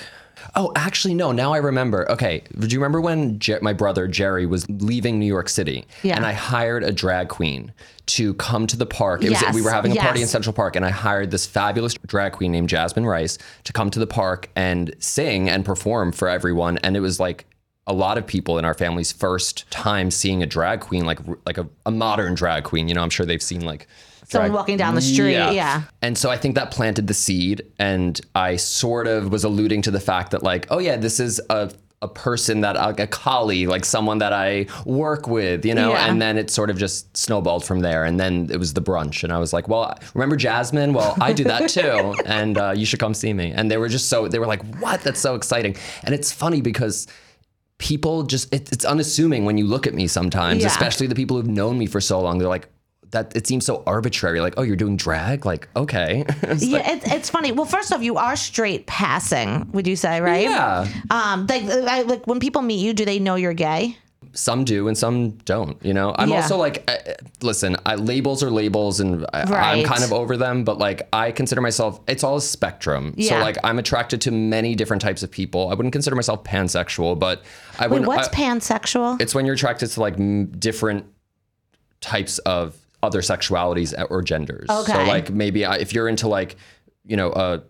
Oh, 0.58 0.72
actually, 0.76 1.14
no. 1.14 1.32
Now 1.32 1.54
I 1.54 1.58
remember. 1.58 2.10
Okay, 2.12 2.42
do 2.60 2.68
you 2.68 2.80
remember 2.80 3.02
when 3.02 3.40
Jer- 3.40 3.60
my 3.62 3.74
brother 3.74 4.08
Jerry 4.08 4.46
was 4.46 4.70
leaving 4.70 5.20
New 5.20 5.26
York 5.26 5.50
City? 5.50 5.86
Yeah. 6.02 6.16
And 6.16 6.26
I 6.26 6.32
hired 6.32 6.84
a 6.84 6.92
drag 6.92 7.28
queen 7.28 7.74
to 8.08 8.34
come 8.36 8.66
to 8.68 8.78
the 8.78 8.86
park. 8.86 9.24
It 9.24 9.32
was 9.32 9.42
Yes, 9.42 9.54
we 9.54 9.62
were 9.62 9.72
having 9.72 9.92
a 9.92 9.96
party 10.00 10.22
in. 10.22 10.28
Central 10.28 10.54
Park, 10.54 10.76
and 10.76 10.86
I 10.86 10.92
hired 10.92 11.32
this 11.32 11.46
fabulous 11.46 11.94
drag 12.06 12.34
queen 12.34 12.52
named 12.52 12.70
Jasmine 12.70 13.06
Rice 13.06 13.38
to 13.66 13.74
come 13.74 13.90
to 13.90 14.00
the 14.00 14.08
park 14.08 14.50
and 14.56 14.94
sing 15.00 15.50
and 15.50 15.66
perform 15.66 16.12
for 16.12 16.30
everyone. 16.30 16.78
And 16.80 16.96
it 16.96 17.02
was 17.02 17.20
like 17.20 17.46
a 17.88 17.94
lot 17.94 18.18
of 18.18 18.26
people 18.26 18.58
in 18.58 18.66
our 18.66 18.74
family's 18.74 19.12
first 19.12 19.70
time 19.72 20.10
seeing 20.10 20.42
a 20.42 20.46
drag 20.46 20.80
queen, 20.80 21.06
like 21.06 21.20
like 21.46 21.58
a, 21.58 21.68
a 21.86 21.92
modern 21.92 22.34
drag 22.34 22.64
queen. 22.64 22.88
You 22.88 22.94
know, 22.96 23.02
I'm 23.02 23.10
sure 23.10 23.26
they've 23.26 23.42
seen 23.44 23.62
like. 23.66 23.88
Someone 24.28 24.50
drag- 24.50 24.56
walking 24.56 24.78
down 24.78 24.96
the 24.96 25.02
street, 25.02 25.34
yeah. 25.34 25.84
and 26.02 26.18
so 26.18 26.30
I 26.30 26.38
think 26.38 26.56
that 26.56 26.72
planted 26.72 27.08
the 27.08 27.14
seed, 27.14 27.64
and 27.80 28.20
I 28.36 28.56
sort 28.58 29.08
of 29.08 29.32
was 29.32 29.44
alluding 29.44 29.82
to 29.84 29.92
the 29.92 30.00
fact 30.00 30.32
that, 30.32 30.44
like, 30.44 30.68
oh 30.70 30.80
yeah, 30.80 30.96
this 30.98 31.20
is 31.20 31.42
a 31.50 31.72
a 32.02 32.08
person 32.10 32.62
that 32.62 32.76
like 32.76 33.00
a 33.00 33.08
colleague, 33.08 33.68
like 33.70 33.86
someone 33.86 34.18
that 34.20 34.34
I 34.34 34.68
work 34.86 35.28
with, 35.28 35.66
you 35.66 35.74
know. 35.74 35.92
Yeah. 35.92 36.06
And 36.12 36.22
then 36.22 36.38
it 36.38 36.52
sort 36.52 36.70
of 36.70 36.78
just 36.78 37.16
snowballed 37.18 37.64
from 37.64 37.80
there. 37.80 38.04
And 38.04 38.20
then 38.20 38.50
it 38.52 38.58
was 38.58 38.74
the 38.74 38.82
brunch, 38.82 39.24
and 39.24 39.32
I 39.32 39.40
was 39.40 39.54
like, 39.54 39.68
well, 39.70 39.98
remember 40.14 40.36
Jasmine? 40.36 40.94
Well, 40.94 41.16
I 41.22 41.32
do 41.34 41.46
that 41.46 41.70
too, 41.70 42.14
and 42.26 42.58
uh, 42.58 42.74
you 42.76 42.86
should 42.86 43.00
come 43.00 43.14
see 43.14 43.34
me. 43.34 43.54
And 43.54 43.72
they 43.72 43.78
were 43.78 43.88
just 43.90 44.10
so 44.10 44.28
they 44.28 44.40
were 44.40 44.46
like, 44.46 44.64
what? 44.80 45.02
That's 45.02 45.20
so 45.20 45.36
exciting. 45.36 45.78
And 46.04 46.14
it's 46.14 46.32
funny 46.32 46.62
because 46.62 47.08
people 47.78 48.24
just 48.24 48.54
it, 48.54 48.72
it's 48.72 48.86
unassuming 48.86 49.44
when 49.46 49.58
you 49.58 49.66
look 49.66 49.86
at 49.88 49.94
me 49.94 50.08
sometimes 50.08 50.62
Yeah. 50.62 50.68
especially 50.68 51.08
the 51.08 51.16
people 51.16 51.36
who've 51.36 51.48
known 51.48 51.78
me 51.78 51.88
for 51.88 52.00
so 52.00 52.22
long 52.22 52.38
they're 52.38 52.48
like 52.48 52.70
that 53.12 53.36
it 53.36 53.48
seems 53.48 53.66
so 53.66 53.84
arbitrary 53.86 54.42
like 54.42 54.54
oh 54.58 54.62
you're 54.64 54.76
doing 54.76 54.98
drag 54.98 55.46
like 55.46 55.68
okay 55.76 56.24
It's 56.44 56.64
like, 56.64 56.72
Yeah, 56.86 56.92
it's, 56.94 57.12
it's 57.12 57.30
funny. 57.30 57.52
Well, 57.52 57.66
first 57.66 57.92
off, 57.94 58.02
you 58.04 58.18
are 58.18 58.36
straight 58.36 58.86
passing, 58.88 59.70
would 59.72 59.88
you 59.88 59.96
say, 59.96 60.22
right? 60.22 60.44
yeah 60.44 60.88
Um, 61.10 61.48
like, 61.48 61.64
I, 61.64 62.02
like 62.02 62.26
when 62.28 62.40
people 62.40 62.62
meet 62.62 62.80
you, 62.80 62.94
do 62.94 63.06
they 63.06 63.20
know 63.20 63.36
you're 63.36 63.54
gay? 63.54 63.98
some 64.34 64.66
do 64.66 64.90
and 64.90 64.98
some 64.98 65.32
don't 65.46 65.78
you 65.86 65.94
know 65.94 66.14
i'm 66.18 66.28
Yeah. 66.30 66.38
also 66.42 66.58
like 66.58 66.84
uh, 66.92 66.98
listen 67.42 67.78
I, 67.86 67.96
labels 67.96 68.44
are 68.44 68.52
labels 68.52 69.00
and 69.00 69.26
I, 69.32 69.44
i'm 69.44 69.50
Right. 69.50 69.86
kind 69.86 70.04
of 70.04 70.12
over 70.12 70.36
them 70.36 70.66
but 70.66 70.78
like 70.78 71.08
i 71.14 71.32
consider 71.32 71.62
myself 71.62 72.02
it's 72.06 72.22
all 72.22 72.36
a 72.36 72.42
spectrum 72.42 73.14
yeah. 73.16 73.30
so 73.30 73.40
like 73.40 73.56
i'm 73.64 73.80
attracted 73.80 74.20
to 74.22 74.32
many 74.32 74.76
different 74.76 75.02
types 75.02 75.24
of 75.24 75.32
people 75.32 75.70
i 75.70 75.74
wouldn't 75.74 75.94
consider 75.94 76.18
myself 76.18 76.44
pansexual 76.44 77.18
but 77.18 77.44
i 77.80 77.88
would 77.88 78.06
what's 78.06 78.28
I- 78.28 78.32
pansexual? 78.34 79.22
It's 79.22 79.34
when 79.34 79.46
you're 79.46 79.56
attracted 79.56 79.88
to 79.92 80.02
like 80.02 80.16
m- 80.20 80.48
different 80.48 81.06
types 82.02 82.38
of 82.40 82.76
other 83.06 83.22
sexualities 83.22 83.94
or 84.10 84.22
genders. 84.22 84.68
So 84.70 84.94
like 85.08 85.30
maybe 85.30 85.64
I- 85.66 85.78
if 85.78 85.94
you're 85.94 86.08
into 86.10 86.28
like, 86.28 86.56
you 87.06 87.16
know, 87.16 87.32
a 87.32 87.62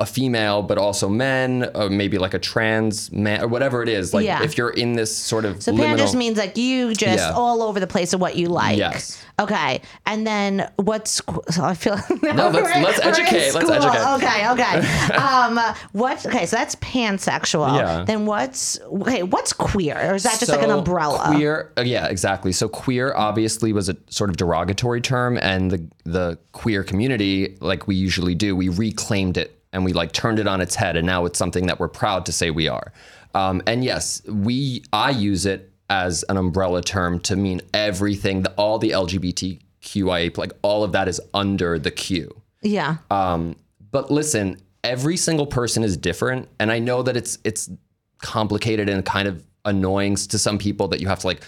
a 0.00 0.04
female 0.06 0.62
but 0.62 0.78
also 0.78 1.08
men, 1.08 1.70
or 1.76 1.88
maybe 1.88 2.18
like 2.18 2.34
a 2.34 2.40
trans 2.40 3.12
man 3.12 3.40
or 3.40 3.46
whatever 3.46 3.82
it 3.84 3.88
is. 3.88 4.12
Like 4.12 4.26
Yeah. 4.26 4.42
if 4.42 4.58
you're 4.58 4.70
in 4.70 4.94
this 4.94 5.16
sort 5.16 5.44
of 5.44 5.62
So 5.62 5.70
pan 5.76 5.94
liminal, 5.96 5.98
just 5.98 6.16
means 6.16 6.38
like 6.38 6.56
you 6.56 6.92
just 6.92 7.18
Yeah. 7.18 7.32
all 7.32 7.62
over 7.62 7.78
the 7.78 7.86
place 7.86 8.12
of 8.12 8.20
what 8.20 8.34
you 8.36 8.48
like. 8.48 8.76
Yes. 8.78 9.22
Okay. 9.38 9.80
And 10.06 10.26
then 10.26 10.68
what's 10.76 11.22
so 11.50 11.64
I 11.64 11.74
feel 11.74 11.94
No, 12.22 12.48
let's- 12.48 12.54
let's 12.84 13.00
educate, 13.00 13.54
let's 13.54 13.70
educate. 13.70 14.14
Okay, 14.16 14.48
okay. 14.50 15.14
um 15.14 15.58
what 15.92 16.26
okay, 16.26 16.46
so 16.46 16.56
that's 16.56 16.74
pansexual. 16.76 17.76
Yeah. 17.76 18.04
Then 18.04 18.26
what's 18.26 18.80
okay, 18.80 19.22
what's 19.22 19.52
queer? 19.52 20.10
Or 20.10 20.14
is 20.16 20.24
that 20.24 20.40
just 20.40 20.50
like 20.50 20.62
an 20.62 20.70
umbrella? 20.70 21.30
Queer, 21.32 21.72
uh, 21.78 21.82
yeah, 21.82 22.06
exactly. 22.06 22.50
So 22.50 22.68
queer 22.68 23.14
obviously 23.14 23.72
was 23.72 23.88
a 23.88 23.96
sort 24.08 24.30
of 24.30 24.36
derogatory 24.36 25.00
term, 25.00 25.38
and 25.40 25.70
the 25.70 25.86
the 26.04 26.38
queer 26.52 26.82
community, 26.82 27.56
like 27.60 27.86
we 27.86 27.94
usually 27.94 28.34
do, 28.34 28.56
we 28.56 28.68
reclaimed 28.68 29.36
it 29.36 29.56
and 29.72 29.84
we 29.84 29.92
like 29.92 30.12
turned 30.12 30.38
it 30.38 30.46
on 30.46 30.60
its 30.60 30.74
head, 30.74 30.96
and 30.96 31.06
now 31.06 31.24
it's 31.24 31.38
something 31.38 31.66
that 31.66 31.78
we're 31.78 31.88
proud 31.88 32.26
to 32.26 32.32
say 32.32 32.50
we 32.50 32.68
are. 32.68 32.92
Um, 33.34 33.62
and 33.66 33.84
yes, 33.84 34.22
we 34.26 34.82
I 34.92 35.10
use 35.10 35.46
it 35.46 35.70
as 35.88 36.24
an 36.28 36.36
umbrella 36.36 36.82
term 36.82 37.18
to 37.20 37.36
mean 37.36 37.60
everything, 37.74 38.42
the, 38.42 38.52
all 38.52 38.78
the 38.78 38.90
LGBTQIA, 38.90 40.38
like 40.38 40.52
all 40.62 40.84
of 40.84 40.92
that 40.92 41.08
is 41.08 41.20
under 41.34 41.78
the 41.78 41.90
Q. 41.90 42.40
Yeah. 42.62 42.98
Um, 43.10 43.56
but 43.90 44.10
listen, 44.10 44.60
every 44.84 45.16
single 45.16 45.46
person 45.46 45.82
is 45.82 45.96
different, 45.96 46.48
and 46.58 46.70
I 46.70 46.78
know 46.78 47.02
that 47.02 47.16
it's 47.16 47.38
it's 47.44 47.70
complicated 48.18 48.88
and 48.88 49.04
kind 49.04 49.28
of 49.28 49.44
annoying 49.64 50.16
to 50.16 50.38
some 50.38 50.58
people 50.58 50.88
that 50.88 51.00
you 51.00 51.08
have 51.08 51.20
to 51.20 51.26
like 51.26 51.42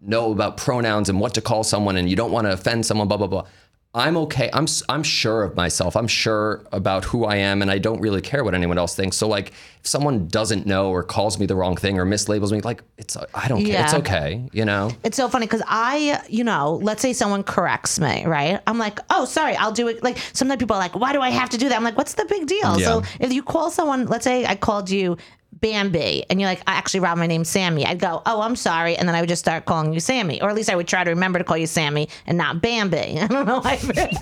know 0.00 0.30
about 0.30 0.56
pronouns 0.56 1.08
and 1.08 1.20
what 1.20 1.34
to 1.34 1.40
call 1.40 1.64
someone, 1.64 1.96
and 1.96 2.08
you 2.08 2.16
don't 2.16 2.32
want 2.32 2.46
to 2.46 2.52
offend 2.52 2.84
someone. 2.84 3.08
Blah 3.08 3.18
blah 3.18 3.26
blah. 3.26 3.46
I'm 3.94 4.18
okay. 4.18 4.50
I'm 4.52 4.66
I'm 4.90 5.02
sure 5.02 5.42
of 5.42 5.56
myself. 5.56 5.96
I'm 5.96 6.06
sure 6.06 6.62
about 6.70 7.06
who 7.06 7.24
I 7.24 7.36
am, 7.36 7.62
and 7.62 7.70
I 7.70 7.78
don't 7.78 7.98
really 8.00 8.20
care 8.20 8.44
what 8.44 8.54
anyone 8.54 8.76
else 8.76 8.94
thinks. 8.94 9.16
So 9.16 9.26
like, 9.26 9.52
if 9.80 9.86
someone 9.86 10.28
doesn't 10.28 10.66
know 10.66 10.90
or 10.90 11.02
calls 11.02 11.38
me 11.38 11.46
the 11.46 11.56
wrong 11.56 11.76
thing 11.76 11.98
or 11.98 12.04
mislabels 12.04 12.52
me, 12.52 12.60
like 12.60 12.82
it's 12.98 13.16
uh, 13.16 13.24
I 13.34 13.48
don't 13.48 13.64
care. 13.64 13.82
It's 13.82 13.94
okay. 13.94 14.46
You 14.52 14.66
know. 14.66 14.90
It's 15.02 15.16
so 15.16 15.30
funny 15.30 15.46
because 15.46 15.62
I, 15.66 16.22
you 16.28 16.44
know, 16.44 16.78
let's 16.82 17.00
say 17.00 17.14
someone 17.14 17.42
corrects 17.42 17.98
me, 17.98 18.26
right? 18.26 18.60
I'm 18.66 18.76
like, 18.76 18.98
oh, 19.08 19.24
sorry, 19.24 19.56
I'll 19.56 19.72
do 19.72 19.88
it. 19.88 20.02
Like 20.02 20.18
sometimes 20.34 20.58
people 20.58 20.76
are 20.76 20.80
like, 20.80 20.94
why 20.94 21.14
do 21.14 21.22
I 21.22 21.30
have 21.30 21.48
to 21.50 21.56
do 21.56 21.70
that? 21.70 21.74
I'm 21.74 21.84
like, 21.84 21.96
what's 21.96 22.14
the 22.14 22.26
big 22.26 22.46
deal? 22.46 22.78
So 22.78 23.02
if 23.18 23.32
you 23.32 23.42
call 23.42 23.70
someone, 23.70 24.04
let's 24.06 24.24
say 24.24 24.44
I 24.44 24.56
called 24.56 24.90
you 24.90 25.16
Bambi, 25.60 26.24
and 26.28 26.40
you're 26.40 26.48
like, 26.50 26.62
I 26.66 26.74
actually, 26.74 27.00
Rob, 27.00 27.18
my 27.18 27.26
name's 27.26 27.48
Sammy. 27.48 27.84
I'd 27.86 27.98
go, 27.98 28.22
oh, 28.26 28.40
I'm 28.42 28.56
sorry, 28.56 28.96
and 28.96 29.08
then 29.08 29.14
I 29.14 29.20
would 29.20 29.28
just 29.28 29.40
start 29.42 29.64
calling 29.64 29.92
you 29.92 30.00
Sammy, 30.00 30.40
or 30.42 30.48
at 30.50 30.54
least 30.54 30.70
I 30.70 30.76
would 30.76 30.88
try 30.88 31.04
to 31.04 31.10
remember 31.10 31.38
to 31.38 31.44
call 31.44 31.56
you 31.56 31.66
Sammy 31.66 32.08
and 32.26 32.36
not 32.38 32.60
Bambi. 32.62 32.96
I 33.20 33.26
don't 33.26 33.46
know. 33.46 33.60
why. 33.60 33.78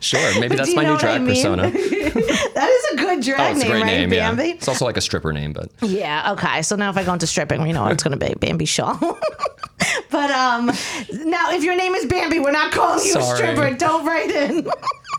Sure. 0.00 0.38
Maybe 0.38 0.56
that's 0.56 0.74
my 0.76 0.82
new 0.84 0.90
what 0.92 0.98
I 1.04 1.16
drag 1.16 1.22
mean? 1.22 1.36
persona. 1.36 1.62
that 1.70 2.68
is 2.68 2.92
a 2.92 2.96
good 2.98 3.18
Oh, 3.18 3.22
drag 3.22 3.56
it's 3.56 3.64
a 3.64 3.64
name, 3.64 3.70
great 3.72 3.82
right? 3.82 3.86
name. 3.86 4.10
Bambi. 4.10 4.44
Yeah. 4.48 4.54
It's 4.54 4.68
also 4.68 4.84
like 4.84 4.98
a 4.98 5.00
stripper 5.00 5.32
name, 5.32 5.54
but. 5.54 5.70
Yeah, 5.80 6.32
okay. 6.32 6.60
So 6.60 6.76
now 6.76 6.90
if 6.90 6.98
I 6.98 7.02
go 7.04 7.14
into 7.14 7.26
stripping, 7.26 7.62
we 7.62 7.72
know 7.72 7.82
what 7.84 7.92
it's 7.92 8.02
going 8.02 8.16
to 8.18 8.26
be 8.26 8.34
Bambi 8.34 8.66
Schall. 8.66 8.98
but 10.10 10.30
um 10.30 10.66
now 11.24 11.50
if 11.52 11.64
your 11.64 11.76
name 11.76 11.94
is 11.94 12.04
Bambi, 12.04 12.40
we're 12.40 12.52
not 12.52 12.72
calling 12.72 13.04
you 13.06 13.16
a 13.16 13.22
stripper. 13.22 13.72
Don't 13.74 14.04
write 14.04 14.30
in. 14.30 14.68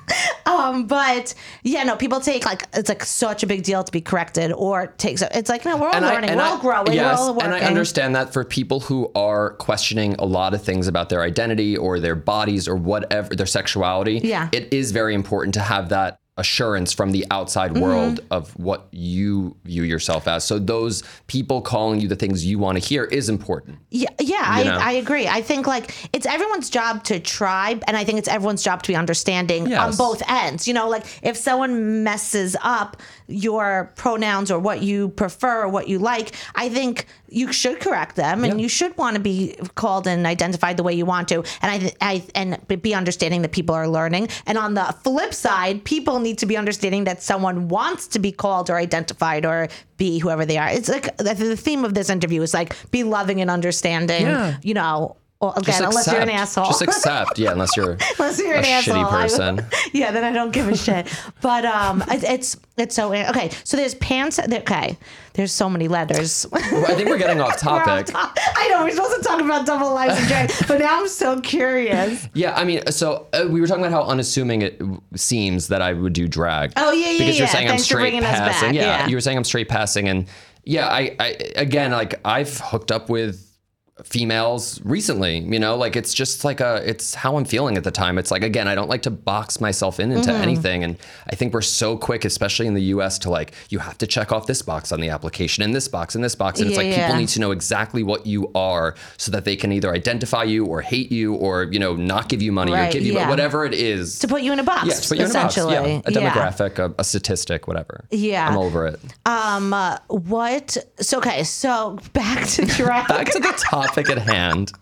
um 0.46 0.86
but 0.88 1.34
yeah, 1.64 1.84
no, 1.84 1.96
people 1.96 2.20
take 2.20 2.46
like 2.46 2.64
it's 2.74 2.90
like 2.90 3.04
such 3.04 3.44
a 3.44 3.48
big 3.48 3.64
deal 3.64 3.84
to 3.84 3.92
be 3.92 4.02
corrected 4.02 4.52
or 4.52 4.88
takes 4.98 5.22
it's 5.22 5.50
like 5.50 5.66
no, 5.66 5.78
we're 5.78 5.90
all 5.90 6.02
learning, 6.02 6.36
we're 6.36 6.42
all 6.44 6.58
growing, 6.60 6.94
yes, 6.94 7.18
we're 7.20 7.24
all 7.26 7.34
working. 7.34 7.52
and 7.52 7.64
I 7.64 7.68
understand 7.68 8.16
that 8.16 8.32
for 8.34 8.44
people 8.44 8.80
who 8.82 9.12
are 9.16 9.52
questioning 9.56 10.16
a 10.20 10.26
lot 10.26 10.54
of 10.54 10.62
things 10.64 10.88
about 10.88 11.10
their 11.10 11.22
identity 11.22 11.76
or 11.78 12.00
their 12.00 12.16
bodies 12.16 12.68
or 12.68 12.76
whatever 12.76 13.36
their 13.36 13.46
sexuality, 13.46 14.20
Yeah. 14.24 14.50
it 14.52 14.72
is 14.74 14.92
very 14.92 15.16
important 15.16 15.54
to 15.56 15.62
have 15.62 15.90
that 15.90 16.20
assurance 16.38 16.92
from 16.92 17.12
the 17.12 17.26
outside 17.32 17.72
Mm-hmm. 17.72 17.82
world 17.82 18.20
of 18.30 18.52
what 18.60 18.88
you 18.92 19.56
view 19.64 19.84
yourself 19.84 20.28
as. 20.28 20.44
So 20.44 20.60
those 20.60 21.04
people 21.28 21.62
calling 21.62 22.00
you 22.00 22.08
the 22.08 22.16
things 22.16 22.46
you 22.46 22.60
want 22.60 22.78
to 22.78 22.86
hear 22.86 23.06
is 23.06 23.30
important. 23.30 23.80
Yeah, 23.90 24.10
yeah, 24.20 24.44
I, 24.46 24.64
know? 24.64 24.78
I 24.78 24.92
agree. 24.94 25.28
I 25.28 25.42
think 25.42 25.66
like 25.66 25.94
it's 26.14 26.26
everyone's 26.26 26.70
job 26.70 27.04
to 27.06 27.20
try, 27.20 27.80
and 27.88 27.98
I 27.98 28.04
think 28.04 28.20
it's 28.20 28.28
everyone's 28.28 28.64
job 28.64 28.84
to 28.84 28.90
be 28.90 28.96
understanding 28.96 29.74
on 29.74 29.96
both 29.96 30.22
ends. 30.30 30.68
You 30.68 30.74
know, 30.74 30.90
like 30.90 31.06
if 31.24 31.38
someone 31.38 32.04
messes 32.04 32.56
up 32.62 32.98
your 33.28 33.92
pronouns 33.96 34.52
or 34.52 34.60
what 34.60 34.82
you 34.82 35.10
prefer 35.10 35.64
or 35.64 35.68
what 35.70 35.88
you 35.88 36.00
like, 36.00 36.34
I 36.54 36.70
think 36.70 37.08
you 37.28 37.52
should 37.52 37.80
correct 37.80 38.16
them, 38.16 38.44
and 38.44 38.62
you 38.62 38.70
should 38.70 38.96
want 38.98 39.16
to 39.16 39.22
be 39.22 39.56
called 39.76 40.08
and 40.08 40.26
identified 40.26 40.78
the 40.78 40.84
way 40.84 40.94
you 40.94 41.06
want 41.06 41.28
to. 41.30 41.44
And 41.62 41.72
I, 41.72 41.92
I 42.02 42.24
and 42.36 42.60
be 42.82 42.94
understanding 42.94 43.42
that 43.42 43.52
people 43.52 43.76
are 43.76 43.88
learning. 43.88 44.30
And 44.46 44.58
on 44.58 44.74
the 44.74 44.96
flip 45.04 45.34
side, 45.34 45.84
people 45.84 46.20
need 46.20 46.38
to 46.40 46.46
be 46.46 46.56
understanding 46.56 47.06
that 47.06 47.22
someone 47.22 47.68
wants 47.68 48.08
to 48.10 48.20
be 48.20 48.32
called 48.32 48.70
or 48.70 48.78
identified 48.78 49.46
or 49.46 49.68
be 49.98 50.20
whoever 50.20 50.46
they 50.46 50.58
are. 50.58 50.70
It's 50.70 50.90
like 50.90 51.16
the 51.18 51.34
the 51.34 51.58
theme 51.58 51.84
of 51.84 51.94
this 51.94 52.10
interview 52.10 52.42
is 52.42 52.54
like 52.54 52.76
be 52.92 53.04
loving 53.04 53.42
and 53.42 53.50
understanding. 53.50 54.24
Yeah. 54.24 54.58
You 54.62 54.76
know, 54.76 55.18
or 55.42 55.52
again, 55.52 55.64
Just 55.66 55.82
unless 55.82 56.08
you're 56.08 56.22
an 56.22 56.30
asshole. 56.30 56.66
Just 56.66 56.82
accept. 56.82 57.38
Yeah, 57.38 57.52
unless 57.52 57.76
you're 57.76 57.98
Unless 58.20 58.40
you're 58.40 58.56
a 58.56 58.60
an 58.60 58.66
asshole, 58.66 58.96
shitty 58.96 59.10
person. 59.10 59.66
yeah, 59.94 60.12
then 60.12 60.24
I 60.24 60.32
don't 60.32 60.52
give 60.52 60.68
a 60.70 60.78
shit. 60.78 61.08
But 61.42 61.66
um, 61.66 62.02
it, 62.10 62.24
it's 62.24 62.58
it's 62.78 62.96
so 62.96 63.14
okay. 63.14 63.50
So 63.66 63.76
there's 63.76 63.96
pants. 63.96 64.40
Okay, 64.40 64.98
there's 65.34 65.52
so 65.52 65.70
many 65.70 65.90
letters. 65.90 66.46
Well, 66.50 66.86
I 66.86 66.96
think 66.96 67.10
we're 67.10 67.18
getting 67.18 67.42
off 67.42 67.62
We're 67.66 67.72
off 67.72 68.06
topic. 68.06 68.16
I 68.16 68.70
know 68.70 68.84
we're 68.86 68.92
supposed 68.92 69.18
to 69.18 69.22
talk 69.28 69.42
about 69.42 69.66
double 69.66 69.94
lives 69.94 70.18
and 70.18 70.28
drag, 70.28 70.52
but 70.68 70.80
now 70.80 71.02
I'm 71.02 71.08
so 71.10 71.42
curious. 71.42 72.28
Yeah, 72.34 72.54
I 72.56 72.64
mean, 72.64 72.86
so 72.92 73.28
uh, 73.34 73.46
we 73.50 73.60
were 73.60 73.68
talking 73.68 73.84
about 73.84 73.92
how 73.92 74.10
unassuming 74.10 74.62
it 74.62 74.82
seems 75.16 75.68
that 75.68 75.82
I 75.82 75.92
would 75.92 76.14
do 76.14 76.30
drag. 76.30 76.72
Oh, 76.78 76.92
yeah, 76.94 77.12
yeah, 77.12 77.18
Because 77.20 77.38
you're 77.38 77.48
yeah. 77.48 77.52
saying 77.52 77.70
I'm 77.70 77.78
straight 77.78 78.22
passing. 78.24 78.74
Yeah, 78.74 78.82
yeah. 78.82 79.08
you 79.08 79.16
were 79.18 79.22
saying 79.22 79.38
I'm 79.38 79.44
straight 79.44 79.68
passing, 79.68 80.08
and 80.08 80.28
yeah, 80.64 80.88
I, 80.88 81.16
I 81.20 81.28
again, 81.58 81.92
like 81.92 82.20
I've 82.24 82.58
hooked 82.60 82.92
up 82.92 83.10
with 83.10 83.55
females 84.04 84.82
recently 84.84 85.40
you 85.40 85.58
know 85.58 85.78
like 85.78 85.96
it's 85.96 86.14
just 86.14 86.44
like 86.44 86.60
a 86.60 86.82
it's 86.88 87.16
how 87.16 87.38
i'm 87.38 87.46
feeling 87.46 87.78
at 87.78 87.86
the 87.86 87.92
time 87.92 88.18
it's 88.18 88.30
like 88.30 88.44
again 88.44 88.68
i 88.68 88.76
don't 88.76 88.90
like 88.90 89.02
to 89.02 89.10
box 89.10 89.62
myself 89.62 90.00
in 90.02 90.06
Mm-hmm. 90.10 90.18
into 90.20 90.34
anything 90.34 90.84
and 90.84 90.98
i 91.32 91.36
think 91.36 91.54
we're 91.54 91.62
so 91.62 91.98
quick 91.98 92.26
especially 92.26 92.68
in 92.68 92.74
the 92.74 92.82
us 92.84 93.18
to 93.20 93.30
like 93.30 93.54
you 93.70 93.80
have 93.80 93.98
to 94.00 94.06
check 94.06 94.32
off 94.32 94.48
this 94.48 94.62
box 94.62 94.92
on 94.92 95.00
the 95.00 95.10
application 95.10 95.64
and 95.64 95.74
this 95.74 95.88
box 95.88 96.14
and 96.14 96.24
this 96.24 96.36
box 96.36 96.60
and 96.60 96.68
it's 96.70 96.78
like 96.78 96.88
yeah. 96.88 97.08
people 97.08 97.20
need 97.20 97.30
to 97.30 97.40
know 97.40 97.52
exactly 97.52 98.04
what 98.04 98.28
you 98.28 98.52
are 98.54 98.96
so 99.18 99.32
that 99.32 99.46
they 99.46 99.56
can 99.56 99.72
either 99.72 99.92
identify 99.94 100.44
you 100.44 100.66
or 100.66 100.82
hate 100.82 101.12
you 101.12 101.34
or 101.36 101.64
you 101.72 101.80
know 101.80 101.96
not 101.96 102.28
give 102.30 102.42
you 102.42 102.52
money 102.52 102.74
or 102.74 102.92
give 102.92 103.04
you 103.04 103.14
yeah. 103.14 103.30
whatever 103.30 103.66
it 103.66 103.74
is 103.74 104.20
To 104.20 104.28
put 104.28 104.42
you 104.42 104.52
in 104.52 104.60
a 104.60 104.64
box, 104.64 104.88
yeah, 104.88 104.94
to 104.94 105.08
put 105.08 105.18
you 105.18 105.24
in 105.26 105.32
a 105.32 105.34
box. 105.34 105.58
essentially. 105.58 105.74
Yeah, 105.74 106.02
a 106.06 106.12
demographic, 106.12 106.80
a, 106.80 106.94
a 107.00 107.04
statistic, 107.04 107.68
whatever. 107.68 108.06
Yeah. 108.12 108.48
I'm 108.48 108.58
over 108.58 108.86
it. 108.88 109.00
Um, 109.26 109.74
uh, 109.74 109.98
what? 110.10 110.78
So 111.00 111.18
okay, 111.20 111.44
so 111.44 111.98
back 112.14 112.46
to 112.50 112.66
drag. 112.66 113.08
Back 113.08 113.32
to 113.32 113.40
the 113.40 113.64
topic 113.88 114.10
at 114.10 114.18
hand. 114.18 114.74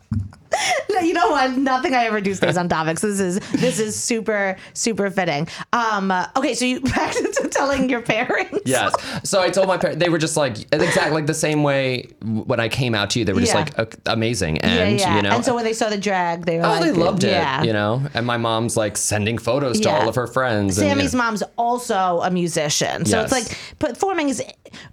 you 1.02 1.14
know 1.14 1.30
what? 1.30 1.52
Nothing 1.58 1.94
I 1.94 2.06
ever 2.06 2.22
do 2.22 2.34
stays 2.34 2.58
on 2.58 2.70
topics. 2.70 3.02
This 3.02 3.20
is 3.20 3.40
this 3.52 3.80
is 3.80 3.96
super 3.96 4.56
super 4.74 5.10
fitting. 5.10 5.48
Um, 5.72 6.12
okay, 6.36 6.54
so 6.54 6.66
you 6.66 6.80
back 6.82 7.14
to 7.14 7.50
telling 7.54 7.90
your 7.90 8.02
parents. 8.02 8.60
Yes. 8.66 8.94
So 9.24 9.42
I 9.42 9.50
told 9.50 9.68
my 9.68 9.78
parents, 9.78 10.00
they 10.04 10.10
were 10.10 10.18
just 10.18 10.38
like, 10.38 10.58
exactly 10.74 11.12
like 11.14 11.28
the 11.28 11.34
same 11.34 11.64
way 11.64 12.10
when 12.22 12.60
I 12.60 12.70
came 12.70 12.96
out 12.96 13.10
to 13.12 13.20
you, 13.20 13.26
they 13.26 13.34
were 13.34 13.42
just 13.42 13.54
Yeah. 13.54 13.66
like 13.78 13.96
amazing. 14.06 14.60
And, 14.60 15.00
yeah. 15.00 15.16
you 15.16 15.22
know, 15.22 15.32
and 15.32 15.46
so 15.46 15.56
when 15.56 15.64
they 15.64 15.74
saw 15.74 15.90
the 15.90 15.98
drag, 15.98 16.46
they 16.46 16.58
were 16.58 16.66
oh, 16.66 16.70
like, 16.70 16.82
they 16.82 16.92
loved 16.92 17.24
it, 17.24 17.32
Yeah. 17.32 17.64
you 17.64 17.74
know? 17.74 18.02
And 18.14 18.26
my 18.26 18.38
mom's 18.38 18.76
like 18.76 18.98
sending 18.98 19.38
photos 19.38 19.80
to 19.82 19.90
Yeah. 19.90 20.00
all 20.00 20.10
of 20.10 20.16
her 20.16 20.28
friends. 20.28 20.78
and, 20.78 20.90
Sammy's 20.90 21.14
you 21.14 21.18
know, 21.20 21.26
mom's 21.26 21.44
also 21.58 22.22
a 22.22 22.32
musician. 22.32 23.06
So 23.06 23.22
it's 23.22 23.32
like 23.32 23.58
performing 23.80 24.30
is 24.30 24.44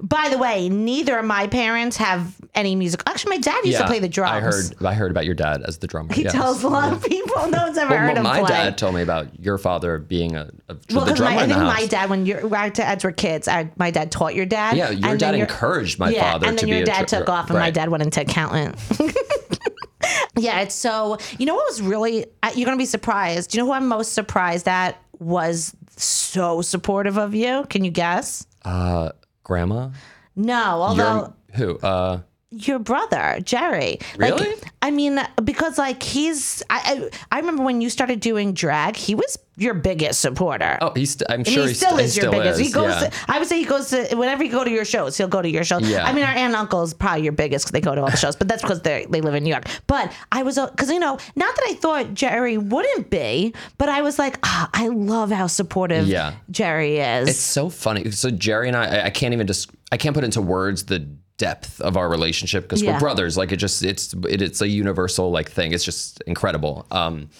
by 0.00 0.28
the 0.30 0.38
way, 0.38 0.68
neither 0.68 1.18
of 1.18 1.24
my 1.24 1.46
parents 1.46 1.96
have 1.96 2.36
any 2.54 2.74
music. 2.76 3.02
Actually 3.06 3.36
my 3.36 3.40
dad 3.40 3.64
used 3.64 3.78
to 3.78 3.86
play 3.86 3.98
the 3.98 4.08
drums. 4.08 4.32
I 4.32 4.40
heard, 4.40 4.86
I 4.86 4.94
heard 4.94 5.10
about 5.10 5.24
your 5.24 5.34
dad 5.34 5.49
as 5.66 5.78
the 5.78 5.86
drummer. 5.86 6.12
he 6.14 6.22
yes. 6.24 6.32
tells 6.32 6.62
a 6.62 6.68
lot 6.68 6.92
of 6.92 7.04
people 7.04 7.48
no 7.48 7.64
one's 7.64 7.78
ever 7.78 7.90
Well, 7.90 8.00
heard 8.00 8.16
him 8.16 8.22
my 8.22 8.40
play. 8.40 8.48
dad 8.48 8.78
told 8.78 8.94
me 8.94 9.02
about 9.02 9.38
your 9.40 9.58
father 9.58 9.98
being 9.98 10.36
a, 10.36 10.50
a 10.68 10.76
well, 10.92 11.04
the 11.04 11.12
drummer 11.12 11.34
my, 11.36 11.42
I 11.42 11.46
think 11.46 11.58
my 11.58 11.86
dad, 11.86 12.10
when 12.10 12.26
your 12.26 12.54
our 12.54 12.70
dads 12.70 13.04
were 13.04 13.12
kids, 13.12 13.48
I, 13.48 13.70
my 13.76 13.90
dad 13.90 14.10
taught 14.12 14.34
your 14.34 14.46
dad. 14.46 14.76
Yeah, 14.76 14.90
your 14.90 15.16
dad 15.16 15.34
encouraged 15.34 15.98
my 15.98 16.10
yeah, 16.10 16.32
father 16.32 16.46
and 16.48 16.58
then 16.58 16.66
to 16.66 16.74
your 16.74 16.84
dad 16.84 17.08
took 17.08 17.28
off, 17.28 17.50
and 17.50 17.58
my 17.58 17.70
dad 17.70 17.88
went 17.88 18.02
into 18.02 18.20
accountant. 18.20 18.76
yeah, 20.36 20.60
it's 20.60 20.74
so. 20.74 21.18
You 21.38 21.46
know 21.46 21.54
what 21.54 21.66
was 21.66 21.82
really? 21.82 22.26
You're 22.54 22.64
gonna 22.66 22.76
be 22.76 22.86
surprised. 22.86 23.50
Do 23.50 23.58
you 23.58 23.62
know 23.64 23.68
who 23.68 23.74
I'm 23.74 23.88
most 23.88 24.12
surprised 24.12 24.68
at? 24.68 25.02
Was 25.18 25.74
so 25.96 26.62
supportive 26.62 27.18
of 27.18 27.34
you. 27.34 27.66
Can 27.68 27.84
you 27.84 27.90
guess? 27.90 28.46
Uh, 28.64 29.10
grandma? 29.44 29.90
No, 30.36 30.80
although 30.82 31.34
Your, 31.56 31.56
who? 31.56 31.78
Uh, 31.78 32.20
your 32.50 32.78
brother 32.80 33.38
Jerry. 33.44 33.98
Really? 34.16 34.48
Like, 34.50 34.72
I 34.82 34.90
mean, 34.90 35.20
because 35.44 35.78
like 35.78 36.02
he's. 36.02 36.62
I, 36.70 37.10
I 37.30 37.36
I 37.36 37.40
remember 37.40 37.62
when 37.62 37.80
you 37.80 37.90
started 37.90 38.20
doing 38.20 38.54
drag, 38.54 38.96
he 38.96 39.14
was 39.14 39.38
your 39.56 39.74
biggest 39.74 40.20
supporter. 40.20 40.78
oh, 40.80 40.92
he's, 40.96 41.12
st- 41.12 41.30
I'm 41.30 41.40
And 41.40 41.46
sure 41.48 41.66
he 41.66 41.74
still 41.74 41.98
he 41.98 42.04
is 42.04 42.16
your 42.16 42.24
still 42.24 42.32
biggest. 42.32 42.60
He 42.60 42.72
goes. 42.72 42.94
yeah. 42.94 43.08
To, 43.10 43.16
I 43.28 43.38
would 43.38 43.46
say 43.46 43.58
he 43.58 43.66
goes 43.66 43.90
to 43.90 44.14
whenever 44.16 44.42
you 44.42 44.50
go 44.50 44.64
to 44.64 44.70
your 44.70 44.84
shows, 44.86 45.16
he'll 45.18 45.28
go 45.28 45.42
to 45.42 45.48
your 45.48 45.64
shows. 45.64 45.88
Yeah. 45.88 46.04
I 46.04 46.12
mean, 46.12 46.24
our 46.24 46.30
aunt 46.30 46.38
and 46.38 46.56
uncle 46.56 46.82
is 46.82 46.94
probably 46.94 47.22
your 47.24 47.32
biggest 47.32 47.66
because 47.66 47.72
they 47.72 47.80
go 47.82 47.94
to 47.94 48.00
all 48.00 48.10
the 48.10 48.16
shows, 48.16 48.36
but 48.36 48.48
that's 48.48 48.62
because 48.62 48.80
they 48.82 49.06
they 49.10 49.20
live 49.20 49.34
in 49.34 49.44
New 49.44 49.50
York. 49.50 49.66
But 49.86 50.12
I 50.32 50.42
was 50.42 50.58
because 50.58 50.90
you 50.90 50.98
know, 50.98 51.18
not 51.36 51.54
that 51.54 51.64
I 51.68 51.74
thought 51.74 52.14
Jerry 52.14 52.56
wouldn't 52.58 53.10
be, 53.10 53.54
but 53.78 53.88
I 53.90 54.00
was 54.02 54.18
like, 54.18 54.38
ah, 54.42 54.70
I 54.72 54.88
love 54.88 55.30
how 55.30 55.46
supportive 55.46 56.06
Yeah. 56.08 56.32
Jerry 56.50 56.98
is. 56.98 57.28
It's 57.28 57.38
so 57.38 57.68
funny. 57.68 58.10
So 58.12 58.30
Jerry 58.30 58.66
and 58.68 58.76
I, 58.76 59.02
I- 59.02 59.04
I 59.06 59.10
can't 59.10 59.34
even 59.34 59.46
just, 59.46 59.70
I 59.92 59.96
can't 59.98 60.14
put 60.14 60.24
into 60.24 60.40
words 60.40 60.84
the 60.86 61.06
depth 61.46 61.80
of 61.80 61.96
our 61.96 62.08
relationship 62.08 62.64
because 62.64 62.82
Yeah. 62.82 62.92
we're 62.92 63.00
brothers. 63.00 63.36
Like 63.36 63.50
it 63.52 63.56
just, 63.56 63.82
it's, 63.82 64.12
it, 64.28 64.40
it's 64.42 64.60
a 64.60 64.68
universal 64.68 65.30
like 65.30 65.50
thing. 65.50 65.72
It's 65.72 65.84
just 65.84 66.20
incredible. 66.26 66.86
Um, 66.90 67.30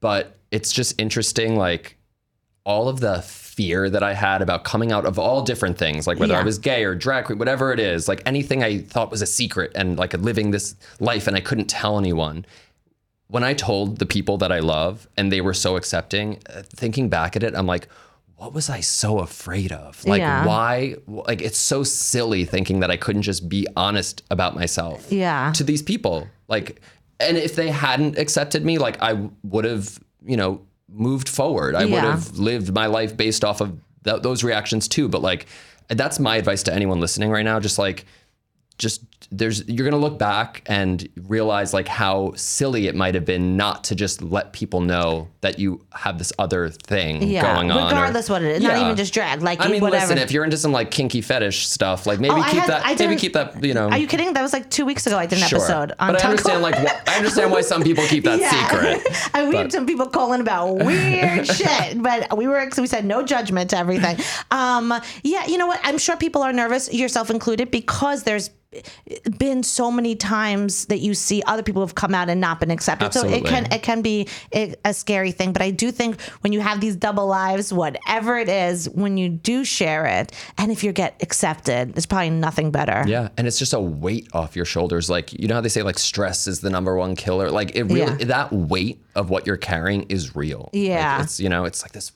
but 0.00 0.36
it's 0.50 0.72
just 0.72 1.00
interesting, 1.00 1.56
like 1.56 1.96
all 2.64 2.88
of 2.88 3.00
the 3.00 3.20
fear 3.22 3.90
that 3.90 4.02
I 4.02 4.14
had 4.14 4.40
about 4.42 4.64
coming 4.64 4.90
out 4.92 5.04
of 5.04 5.18
all 5.18 5.42
different 5.42 5.76
things, 5.78 6.06
like 6.06 6.18
whether 6.18 6.34
I 6.36 6.42
was 6.42 6.58
gay 6.58 6.84
or 6.84 6.94
drag 6.94 7.24
queen, 7.26 7.38
whatever 7.38 7.72
it 7.72 7.80
is, 7.80 8.08
like 8.08 8.22
anything 8.26 8.62
I 8.62 8.78
thought 8.78 9.10
was 9.10 9.22
a 9.22 9.26
secret 9.26 9.72
and 9.74 9.98
like 9.98 10.12
living 10.14 10.50
this 10.52 10.74
life 11.00 11.26
and 11.26 11.36
I 11.36 11.40
couldn't 11.40 11.66
tell 11.68 11.98
anyone 11.98 12.46
when 13.28 13.42
I 13.42 13.54
told 13.54 13.98
the 13.98 14.06
people 14.06 14.36
that 14.38 14.52
I 14.52 14.60
love 14.60 15.08
and 15.16 15.32
they 15.32 15.40
were 15.40 15.54
so 15.54 15.76
accepting, 15.76 16.38
uh, 16.54 16.62
thinking 16.68 17.08
back 17.08 17.36
at 17.36 17.42
it, 17.42 17.54
I'm 17.56 17.66
like, 17.66 17.88
what 18.44 18.52
was 18.52 18.68
I 18.68 18.80
so 18.80 19.20
afraid 19.20 19.72
of? 19.72 20.04
Like, 20.04 20.20
Yeah. 20.20 20.44
why? 20.44 20.96
Like, 21.06 21.40
it's 21.40 21.56
so 21.56 21.82
silly 21.82 22.44
thinking 22.44 22.80
that 22.80 22.90
I 22.90 22.98
couldn't 22.98 23.22
just 23.22 23.48
be 23.48 23.66
honest 23.74 24.22
about 24.30 24.54
myself 24.54 25.06
Yeah. 25.10 25.50
to 25.54 25.64
these 25.64 25.80
people. 25.80 26.28
Like, 26.46 26.82
and 27.18 27.38
if 27.38 27.56
they 27.56 27.70
hadn't 27.70 28.18
accepted 28.18 28.62
me, 28.62 28.76
like, 28.76 29.00
I 29.02 29.30
would 29.44 29.64
have, 29.64 29.98
you 30.26 30.36
know, 30.36 30.60
moved 30.90 31.26
forward. 31.28 31.74
I 31.74 31.86
would 31.86 32.04
have 32.04 32.36
lived 32.38 32.74
my 32.74 32.84
life 32.86 33.16
based 33.16 33.44
off 33.46 33.62
of 33.62 33.78
th- 34.04 34.20
those 34.20 34.44
reactions 34.44 34.88
too. 34.88 35.08
But 35.08 35.22
like, 35.22 35.46
that's 35.88 36.20
my 36.20 36.36
advice 36.36 36.62
to 36.64 36.74
anyone 36.74 37.00
listening 37.00 37.30
right 37.30 37.44
now. 37.46 37.58
Just 37.60 37.78
like, 37.78 38.04
just 38.76 39.00
there's 39.36 39.66
you're 39.68 39.88
gonna 39.88 40.00
look 40.00 40.18
back 40.18 40.62
and 40.66 41.08
realize 41.22 41.74
like 41.74 41.88
how 41.88 42.32
silly 42.36 42.86
it 42.86 42.94
might 42.94 43.14
have 43.14 43.24
been 43.24 43.56
not 43.56 43.84
to 43.84 43.94
just 43.94 44.22
let 44.22 44.52
people 44.52 44.80
know 44.80 45.28
that 45.40 45.58
you 45.58 45.84
have 45.92 46.18
this 46.18 46.32
other 46.38 46.68
thing 46.68 47.22
yeah, 47.22 47.54
going 47.54 47.70
on. 47.70 47.78
or- 47.82 47.86
regardless 47.88 48.30
what 48.30 48.42
it 48.42 48.56
is, 48.56 48.62
not 48.62 48.76
even 48.78 48.96
just 48.96 49.12
drag. 49.12 49.42
Like 49.42 49.60
I 49.60 49.68
mean, 49.68 49.80
whatever. 49.82 50.04
listen, 50.06 50.18
if 50.18 50.30
you're 50.30 50.44
into 50.44 50.56
some 50.56 50.72
like 50.72 50.90
kinky 50.90 51.20
fetish 51.20 51.66
stuff, 51.66 52.06
like 52.06 52.20
maybe 52.20 52.34
Oh, 52.34 52.42
keep 52.44 52.60
had- 52.60 52.68
that. 52.70 52.82
I 52.86 52.94
maybe 52.94 53.16
keep 53.16 53.32
that. 53.34 53.62
You 53.64 53.74
know. 53.74 53.88
Are 53.90 53.98
you 53.98 54.06
kidding? 54.06 54.32
That 54.34 54.42
was 54.42 54.52
like 54.52 54.70
two 54.70 54.84
weeks 54.86 55.06
ago. 55.06 55.18
I 55.18 55.26
did 55.26 55.40
an 55.40 55.48
Sure. 55.48 55.58
episode 55.58 55.92
on. 55.98 56.12
but 56.12 56.24
I 56.24 56.28
understand 56.28 56.62
like 56.62 56.76
wh- 56.76 57.08
I 57.10 57.16
understand 57.18 57.50
why 57.50 57.60
some 57.62 57.82
people 57.82 58.04
keep 58.04 58.24
that 58.24 58.40
Yeah. 58.44 58.50
secret. 58.50 59.30
and 59.34 59.48
we 59.48 59.54
But- 59.54 59.62
had 59.62 59.72
some 59.72 59.86
people 59.86 60.06
calling 60.06 60.40
about 60.40 60.74
weird 60.74 61.46
shit, 61.58 62.02
but 62.02 62.36
we 62.36 62.46
were 62.46 62.68
we 62.78 62.86
said 62.86 63.04
no 63.04 63.22
judgment 63.22 63.70
to 63.70 63.78
everything. 63.78 64.16
Um, 64.50 64.94
yeah, 65.22 65.46
you 65.46 65.58
know 65.58 65.66
what? 65.66 65.80
I'm 65.82 65.98
sure 65.98 66.16
people 66.16 66.42
are 66.42 66.52
nervous, 66.52 66.92
yourself 66.92 67.30
included, 67.30 67.70
because 67.70 68.22
there's 68.22 68.50
been 69.38 69.62
so 69.62 69.90
many 69.90 70.16
times 70.16 70.86
that 70.86 70.98
you 70.98 71.14
see 71.14 71.42
other 71.46 71.62
people 71.62 71.82
have 71.82 71.94
come 71.94 72.14
out 72.14 72.28
and 72.28 72.40
not 72.40 72.60
been 72.60 72.70
accepted. 72.70 73.12
So 73.12 73.26
it 73.28 73.44
can 73.44 73.70
it 73.72 73.82
can 73.82 74.02
be 74.02 74.28
a, 74.52 74.74
scary 74.94 75.32
thing. 75.32 75.52
But 75.52 75.62
I 75.62 75.70
do 75.70 75.90
think 75.90 76.20
when 76.40 76.52
you 76.52 76.60
have 76.60 76.80
these 76.80 76.96
double 76.96 77.26
lives, 77.26 77.72
whatever 77.72 78.38
it 78.38 78.48
is, 78.48 78.88
when 78.90 79.16
you 79.16 79.28
do 79.28 79.64
share 79.64 80.06
it, 80.06 80.32
and 80.58 80.70
if 80.70 80.84
you 80.84 80.92
get 80.92 81.16
accepted, 81.22 81.94
there's 81.94 82.06
probably 82.06 82.30
nothing 82.30 82.70
better. 82.70 83.04
Yeah, 83.06 83.28
and 83.36 83.46
it's 83.46 83.58
just 83.58 83.72
a 83.72 83.80
weight 83.80 84.28
off 84.32 84.56
your 84.56 84.64
shoulders. 84.64 85.10
Like 85.10 85.32
you 85.32 85.48
know 85.48 85.56
how 85.56 85.60
they 85.60 85.68
say 85.68 85.82
like 85.82 85.98
stress 85.98 86.46
is 86.46 86.60
the 86.60 86.70
number 86.70 86.96
one 86.96 87.16
killer. 87.16 87.50
Like 87.50 87.74
it 87.74 87.84
really 87.84 88.00
Yeah. 88.00 88.26
that 88.26 88.52
weight 88.52 89.00
of 89.14 89.30
what 89.30 89.46
you're 89.46 89.56
carrying 89.56 90.02
is 90.04 90.34
real. 90.36 90.70
Like, 90.72 90.82
Yeah. 90.82 91.22
it's 91.22 91.40
you 91.40 91.48
know 91.48 91.64
it's 91.64 91.82
like 91.82 91.92
this 91.92 92.12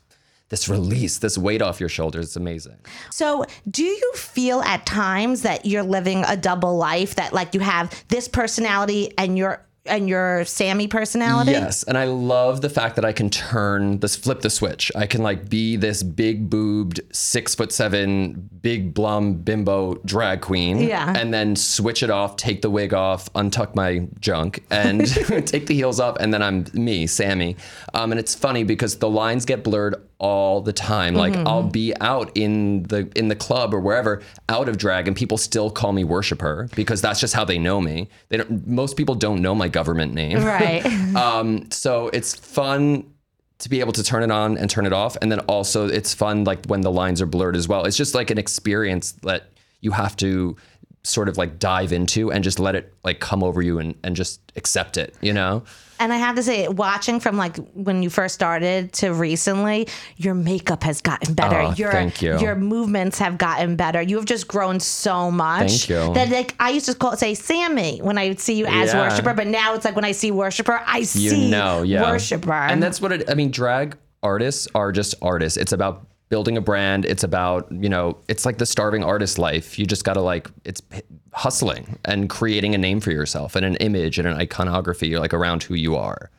this 0.49 0.69
release, 0.69 1.19
this 1.19 1.37
weight 1.37 1.63
off 1.63 1.81
your 1.81 1.89
shoulders. 1.89 2.27
It's 2.27 2.37
amazing. 2.37 2.77
So, 3.11 3.45
do 3.71 3.85
you 3.85 4.13
feel 4.15 4.61
at 4.63 4.87
times 4.87 5.43
that 5.43 5.67
you're 5.67 5.83
living 5.83 6.25
a 6.27 6.37
double 6.37 6.77
life 6.77 7.17
that 7.17 7.33
like 7.33 7.55
you 7.55 7.61
have 7.61 8.05
this 8.09 8.29
personality 8.29 9.13
and 9.19 9.37
you're 9.37 9.65
and 9.89 10.09
your 10.09 10.45
Sammy 10.45 10.87
personality. 10.89 11.53
Yes, 11.53 11.83
and 11.83 11.97
I 11.99 12.05
love 12.05 12.61
the 12.61 12.71
fact 12.71 12.97
that 12.97 13.05
I 13.05 13.13
can 13.13 13.31
turn 13.31 13.99
this, 14.01 14.17
flip 14.17 14.41
the 14.41 14.51
switch. 14.51 14.93
I 14.95 15.07
can 15.07 15.23
like 15.23 15.49
be 15.49 15.77
this 15.77 16.03
big 16.03 16.49
boobed, 16.51 17.01
six 17.13 17.55
foot 17.55 17.73
seven, 17.73 18.49
big 18.63 18.95
blum 18.95 19.35
bimbo 19.35 19.95
drag 20.05 20.41
queen, 20.41 20.79
Yeah. 20.79 21.15
and 21.17 21.33
then 21.33 21.57
switch 21.57 22.03
it 22.03 22.11
off, 22.11 22.37
take 22.37 22.63
the 22.63 22.71
wig 22.71 22.95
off, 22.95 23.33
untuck 23.35 23.75
my 23.75 24.07
junk, 24.21 24.65
and 24.71 25.07
take 25.47 25.67
the 25.67 25.75
heels 25.75 26.01
off, 26.01 26.17
and 26.21 26.33
then 26.33 26.43
I'm 26.43 26.67
me, 26.73 27.07
Sammy. 27.07 27.57
Um, 27.95 28.13
and 28.13 28.19
it's 28.19 28.35
funny 28.35 28.65
because 28.65 28.97
the 28.99 29.09
lines 29.11 29.45
get 29.45 29.65
blurred 29.65 29.95
all 30.21 30.61
the 30.61 30.73
time. 30.73 31.15
Like 31.15 31.37
I'll 31.37 31.63
be 31.63 31.95
out 32.01 32.33
in 32.37 32.83
the 32.85 33.09
in 33.15 33.29
the 33.29 33.37
club 33.37 33.73
or 33.73 33.79
wherever, 33.79 34.21
out 34.49 34.69
of 34.69 34.77
drag, 34.77 35.07
and 35.07 35.17
people 35.17 35.39
still 35.39 35.71
call 35.71 35.93
me 35.93 36.03
worshiper 36.03 36.69
because 36.75 37.01
that's 37.01 37.21
just 37.21 37.35
how 37.35 37.45
they 37.45 37.57
know 37.59 37.81
me. 37.81 38.09
They 38.29 38.39
don't. 38.39 38.67
Most 38.67 38.97
people 38.97 39.15
don't 39.15 39.41
know 39.41 39.55
my 39.55 39.69
government 39.79 40.13
name. 40.15 40.39
Right. 40.45 40.85
Um, 41.19 41.71
so 41.71 42.09
it's 42.13 42.35
fun 42.35 43.05
to 43.59 43.69
be 43.69 43.81
able 43.81 43.93
to 43.93 44.05
turn 44.05 44.23
it 44.23 44.31
on 44.31 44.57
and 44.59 44.71
turn 44.71 44.87
it 44.87 44.93
off. 44.93 45.17
And 45.21 45.33
then 45.33 45.41
also 45.41 45.89
it's 45.89 46.15
fun 46.15 46.45
like 46.45 46.65
when 46.67 46.83
the 46.83 46.93
lines 46.93 47.21
are 47.23 47.27
blurred 47.27 47.57
as 47.57 47.67
well. 47.67 47.85
It's 47.87 47.97
just 47.97 48.15
like 48.15 48.31
an 48.31 48.39
experience 48.39 49.13
that 49.23 49.51
you 49.81 49.91
have 49.93 50.17
to 50.17 50.57
sort 51.03 51.29
of 51.29 51.37
like 51.39 51.59
dive 51.59 51.93
into 51.93 52.31
and 52.31 52.45
just 52.45 52.61
let 52.61 52.75
it 52.75 52.93
like 53.05 53.21
come 53.21 53.43
over 53.43 53.63
you 53.63 53.79
and, 53.79 53.95
and 54.05 54.15
just 54.15 54.41
accept 54.57 54.97
it, 54.97 55.15
you 55.21 55.33
know? 55.33 55.65
And 56.01 56.13
I 56.13 56.17
have 56.17 56.37
to 56.37 56.43
say, 56.43 56.69
watching 56.69 57.21
from 57.21 57.37
like 57.37 57.57
when 57.75 58.03
you 58.03 58.11
first 58.11 58.35
started 58.35 58.93
to 58.95 59.13
recently, 59.13 59.89
your 60.17 60.35
makeup 60.35 60.83
has 60.85 61.01
gotten 61.01 61.35
better. 61.35 61.59
Oh, 61.59 61.73
your 61.75 61.93
thank 61.93 62.23
you. 62.23 62.39
your 62.39 62.55
movements 62.55 63.19
have 63.19 63.39
gotten 63.39 63.77
better. 63.77 64.01
You 64.03 64.17
have 64.17 64.25
just 64.27 64.49
grown 64.49 64.81
so 64.81 65.31
much. 65.31 65.87
Thank 65.87 65.89
you. 65.91 66.15
That 66.15 66.31
like 66.31 66.55
I 66.61 66.71
used 66.71 66.87
to 66.87 66.95
call 66.95 67.17
say 67.17 67.35
Sammy 67.35 68.01
when 68.01 68.19
I 68.19 68.29
would 68.29 68.41
see 68.41 68.55
you 68.55 68.67
as 68.67 68.93
Yeah. 68.93 69.01
worshiper, 69.09 69.35
but 69.35 69.47
now 69.47 69.75
it's 69.75 69.85
like 69.85 69.95
when 69.97 70.05
I 70.05 70.13
see 70.13 70.31
worshiper, 70.31 70.81
I 70.87 70.99
You 70.99 71.05
see 71.05 71.51
know, 71.51 71.83
yeah. 71.83 72.03
worshiper. 72.11 72.53
And 72.53 72.83
that's 72.83 73.01
what 73.01 73.13
it, 73.13 73.31
I 73.31 73.35
mean, 73.35 73.51
drag 73.51 73.97
artists 74.23 74.67
are 74.75 74.91
just 74.93 75.15
artists. 75.23 75.57
It's 75.57 75.73
about 75.73 76.08
building 76.29 76.57
a 76.57 76.61
brand. 76.61 77.05
It's 77.05 77.25
about, 77.25 77.71
you 77.73 77.89
know, 77.89 78.19
it's 78.29 78.45
like 78.47 78.59
the 78.59 78.67
starving 78.67 79.03
artist 79.05 79.39
life. 79.39 79.79
You 79.79 79.87
just 79.87 80.05
got 80.05 80.15
to 80.15 80.21
like, 80.21 80.49
it's 80.65 80.83
hustling 81.33 81.99
and 82.05 82.29
creating 82.29 82.75
a 82.75 82.79
name 82.79 83.01
for 83.01 83.11
yourself 83.13 83.55
and 83.57 83.65
an 83.65 83.77
image 83.77 84.19
and 84.19 84.27
an 84.29 84.35
iconography 84.35 85.17
like 85.19 85.33
around 85.33 85.63
who 85.63 85.75
you 85.75 85.97
are. 85.97 86.31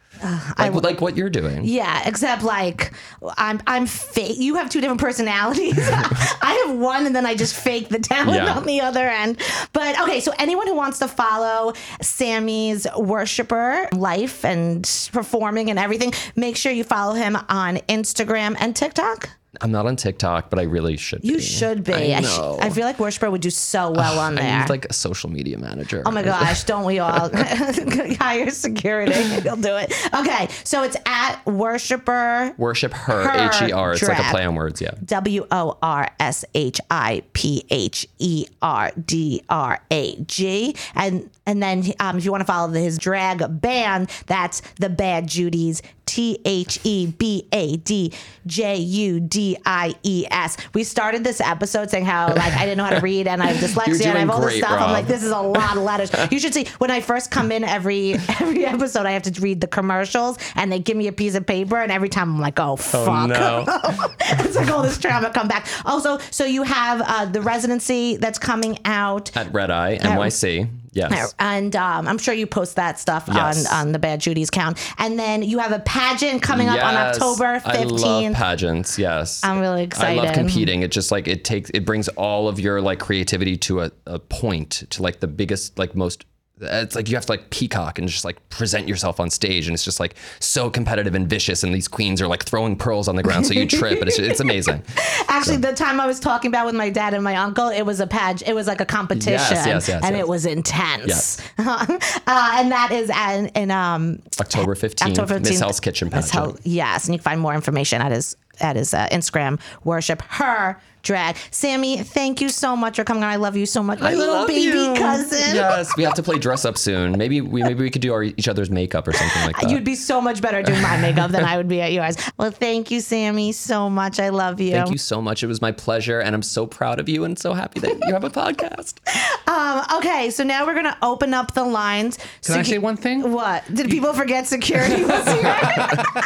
like, 0.57 0.73
like 0.73 0.99
what 0.99 1.15
you're 1.15 1.29
doing. 1.29 1.61
Yeah, 1.63 2.01
except 2.05 2.43
like 2.43 2.91
I'm 3.37 3.61
I'm 3.67 3.85
fake. 3.85 4.35
You 4.37 4.55
have 4.55 4.69
two 4.69 4.81
different 4.81 4.99
personalities. 4.99 5.77
I 5.81 6.65
have 6.67 6.77
one, 6.77 7.05
and 7.05 7.15
then 7.15 7.25
I 7.25 7.35
just 7.35 7.55
fake 7.55 7.87
the 7.87 7.99
talent 7.99 8.35
Yeah. 8.35 8.53
on 8.57 8.65
the 8.65 8.81
other 8.81 9.07
end. 9.07 9.41
But 9.71 9.97
okay, 10.01 10.19
so 10.19 10.33
anyone 10.37 10.67
who 10.67 10.75
wants 10.75 10.99
to 10.99 11.07
follow 11.07 11.71
Sammy's 12.01 12.85
worshiper 12.97 13.87
life 13.93 14.43
and 14.43 14.83
performing 15.13 15.69
and 15.69 15.79
everything, 15.79 16.11
make 16.35 16.57
sure 16.57 16.73
you 16.73 16.83
follow 16.83 17.13
him 17.13 17.37
on 17.47 17.77
Instagram 17.87 18.57
and 18.59 18.75
TikTok. 18.75 19.29
I'm 19.61 19.71
not 19.71 19.87
on 19.87 19.95
TikTok, 19.95 20.49
but 20.51 20.59
I 20.59 20.63
really 20.63 20.95
should 20.95 21.23
You 21.23 21.33
be. 21.33 21.39
You 21.39 21.41
should 21.41 21.83
be. 21.83 22.13
I 22.13 22.19
know. 22.19 22.59
I 22.61 22.69
feel 22.69 22.85
like 22.85 22.99
worshiper 22.99 23.31
would 23.31 23.41
do 23.41 23.49
so 23.49 23.89
well 23.91 24.19
on 24.19 24.35
there. 24.35 24.43
I 24.43 24.61
need 24.61 24.69
like 24.69 24.85
a 24.85 24.93
social 24.93 25.29
media 25.29 25.57
manager. 25.57 26.03
Oh 26.05 26.11
my 26.11 26.21
gosh, 26.23 26.65
don't 26.65 26.85
we 26.85 26.99
all 26.99 27.29
hire 27.33 28.51
security? 28.51 29.13
He'll 29.41 29.55
do 29.55 29.75
it. 29.75 29.91
Okay, 30.13 30.49
so 30.63 30.83
it's 30.83 30.97
at 31.05 31.43
worshiper 31.47 32.53
Worship 32.57 32.93
her, 32.93 33.27
Her 33.27 33.49
H 33.49 33.61
E 33.69 33.71
R. 33.71 33.93
It's 33.93 34.07
like 34.07 34.19
a 34.19 34.29
play 34.29 34.45
on 34.45 34.53
words, 34.55 34.81
yeah. 34.81 34.91
W 35.05 35.47
O 35.51 35.77
R 35.81 36.09
S 36.19 36.45
H 36.53 36.79
I 36.91 37.23
P 37.33 37.65
H 37.71 38.07
E 38.19 38.45
R 38.61 38.91
D 39.03 39.43
R 39.49 39.79
A 39.89 40.15
G. 40.23 40.75
And 40.93 41.29
and 41.47 41.63
then 41.63 41.83
um, 41.99 42.17
if 42.17 42.25
you 42.25 42.31
want 42.31 42.41
to 42.41 42.45
follow 42.45 42.71
his 42.71 42.99
drag 42.99 43.61
band, 43.61 44.11
that's 44.27 44.61
the 44.79 44.89
Bad 44.89 45.27
Judies. 45.27 45.81
T 46.05 46.39
H 46.43 46.79
E 46.83 47.05
B 47.05 47.47
A 47.51 47.77
D 47.77 48.11
J 48.47 48.77
U 48.77 49.19
D 49.19 49.38
I 49.65 49.95
E 50.03 50.25
S. 50.29 50.57
We 50.73 50.83
started 50.83 51.23
this 51.23 51.41
episode 51.41 51.89
saying 51.89 52.05
how 52.05 52.27
like 52.27 52.53
I 52.53 52.65
didn't 52.65 52.77
know 52.77 52.85
how 52.85 52.91
to 52.91 53.01
read 53.01 53.27
and 53.27 53.41
I 53.41 53.47
have 53.47 53.57
dyslexia 53.69 54.07
and 54.07 54.17
I 54.17 54.21
have 54.21 54.29
all 54.29 54.41
this 54.41 54.51
great, 54.51 54.63
stuff. 54.63 54.81
I'm 54.81 54.91
like, 54.91 55.07
this 55.07 55.23
is 55.23 55.31
a 55.31 55.39
lot 55.39 55.77
of 55.77 55.83
letters. 55.83 56.11
You 56.31 56.39
should 56.39 56.53
see 56.53 56.67
when 56.77 56.91
I 56.91 57.01
first 57.01 57.31
come 57.31 57.51
in 57.51 57.63
every 57.63 58.13
every 58.39 58.65
episode, 58.65 59.05
I 59.05 59.11
have 59.11 59.23
to 59.23 59.41
read 59.41 59.61
the 59.61 59.67
commercials 59.67 60.37
and 60.55 60.71
they 60.71 60.79
give 60.79 60.97
me 60.97 61.07
a 61.07 61.13
piece 61.13 61.35
of 61.35 61.45
paper 61.45 61.77
and 61.77 61.91
every 61.91 62.09
time 62.09 62.35
I'm 62.35 62.41
like, 62.41 62.59
oh 62.59 62.75
fuck. 62.75 63.29
no. 63.29 63.65
it's 64.19 64.55
like 64.55 64.69
all 64.69 64.81
this 64.81 64.97
trauma 64.97 65.31
come 65.31 65.47
back. 65.47 65.67
Also, 65.85 66.17
so 66.31 66.45
you 66.45 66.63
have 66.63 67.01
uh, 67.01 67.25
the 67.25 67.41
residency 67.41 68.17
that's 68.17 68.39
coming 68.39 68.77
out, 68.85 69.35
At 69.35 69.53
Red 69.53 69.71
Eye, 69.71 69.97
NYC. 69.97 70.69
Yes. 70.91 71.33
and 71.39 71.75
um, 71.75 72.07
I'm 72.07 72.17
sure 72.17 72.33
you 72.33 72.47
post 72.47 72.75
that 72.77 72.99
stuff 72.99 73.25
Yes. 73.27 73.67
on 73.71 73.79
on 73.87 73.91
the 73.91 73.99
Bad 73.99 74.19
Judy's 74.21 74.49
count. 74.49 74.77
And 74.97 75.17
then 75.19 75.43
you 75.43 75.59
have 75.59 75.71
a 75.71 75.79
pageant 75.79 76.41
coming 76.41 76.67
up 76.67 76.83
on 76.83 76.93
Yes. 76.93 77.15
October 77.15 77.61
I 77.65 77.83
love 77.83 78.01
15th. 78.01 78.33
pageants. 78.35 78.99
Yes, 78.99 79.43
I'm 79.43 79.59
really 79.59 79.83
excited. 79.83 80.19
I 80.19 80.23
love 80.25 80.33
competing. 80.35 80.81
It 80.81 80.91
just 80.91 81.11
like 81.11 81.27
it 81.27 81.43
takes 81.43 81.69
it 81.73 81.85
brings 81.85 82.07
all 82.09 82.47
of 82.47 82.59
your 82.59 82.81
like 82.81 82.99
creativity 82.99 83.57
to 83.57 83.81
a, 83.81 83.91
a 84.05 84.19
point 84.19 84.83
to 84.91 85.01
like 85.03 85.19
the 85.19 85.27
biggest 85.27 85.77
like 85.77 85.95
most. 85.95 86.25
It's 86.61 86.95
like 86.95 87.09
you 87.09 87.15
have 87.15 87.25
to 87.25 87.31
like 87.31 87.49
peacock 87.49 87.99
and 87.99 88.07
just 88.07 88.25
like 88.25 88.37
present 88.49 88.87
yourself 88.87 89.19
on 89.19 89.29
stage, 89.29 89.67
and 89.67 89.73
it's 89.73 89.83
just 89.83 89.99
like 89.99 90.15
so 90.39 90.69
competitive 90.69 91.15
and 91.15 91.27
vicious. 91.27 91.63
And 91.63 91.73
these 91.73 91.87
queens 91.87 92.21
are 92.21 92.27
like 92.27 92.43
throwing 92.43 92.75
pearls 92.75 93.07
on 93.07 93.15
the 93.15 93.23
ground, 93.23 93.45
so 93.47 93.53
you 93.53 93.65
trip, 93.65 93.99
but 93.99 94.07
it's, 94.07 94.19
it's 94.19 94.39
amazing. 94.39 94.83
Actually, 95.27 95.57
the 95.57 95.73
time 95.73 95.99
I 95.99 96.07
was 96.07 96.19
talking 96.19 96.49
about 96.49 96.65
with 96.65 96.75
my 96.75 96.89
dad 96.89 97.13
and 97.13 97.23
my 97.23 97.35
uncle, 97.35 97.69
it 97.69 97.83
was 97.83 97.99
a 97.99 98.07
page. 98.07 98.43
It 98.45 98.53
was 98.53 98.67
like 98.67 98.81
a 98.81 98.85
competition, 98.85 99.31
Yes, 99.33 99.65
yes, 99.65 99.87
yes, 99.87 100.03
and 100.03 100.15
it 100.15 100.27
was 100.27 100.45
intense. 100.45 101.07
Yes. 101.07 101.41
uh, 101.57 101.97
and 102.27 102.71
that 102.71 102.91
is 102.91 103.09
in, 103.09 103.47
in 103.61 103.71
um, 103.71 104.21
October 104.39 104.75
fifteenth, 104.75 105.17
October 105.17 105.39
15th. 105.39 105.49
Miss 105.49 105.59
Hell's 105.59 105.79
Kitchen 105.79 106.09
pageant. 106.09 106.31
Hell- 106.31 106.57
yes, 106.63 107.05
and 107.05 107.13
you 107.13 107.19
can 107.19 107.23
find 107.23 107.41
more 107.41 107.53
information 107.53 108.01
at 108.01 108.11
his 108.11 108.35
at 108.61 108.75
his 108.75 108.93
uh, 108.93 109.07
Instagram. 109.11 109.59
Worship 109.83 110.21
her 110.23 110.79
drag. 111.01 111.37
Sammy, 111.51 111.97
thank 111.97 112.41
you 112.41 112.49
so 112.49 112.75
much 112.75 112.97
for 112.97 113.03
coming 113.03 113.23
on. 113.23 113.29
I 113.29 113.37
love 113.37 113.55
you 113.55 113.65
so 113.65 113.81
much, 113.81 113.99
my 113.99 114.11
I 114.11 114.13
little 114.13 114.35
love 114.35 114.47
baby 114.47 114.77
you. 114.77 114.93
cousin. 114.95 115.55
Yes, 115.55 115.95
we 115.95 116.03
have 116.03 116.13
to 116.15 116.23
play 116.23 116.37
dress 116.37 116.65
up 116.65 116.77
soon. 116.77 117.17
Maybe 117.17 117.41
we 117.41 117.63
maybe 117.63 117.83
we 117.83 117.89
could 117.89 118.01
do 118.01 118.13
our, 118.13 118.23
each 118.23 118.47
other's 118.47 118.69
makeup 118.69 119.07
or 119.07 119.13
something 119.13 119.41
like 119.43 119.57
that. 119.61 119.69
You'd 119.69 119.83
be 119.83 119.95
so 119.95 120.21
much 120.21 120.41
better 120.41 120.61
doing 120.61 120.81
my 120.81 120.97
makeup 120.97 121.31
than 121.31 121.43
I 121.43 121.57
would 121.57 121.67
be 121.67 121.81
at 121.81 121.93
yours. 121.93 122.17
Well, 122.37 122.51
thank 122.51 122.91
you, 122.91 123.01
Sammy, 123.01 123.51
so 123.51 123.89
much. 123.89 124.19
I 124.19 124.29
love 124.29 124.59
you. 124.59 124.71
Thank 124.71 124.91
you 124.91 124.97
so 124.97 125.21
much. 125.21 125.43
It 125.43 125.47
was 125.47 125.61
my 125.61 125.71
pleasure, 125.71 126.19
and 126.19 126.35
I'm 126.35 126.43
so 126.43 126.65
proud 126.65 126.99
of 126.99 127.07
you 127.07 127.23
and 127.23 127.37
so 127.37 127.53
happy 127.53 127.79
that 127.79 127.97
you 128.05 128.13
have 128.13 128.23
a 128.23 128.29
podcast. 128.29 128.95
Um, 129.49 129.83
okay, 129.95 130.29
so 130.29 130.43
now 130.43 130.63
we're 130.63 130.75
gonna 130.75 130.95
open 131.01 131.33
up 131.33 131.55
the 131.55 131.63
lines. 131.63 132.19
Can 132.45 132.59
I 132.59 132.61
say 132.61 132.77
one 132.77 132.97
thing? 132.97 133.31
What? 133.31 133.63
Did 133.73 133.89
people 133.89 134.13
forget 134.13 134.45
security 134.45 135.03
was 135.03 135.27
here? 135.27 135.57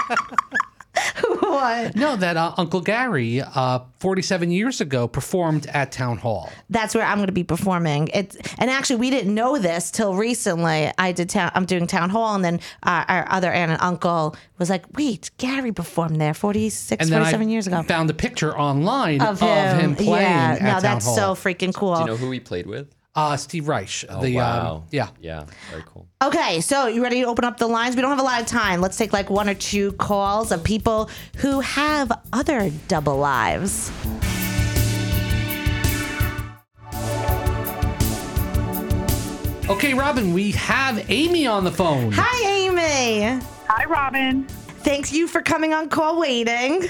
what? 1.40 1.96
No, 1.96 2.16
that 2.16 2.38
uh, 2.38 2.54
Uncle 2.58 2.82
Gary, 2.82 3.42
uh, 3.42 3.80
47 4.00 4.52
years 4.52 4.82
ago, 4.82 5.08
performed 5.08 5.66
at 5.68 5.92
Town 5.92 6.18
Hall. 6.18 6.52
That's 6.70 6.94
where 6.94 7.04
I'm 7.04 7.18
going 7.18 7.28
to 7.28 7.34
be 7.34 7.44
performing. 7.44 8.10
It's 8.14 8.38
and 8.60 8.70
actually 8.70 8.98
we 8.98 9.10
didn't 9.10 9.34
know 9.34 9.58
this 9.58 9.90
till 9.92 10.16
recently. 10.16 10.92
I 10.98 11.12
did 11.12 11.30
town. 11.30 11.52
I'm 11.56 11.66
doing 11.66 11.88
town 11.88 12.10
hall, 12.10 12.36
and 12.36 12.44
then 12.46 12.60
uh, 12.84 13.06
our 13.08 13.26
other 13.32 13.52
aunt 13.52 13.72
and 13.72 13.82
uncle 13.82 14.36
was 14.60 14.70
like, 14.70 14.86
"Wait, 14.98 15.32
Gary 15.38 15.72
performed 15.72 16.22
there 16.22 16.34
46, 16.34 17.02
And 17.06 17.12
47 17.12 17.48
I 17.48 17.50
years 17.50 17.68
ago." 17.68 17.82
found 17.84 18.10
a 18.10 18.14
picture 18.14 18.58
online 18.58 19.22
Of 19.22 19.40
him, 19.40 19.96
playing 19.96 20.22
yeah. 20.22 20.54
at 20.54 20.62
no, 20.62 20.70
Town 20.70 20.82
that's 20.82 21.06
Hall. 21.06 21.16
so 21.16 21.36
freaking 21.36 21.74
cool. 21.74 21.96
Do 21.96 22.02
you 22.02 22.08
know 22.08 22.18
who 22.18 22.32
he 22.32 22.40
played 22.40 22.68
with? 22.68 22.94
Uh, 23.16 23.38
Steve 23.38 23.68
Reich. 23.68 24.06
Oh, 24.10 24.22
the, 24.22 24.36
wow. 24.36 24.76
Um, 24.76 24.84
yeah. 24.90 25.10
Yeah. 25.22 25.46
Very 25.70 25.84
cool. 25.86 26.08
Okay, 26.24 26.62
so 26.62 26.88
you 26.88 27.04
ready 27.04 27.22
to 27.22 27.28
open 27.28 27.46
up 27.46 27.58
the 27.58 27.68
lines? 27.68 27.96
We 27.96 28.02
don't 28.02 28.10
have 28.10 28.20
a 28.20 28.24
lot 28.24 28.42
of 28.42 28.48
time. 28.48 28.82
Let's 28.82 28.98
take 28.98 29.14
like 29.14 29.30
one 29.30 29.48
or 29.48 29.54
two 29.54 29.92
calls 29.94 30.52
of 30.52 30.64
people 30.64 31.10
who 31.38 31.60
have 31.60 32.12
other 32.32 32.72
double 32.88 33.18
lives. 33.18 33.92
Okay, 39.70 39.94
Robyn, 39.94 40.34
we 40.34 40.52
have 40.52 41.10
Amy 41.10 41.46
on 41.48 41.64
the 41.64 41.72
phone. 41.72 42.12
Hi, 42.16 42.50
Amy. 42.50 43.40
Hi, 43.68 43.86
Robyn. 43.86 44.46
Thanks 44.84 45.14
you 45.14 45.28
for 45.28 45.42
coming 45.42 45.74
on 45.74 45.88
call 45.88 46.20
waiting. 46.20 46.90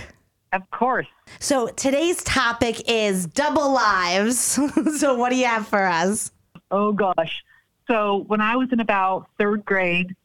Of 0.54 0.70
course. 0.70 1.08
So 1.40 1.68
today's 1.70 2.24
topic 2.24 2.88
is 2.88 3.26
double 3.26 3.74
lives. 3.74 4.60
so 4.98 5.16
what 5.16 5.32
do 5.32 5.36
you 5.36 5.48
have 5.48 5.68
for 5.68 5.84
us? 5.84 6.32
Oh, 6.70 6.92
gosh. 6.92 7.44
So, 7.88 8.24
when 8.28 8.40
I 8.40 8.56
was 8.56 8.70
in 8.72 8.80
about 8.80 9.28
third 9.38 9.66
grade, 9.66 10.16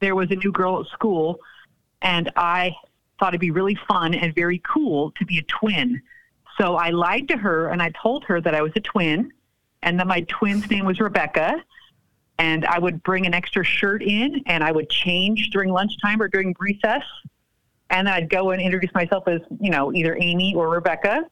there 0.00 0.14
was 0.14 0.30
a 0.30 0.36
new 0.36 0.50
girl 0.50 0.80
at 0.80 0.86
school, 0.86 1.38
and 2.00 2.30
I 2.34 2.74
thought 3.20 3.28
it'd 3.28 3.40
be 3.40 3.52
really 3.52 3.78
fun 3.86 4.14
and 4.14 4.34
very 4.34 4.60
cool 4.64 5.12
to 5.12 5.24
be 5.24 5.38
a 5.38 5.42
twin. 5.42 6.02
So, 6.58 6.76
I 6.76 6.90
lied 6.90 7.28
to 7.28 7.36
her 7.36 7.68
and 7.68 7.82
I 7.82 7.90
told 7.90 8.24
her 8.24 8.40
that 8.40 8.54
I 8.54 8.62
was 8.62 8.72
a 8.74 8.80
twin 8.80 9.32
and 9.82 10.00
that 10.00 10.06
my 10.06 10.22
twin's 10.22 10.68
name 10.70 10.86
was 10.86 10.98
Rebecca. 10.98 11.62
And 12.38 12.64
I 12.64 12.78
would 12.78 13.02
bring 13.02 13.26
an 13.26 13.34
extra 13.34 13.62
shirt 13.62 14.02
in 14.02 14.42
and 14.46 14.64
I 14.64 14.72
would 14.72 14.90
change 14.90 15.50
during 15.50 15.70
lunchtime 15.70 16.20
or 16.20 16.28
during 16.28 16.56
recess. 16.58 17.04
And 17.92 18.08
I'd 18.08 18.28
go 18.28 18.50
and 18.50 18.60
introduce 18.60 18.92
myself 18.94 19.28
as, 19.28 19.40
you 19.60 19.70
know, 19.70 19.92
either 19.92 20.16
Amy 20.20 20.54
or 20.56 20.68
Rebecca. 20.68 21.24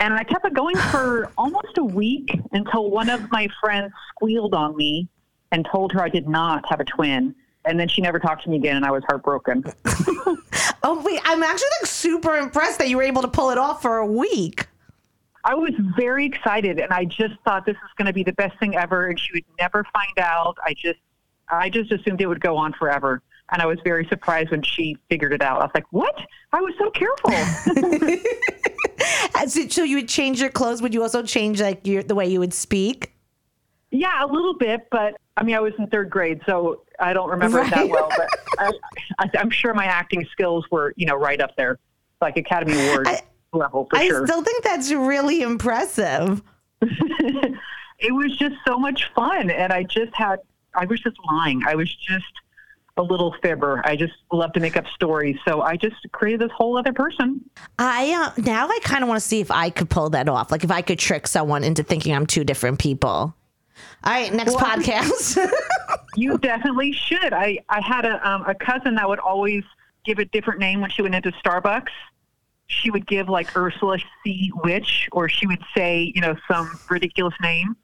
And 0.00 0.14
I 0.14 0.24
kept 0.24 0.46
it 0.46 0.54
going 0.54 0.76
for 0.76 1.30
almost 1.38 1.76
a 1.76 1.84
week 1.84 2.40
until 2.52 2.90
one 2.90 3.10
of 3.10 3.30
my 3.30 3.48
friends 3.60 3.92
squealed 4.14 4.54
on 4.54 4.74
me 4.76 5.08
and 5.50 5.68
told 5.70 5.92
her 5.92 6.02
I 6.02 6.08
did 6.08 6.26
not 6.26 6.64
have 6.70 6.80
a 6.80 6.84
twin. 6.84 7.34
And 7.66 7.78
then 7.78 7.88
she 7.88 8.00
never 8.00 8.18
talked 8.18 8.42
to 8.44 8.50
me 8.50 8.56
again, 8.56 8.76
and 8.76 8.84
I 8.84 8.90
was 8.90 9.04
heartbroken. 9.06 9.62
Oh 10.84 11.00
wait, 11.00 11.20
I'm 11.24 11.42
actually 11.42 11.68
like 11.80 11.86
super 11.86 12.36
impressed 12.36 12.78
that 12.80 12.88
you 12.88 12.96
were 12.96 13.04
able 13.04 13.22
to 13.22 13.28
pull 13.28 13.50
it 13.50 13.58
off 13.58 13.82
for 13.82 13.98
a 13.98 14.06
week. 14.06 14.66
I 15.44 15.54
was 15.54 15.72
very 15.96 16.26
excited, 16.26 16.78
and 16.80 16.92
I 16.92 17.04
just 17.04 17.34
thought 17.44 17.66
this 17.66 17.76
was 17.76 17.90
going 17.96 18.06
to 18.06 18.12
be 18.12 18.22
the 18.22 18.32
best 18.32 18.58
thing 18.58 18.76
ever, 18.76 19.06
and 19.06 19.18
she 19.18 19.30
would 19.32 19.44
never 19.58 19.84
find 19.92 20.18
out. 20.18 20.56
I 20.64 20.74
just, 20.74 20.98
I 21.48 21.68
just 21.68 21.90
assumed 21.92 22.20
it 22.20 22.26
would 22.26 22.40
go 22.40 22.56
on 22.56 22.72
forever, 22.72 23.22
and 23.52 23.62
I 23.62 23.66
was 23.66 23.78
very 23.84 24.06
surprised 24.06 24.50
when 24.50 24.62
she 24.62 24.96
figured 25.08 25.32
it 25.32 25.42
out. 25.42 25.60
I 25.60 25.64
was 25.64 25.70
like, 25.74 25.86
"What? 25.90 26.18
I 26.52 26.60
was 26.60 26.74
so 26.78 26.90
careful." 26.90 28.18
So, 29.48 29.66
so 29.68 29.82
you 29.82 29.96
would 29.96 30.08
change 30.08 30.40
your 30.40 30.50
clothes. 30.50 30.80
Would 30.80 30.94
you 30.94 31.02
also 31.02 31.22
change 31.24 31.60
like 31.60 31.84
your 31.84 32.04
the 32.04 32.14
way 32.14 32.26
you 32.28 32.38
would 32.38 32.54
speak? 32.54 33.12
yeah, 33.90 34.24
a 34.24 34.26
little 34.26 34.54
bit, 34.54 34.86
but 34.90 35.14
I 35.36 35.42
mean, 35.42 35.54
I 35.56 35.60
was 35.60 35.72
in 35.78 35.86
third 35.88 36.08
grade, 36.08 36.40
so 36.46 36.82
I 37.00 37.12
don't 37.12 37.28
remember 37.28 37.60
it 37.60 37.70
that 37.70 37.88
well. 37.88 38.08
But 38.16 38.28
I, 38.58 38.72
I, 39.18 39.30
I'm 39.38 39.50
sure 39.50 39.74
my 39.74 39.86
acting 39.86 40.24
skills 40.30 40.64
were, 40.70 40.94
you 40.96 41.06
know, 41.06 41.16
right 41.16 41.40
up 41.40 41.56
there, 41.56 41.78
like 42.20 42.36
Academy 42.36 42.74
Award 42.88 43.08
I- 43.08 43.22
level 43.52 43.86
for 43.90 43.98
I 43.98 44.06
sure. 44.06 44.26
still 44.26 44.42
think 44.42 44.62
that's 44.62 44.92
really 44.92 45.42
impressive. 45.42 46.42
it 46.80 48.12
was 48.12 48.36
just 48.36 48.56
so 48.66 48.78
much 48.78 49.10
fun 49.14 49.50
and 49.50 49.72
i 49.72 49.82
just 49.84 50.12
had 50.14 50.40
i 50.74 50.84
was 50.84 51.00
just 51.00 51.16
lying 51.30 51.62
i 51.66 51.74
was 51.76 51.92
just 51.94 52.24
a 52.96 53.02
little 53.02 53.34
fibber 53.42 53.82
i 53.84 53.96
just 53.96 54.12
love 54.32 54.52
to 54.52 54.60
make 54.60 54.76
up 54.76 54.86
stories 54.88 55.36
so 55.46 55.62
i 55.62 55.76
just 55.76 55.96
created 56.12 56.40
this 56.40 56.50
whole 56.52 56.76
other 56.76 56.92
person 56.92 57.42
I 57.78 58.12
uh, 58.12 58.42
now 58.42 58.68
I 58.68 58.78
kind 58.82 59.02
of 59.02 59.08
want 59.08 59.20
to 59.20 59.26
see 59.26 59.40
if 59.40 59.50
I 59.50 59.70
could 59.70 59.90
pull 59.90 60.10
that 60.10 60.28
off. 60.28 60.50
Like 60.50 60.62
if 60.62 60.70
I 60.70 60.82
could 60.82 60.98
trick 60.98 61.26
someone 61.26 61.64
into 61.64 61.82
thinking 61.82 62.14
I'm 62.14 62.26
two 62.26 62.44
different 62.44 62.78
people. 62.78 63.08
All 63.08 63.34
right, 64.04 64.32
next 64.32 64.54
podcast. 64.54 65.38
you 66.16 66.38
definitely 66.38 66.92
should 66.92 67.32
i 67.32 67.58
i 67.68 67.80
had 67.80 68.04
a 68.04 68.28
um, 68.28 68.44
a 68.46 68.54
cousin 68.54 68.94
that 68.94 69.08
would 69.08 69.18
always 69.18 69.64
give 70.04 70.18
a 70.18 70.24
different 70.26 70.60
name 70.60 70.80
when 70.80 70.90
she 70.90 71.02
went 71.02 71.14
into 71.14 71.30
starbucks 71.32 71.90
she 72.66 72.90
would 72.90 73.06
give 73.06 73.28
like 73.28 73.56
ursula 73.56 73.98
c 74.24 74.50
witch 74.62 75.08
or 75.12 75.28
she 75.28 75.46
would 75.46 75.62
say 75.74 76.12
you 76.14 76.20
know 76.20 76.36
some 76.50 76.70
ridiculous 76.90 77.34
name 77.40 77.76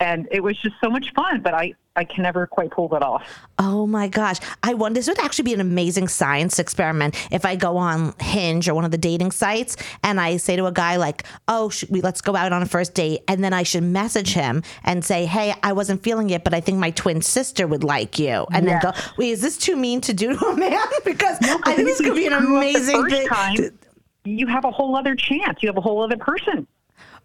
and 0.00 0.28
it 0.30 0.42
was 0.42 0.56
just 0.58 0.74
so 0.82 0.90
much 0.90 1.12
fun 1.14 1.40
but 1.40 1.54
i 1.54 1.72
i 1.96 2.04
can 2.04 2.22
never 2.22 2.46
quite 2.46 2.70
pull 2.70 2.88
that 2.88 3.02
off 3.02 3.24
oh 3.58 3.86
my 3.86 4.08
gosh. 4.08 4.38
I 4.62 4.74
wonder 4.74 4.98
this 4.98 5.08
would 5.08 5.18
actually 5.18 5.44
be 5.44 5.54
an 5.54 5.60
amazing 5.60 6.08
science 6.08 6.58
experiment 6.58 7.14
if 7.30 7.44
I 7.44 7.56
go 7.56 7.76
on 7.76 8.14
Hinge 8.20 8.68
or 8.68 8.74
one 8.74 8.84
of 8.84 8.90
the 8.90 8.98
dating 8.98 9.30
sites 9.30 9.76
and 10.02 10.20
I 10.20 10.36
say 10.36 10.56
to 10.56 10.66
a 10.66 10.72
guy 10.72 10.96
like, 10.96 11.24
"Oh, 11.48 11.70
we 11.88 12.00
let's 12.00 12.20
go 12.20 12.34
out 12.34 12.52
on 12.52 12.62
a 12.62 12.66
first 12.66 12.94
date." 12.94 13.22
And 13.28 13.42
then 13.42 13.52
I 13.52 13.62
should 13.62 13.84
message 13.84 14.34
him 14.34 14.62
and 14.84 15.04
say, 15.04 15.26
"Hey, 15.26 15.54
I 15.62 15.72
wasn't 15.72 16.02
feeling 16.02 16.30
it, 16.30 16.44
but 16.44 16.54
I 16.54 16.60
think 16.60 16.78
my 16.78 16.90
twin 16.90 17.22
sister 17.22 17.66
would 17.66 17.84
like 17.84 18.18
you." 18.18 18.46
And 18.52 18.66
then 18.66 18.80
go, 18.82 18.92
"Wait, 19.16 19.30
is 19.30 19.40
this 19.40 19.58
too 19.58 19.76
mean 19.76 20.00
to 20.02 20.12
do 20.12 20.36
to 20.36 20.46
a 20.46 20.56
man?" 20.56 20.86
because 21.04 21.38
I 21.42 21.74
think 21.74 21.88
this 21.88 22.00
could 22.00 22.14
be 22.14 22.26
an 22.26 22.32
Screw 22.32 22.56
up 22.56 22.62
the 22.62 22.68
amazing 22.68 23.06
thing. 23.06 23.28
time, 23.28 23.78
you 24.24 24.46
have 24.48 24.64
a 24.64 24.70
whole 24.70 24.96
other 24.96 25.14
chance. 25.14 25.62
You 25.62 25.68
have 25.68 25.76
a 25.76 25.82
whole 25.82 26.02
other 26.02 26.16
person. 26.16 26.66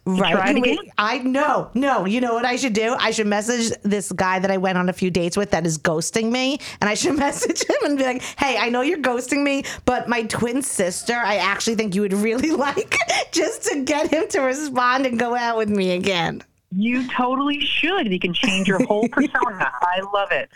Right. 0.08 0.32
try 0.32 0.52
it 0.52 0.56
again? 0.56 0.78
I 0.98 1.18
know. 1.20 1.70
No, 1.74 2.06
you 2.06 2.22
know 2.22 2.34
what 2.34 2.46
I 2.46 2.56
should 2.56 2.72
do? 2.72 2.96
I 2.98 3.12
should 3.12 3.28
message 3.28 3.78
this 3.84 4.10
guy 4.14 4.40
that 4.40 4.50
I 4.50 4.56
went 4.56 4.78
on 4.78 4.88
a 4.88 4.94
few 4.94 5.12
dates 5.12 5.36
with 5.36 5.52
that 5.52 5.66
is 5.66 5.78
ghosting 5.78 6.32
me. 6.32 6.60
And 6.80 6.90
I 6.90 6.94
should 6.94 7.18
message 7.20 7.64
him 7.68 7.76
and 7.84 7.98
be 7.98 8.06
like, 8.06 8.22
hey, 8.40 8.58
I 8.58 8.70
know 8.70 8.82
you're 8.82 9.00
ghosting 9.00 9.44
me, 9.44 9.64
but 9.84 10.08
my 10.08 10.24
twin 10.24 10.62
sister, 10.62 11.14
I 11.14 11.36
actually 11.36 11.76
think 11.76 11.94
you 11.94 12.02
would 12.02 12.14
really 12.14 12.52
like 12.68 12.96
just 13.34 13.64
to 13.64 13.84
get 13.84 14.10
him 14.10 14.30
to 14.30 14.40
respond 14.40 15.06
and 15.06 15.20
go 15.20 15.36
out 15.36 15.58
with 15.58 15.70
me 15.70 15.92
again. 15.92 16.42
You 16.72 17.08
totally 17.10 17.60
should. 17.60 18.12
You 18.12 18.20
can 18.20 18.34
change 18.34 18.68
your 18.68 18.84
whole 18.86 19.08
persona. 19.12 19.72
I 19.82 20.02
love 20.14 20.32
it. 20.32 20.50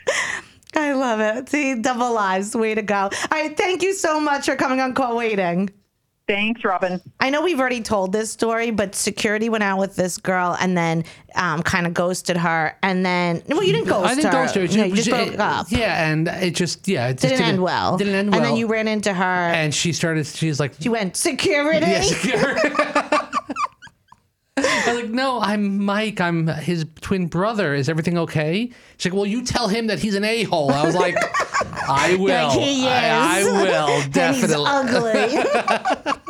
I 0.76 0.94
love 0.94 1.20
it. 1.20 1.50
See, 1.50 1.76
double 1.76 2.14
lives. 2.14 2.56
Way 2.56 2.76
to 2.76 2.82
go. 2.82 2.96
All 2.96 3.10
right. 3.32 3.56
Thank 3.58 3.82
you 3.84 3.94
so 3.94 4.20
much 4.20 4.46
for 4.46 4.56
coming 4.56 4.80
on 4.80 4.94
Call 4.94 5.18
Waiting. 5.18 5.70
Thanks, 6.32 6.64
Robyn. 6.64 7.02
I 7.20 7.30
know 7.30 7.42
we've 7.42 7.60
already 7.60 7.82
told 7.82 8.14
this 8.14 8.32
story, 8.32 8.72
but 8.72 8.96
security 8.96 9.50
went 9.50 9.66
out 9.66 9.80
with 9.80 9.98
this 9.98 10.18
girl 10.18 10.56
and 10.62 10.78
then 10.78 11.04
um, 11.36 11.62
kind 11.62 11.86
of 11.86 11.94
ghosted 11.94 12.38
her. 12.38 12.78
And 12.82 13.06
then, 13.06 13.44
well, 13.50 13.62
you 13.62 13.74
didn't 13.74 13.90
ghost 13.90 14.06
her. 14.06 14.12
I 14.12 14.16
didn't 14.16 14.34
her. 14.34 14.44
ghost 14.46 14.56
her. 14.56 14.78
No, 14.78 14.86
you 14.86 14.96
just 14.96 15.10
it- 15.10 15.12
broke 15.12 15.40
up. 15.40 15.68
Yeah, 15.70 16.10
and 16.10 16.30
it 16.30 16.56
just 16.56 16.88
yeah, 16.88 17.10
it 17.10 17.16
just 17.16 17.24
Didn't, 17.34 17.42
end 17.42 17.62
well. 17.62 17.98
Didn't 17.98 18.16
end 18.16 18.32
well. 18.32 18.38
And 18.40 18.46
then 18.46 18.56
you 18.56 18.68
ran 18.68 18.88
into 18.88 19.14
her. 19.14 19.24
and 19.24 19.76
she 19.76 19.92
started. 19.92 20.26
She's 20.26 20.58
like, 20.58 20.74
she 20.80 20.88
went 20.88 21.18
security. 21.18 21.86
yes. 21.86 23.30
I 24.58 24.94
was 24.94 25.04
like, 25.04 25.10
no, 25.12 25.40
I'm 25.40 25.84
Mike. 25.84 26.20
I'm 26.22 26.48
his 26.48 26.86
twin 27.02 27.28
brother. 27.28 27.74
Is 27.74 27.90
everything 27.90 28.18
okay? 28.18 28.72
She's 28.98 29.12
like, 29.12 29.18
well, 29.18 29.26
you 29.26 29.44
tell 29.44 29.68
him 29.68 29.88
that 29.88 30.00
he's 30.00 30.16
an 30.16 30.24
a 30.24 30.44
hole. 30.44 30.72
I 30.72 30.86
was 30.86 30.96
like, 30.96 31.16
I 31.90 32.16
will. 32.20 32.48
Like, 32.48 32.60
he 32.60 32.82
is. 32.82 32.88
I, 32.88 33.40
I 33.40 33.44
will 33.44 33.88
And 33.90 34.04
he's 34.04 34.08
definitely. 34.14 34.66
ugly. 34.68 36.12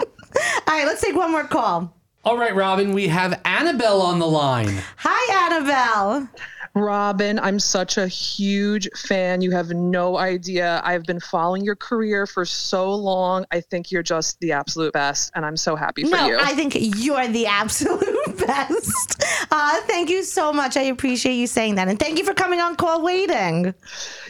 All 0.71 0.77
right, 0.77 0.87
let's 0.87 1.01
take 1.01 1.17
one 1.17 1.31
more 1.31 1.43
call. 1.43 1.93
All 2.23 2.37
right, 2.37 2.55
Robyn, 2.55 2.93
we 2.93 3.09
have 3.09 3.41
Annabelle 3.43 4.01
on 4.01 4.19
the 4.19 4.25
line. 4.25 4.81
Hi, 4.99 5.51
Annabelle. 5.51 6.29
Robyn, 6.73 7.37
I'm 7.39 7.59
such 7.59 7.97
a 7.97 8.07
huge 8.07 8.87
fan. 8.95 9.41
You 9.41 9.51
have 9.51 9.71
no 9.71 10.17
idea. 10.17 10.81
I've 10.85 11.03
been 11.03 11.19
following 11.19 11.65
your 11.65 11.75
career 11.75 12.25
for 12.25 12.45
so 12.45 12.93
long. 12.93 13.45
I 13.51 13.59
think 13.59 13.91
you're 13.91 14.03
just 14.03 14.39
the 14.39 14.53
absolute 14.53 14.93
best, 14.93 15.31
and 15.35 15.45
I'm 15.45 15.57
so 15.57 15.75
happy 15.75 16.03
for 16.03 16.11
No, 16.11 16.27
you. 16.27 16.37
I 16.39 16.53
think 16.53 16.75
you're 16.75 17.27
the 17.27 17.45
absolute 17.45 18.37
best. 18.47 19.23
Uh, 19.51 19.81
thank 19.81 20.09
you 20.09 20.23
so 20.23 20.53
much. 20.53 20.77
I 20.77 20.83
appreciate 20.83 21.33
you 21.33 21.47
saying 21.47 21.75
that. 21.75 21.89
And 21.89 21.99
thank 21.99 22.17
you 22.17 22.23
for 22.23 22.33
coming 22.33 22.61
on 22.61 22.75
Call 22.75 23.03
Waiting. 23.03 23.73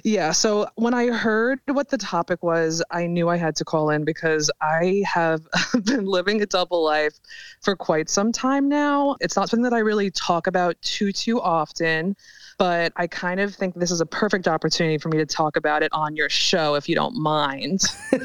Yeah. 0.04 0.32
So 0.32 0.68
when 0.76 0.96
I 0.96 1.08
heard 1.08 1.60
what 1.68 1.89
the 1.89 1.98
topic 1.98 2.42
was, 2.42 2.82
I 2.89 3.06
knew 3.06 3.30
I 3.30 3.38
had 3.38 3.56
to 3.58 3.66
call 3.66 3.92
in 3.92 4.04
because 4.04 4.50
I 4.62 5.04
have 5.06 5.42
been 5.86 6.06
living 6.06 6.42
a 6.42 6.48
double 6.48 6.84
life 6.84 7.14
for 7.62 7.76
quite 7.76 8.10
some 8.10 8.32
time 8.32 8.68
now. 8.68 9.16
It's 9.22 9.36
not 9.36 9.50
something 9.50 9.64
that 9.64 9.74
I 9.74 9.80
really 9.80 10.10
talk 10.10 10.48
about 10.48 10.82
too, 10.82 11.12
too 11.12 11.39
often. 11.39 12.16
But 12.62 12.93
I 12.95 13.07
kind 13.07 13.39
of 13.39 13.55
think 13.55 13.74
this 13.74 13.89
is 13.89 14.01
a 14.01 14.05
perfect 14.05 14.47
opportunity 14.47 14.99
for 14.99 15.09
me 15.09 15.18
to 15.18 15.26
talk 15.26 15.55
about 15.57 15.82
it 15.82 15.91
on 15.93 16.16
your 16.16 16.30
show, 16.30 16.76
if 16.76 16.88
you 16.88 16.93
don't 16.93 17.16
mind. 17.16 17.82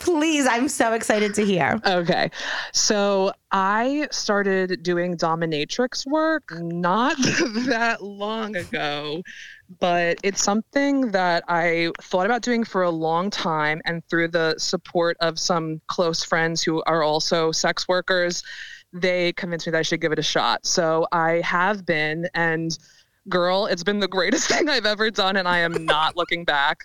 Please, 0.00 0.44
I'm 0.48 0.66
so 0.66 0.92
excited 0.92 1.34
to 1.34 1.44
hear. 1.44 1.80
Okay. 1.86 2.32
So 2.72 3.32
I 3.52 4.08
started 4.10 4.82
doing 4.82 5.16
dominatrix 5.16 6.04
work 6.04 6.42
not 6.50 7.16
that 7.68 7.98
long 8.02 8.56
ago, 8.56 9.22
but 9.78 10.18
it's 10.24 10.42
something 10.42 11.12
that 11.12 11.44
I 11.46 11.92
thought 12.02 12.26
about 12.26 12.42
doing 12.42 12.64
for 12.64 12.82
a 12.82 12.90
long 12.90 13.30
time. 13.30 13.80
And 13.84 14.04
through 14.08 14.32
the 14.32 14.56
support 14.58 15.16
of 15.20 15.38
some 15.38 15.80
close 15.86 16.24
friends 16.24 16.60
who 16.60 16.82
are 16.88 17.04
also 17.04 17.52
sex 17.52 17.86
workers, 17.86 18.42
they 18.92 19.32
convinced 19.34 19.68
me 19.68 19.70
that 19.70 19.78
I 19.78 19.82
should 19.82 20.00
give 20.00 20.10
it 20.10 20.18
a 20.18 20.24
shot. 20.24 20.66
So 20.66 21.06
I 21.12 21.40
have 21.44 21.86
been, 21.86 22.28
and 22.34 22.76
girl, 23.28 23.66
it's 23.66 23.82
been 23.82 24.00
the 24.00 24.08
greatest 24.08 24.48
thing 24.50 24.68
I've 24.68 24.86
ever 24.86 25.10
done, 25.10 25.36
and 25.36 25.48
I 25.48 25.58
am 25.58 25.84
not 25.84 26.16
looking 26.16 26.44
back. 26.44 26.84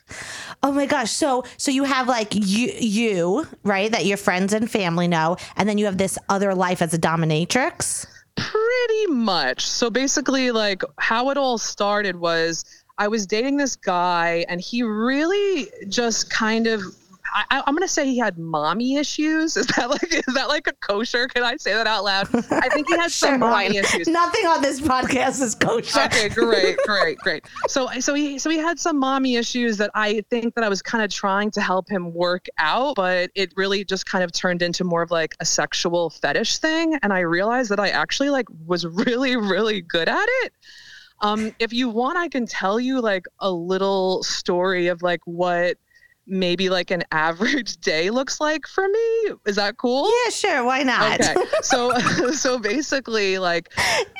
Oh 0.63 0.71
my 0.71 0.85
gosh. 0.85 1.11
So 1.11 1.43
so 1.57 1.71
you 1.71 1.83
have 1.83 2.07
like 2.07 2.33
you 2.33 2.71
you, 2.79 3.47
right, 3.63 3.91
that 3.91 4.05
your 4.05 4.17
friends 4.17 4.53
and 4.53 4.69
family 4.69 5.07
know, 5.07 5.37
and 5.55 5.67
then 5.67 5.77
you 5.77 5.85
have 5.85 5.97
this 5.97 6.17
other 6.29 6.55
life 6.55 6.81
as 6.81 6.93
a 6.93 6.99
dominatrix? 6.99 8.05
Pretty 8.35 9.07
much. 9.07 9.65
So 9.65 9.89
basically, 9.89 10.51
like 10.51 10.81
how 10.97 11.29
it 11.29 11.37
all 11.37 11.57
started 11.57 12.15
was 12.17 12.63
I 12.97 13.07
was 13.07 13.25
dating 13.25 13.57
this 13.57 13.75
guy, 13.75 14.45
and 14.49 14.61
he 14.61 14.83
really 14.83 15.69
just 15.87 16.29
kind 16.29 16.67
of. 16.67 16.81
I, 17.33 17.63
I'm 17.65 17.73
gonna 17.75 17.87
say 17.87 18.05
he 18.05 18.17
had 18.17 18.37
mommy 18.37 18.95
issues. 18.95 19.57
Is 19.57 19.67
that 19.67 19.89
like 19.89 20.13
is 20.13 20.33
that 20.33 20.47
like 20.47 20.67
a 20.67 20.73
kosher? 20.73 21.27
Can 21.27 21.43
I 21.43 21.57
say 21.57 21.73
that 21.73 21.87
out 21.87 22.03
loud? 22.03 22.27
I 22.51 22.69
think 22.69 22.87
he 22.87 22.95
had 22.95 23.11
some 23.11 23.39
Sure, 23.39 23.39
why 23.39 23.63
mommy 23.65 23.77
issues. 23.77 24.07
Nothing 24.07 24.45
on 24.45 24.61
this 24.61 24.81
podcast 24.81 25.41
is 25.41 25.55
kosher. 25.55 26.01
Okay, 26.01 26.29
great, 26.29 26.77
great, 26.85 27.17
great. 27.19 27.45
So, 27.67 27.87
so 27.99 28.13
he, 28.13 28.39
so 28.39 28.49
he 28.49 28.57
had 28.57 28.79
some 28.79 28.97
mommy 28.97 29.35
issues 29.35 29.77
that 29.77 29.91
I 29.93 30.23
think 30.29 30.55
that 30.55 30.63
I 30.63 30.69
was 30.69 30.81
kind 30.81 31.03
of 31.03 31.11
trying 31.11 31.51
to 31.51 31.61
help 31.61 31.89
him 31.89 32.13
work 32.13 32.47
out, 32.57 32.95
but 32.95 33.29
it 33.35 33.53
really 33.55 33.83
just 33.83 34.05
kind 34.05 34.23
of 34.23 34.31
turned 34.31 34.61
into 34.61 34.83
more 34.83 35.01
of 35.01 35.11
like 35.11 35.35
a 35.39 35.45
sexual 35.45 36.09
fetish 36.09 36.57
thing. 36.57 36.97
And 37.03 37.13
I 37.13 37.19
realized 37.19 37.69
that 37.71 37.79
I 37.79 37.89
actually 37.89 38.29
like 38.29 38.47
was 38.65 38.85
really, 38.85 39.35
really 39.35 39.81
good 39.81 40.09
at 40.09 40.27
it. 40.43 40.53
Um, 41.21 41.53
if 41.59 41.73
you 41.73 41.89
want, 41.89 42.17
I 42.17 42.29
can 42.29 42.45
tell 42.45 42.79
you 42.79 43.01
like 43.01 43.25
a 43.39 43.51
little 43.51 44.23
story 44.23 44.87
of 44.87 45.01
like 45.01 45.19
what 45.25 45.77
maybe 46.29 46.69
like 46.69 46.91
an 46.91 47.03
average 47.11 47.77
day 47.81 48.09
looks 48.09 48.39
like 48.39 48.67
for 48.67 48.87
me. 48.87 49.31
Is 49.45 49.55
that 49.55 49.77
cool? 49.77 50.09
Yeah, 50.09 50.29
sure. 50.29 50.63
Why 50.63 50.83
not? 50.83 51.19
Okay. 51.21 51.35
So 51.61 51.91
so 52.31 52.57
basically 52.57 53.37
like 53.37 53.71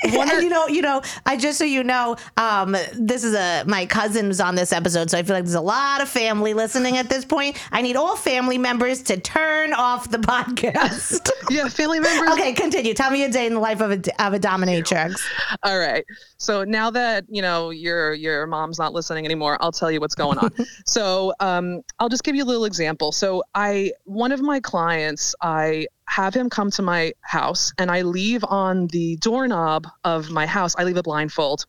and 0.03 0.31
of, 0.31 0.43
you 0.43 0.49
know, 0.49 0.67
you 0.67 0.81
know, 0.81 1.01
I 1.25 1.37
just 1.37 1.57
so 1.57 1.63
you 1.63 1.83
know, 1.83 2.15
um, 2.37 2.75
this 2.93 3.23
is 3.23 3.33
a 3.33 3.63
my 3.65 3.85
cousin 3.85 4.27
was 4.27 4.39
on 4.41 4.55
this 4.55 4.71
episode, 4.73 5.09
so 5.09 5.17
I 5.17 5.23
feel 5.23 5.35
like 5.35 5.45
there's 5.45 5.55
a 5.55 5.61
lot 5.61 6.01
of 6.01 6.09
family 6.09 6.53
listening 6.53 6.97
at 6.97 7.09
this 7.09 7.25
point. 7.25 7.57
I 7.71 7.81
need 7.81 7.95
all 7.95 8.15
family 8.15 8.57
members 8.57 9.01
to 9.03 9.17
turn 9.19 9.73
off 9.73 10.11
the 10.11 10.17
podcast. 10.17 11.29
yeah, 11.49 11.67
family 11.69 11.99
members. 11.99 12.33
okay, 12.33 12.53
continue. 12.53 12.93
Tell 12.93 13.09
me 13.11 13.23
a 13.23 13.29
day 13.29 13.47
in 13.47 13.53
the 13.53 13.59
life 13.59 13.81
of 13.81 13.91
a 13.91 14.25
of 14.25 14.33
a 14.33 14.39
dominatrix. 14.39 15.21
All 15.63 15.79
right. 15.79 16.05
So 16.39 16.63
now 16.63 16.89
that 16.91 17.25
you 17.27 17.41
know 17.41 17.69
your 17.69 18.13
your 18.13 18.47
mom's 18.47 18.79
not 18.79 18.93
listening 18.93 19.25
anymore, 19.25 19.57
I'll 19.59 19.73
tell 19.73 19.91
you 19.91 19.99
what's 19.99 20.15
going 20.15 20.37
on. 20.37 20.51
so 20.85 21.33
um, 21.41 21.81
I'll 21.99 22.07
just 22.07 22.23
give 22.23 22.33
you 22.33 22.43
a 22.43 22.45
little 22.45 22.63
example. 22.63 23.11
So 23.11 23.43
I 23.55 23.91
one 24.05 24.31
of 24.31 24.41
my 24.41 24.61
clients, 24.61 25.35
I 25.41 25.87
have 26.05 26.33
him 26.33 26.49
come 26.49 26.71
to 26.71 26.81
my 26.81 27.11
house, 27.21 27.73
and 27.77 27.91
I 27.91 28.03
leave 28.03 28.45
on 28.45 28.87
the 28.87 29.17
doorknob 29.17 29.85
of 30.05 30.31
my 30.31 30.45
house. 30.45 30.75
I 30.77 30.85
leave 30.85 30.95
a 30.95 31.03
blindfold, 31.03 31.65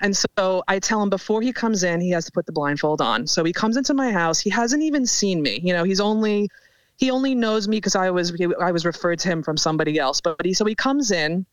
and 0.00 0.16
so 0.16 0.62
I 0.68 0.78
tell 0.78 1.02
him 1.02 1.10
before 1.10 1.42
he 1.42 1.52
comes 1.52 1.82
in, 1.82 2.00
he 2.00 2.10
has 2.10 2.24
to 2.26 2.32
put 2.32 2.46
the 2.46 2.52
blindfold 2.52 3.00
on. 3.00 3.26
So 3.26 3.42
he 3.42 3.52
comes 3.52 3.76
into 3.76 3.92
my 3.92 4.12
house. 4.12 4.38
He 4.38 4.50
hasn't 4.50 4.84
even 4.84 5.04
seen 5.04 5.42
me. 5.42 5.58
You 5.64 5.72
know, 5.72 5.82
he's 5.82 6.00
only 6.00 6.48
he 6.96 7.10
only 7.10 7.34
knows 7.34 7.66
me 7.66 7.78
because 7.78 7.96
I 7.96 8.10
was 8.10 8.32
I 8.60 8.70
was 8.70 8.86
referred 8.86 9.18
to 9.20 9.28
him 9.28 9.42
from 9.42 9.56
somebody 9.56 9.98
else. 9.98 10.20
But 10.20 10.44
he 10.44 10.54
so 10.54 10.64
he 10.64 10.76
comes 10.76 11.10
in 11.10 11.44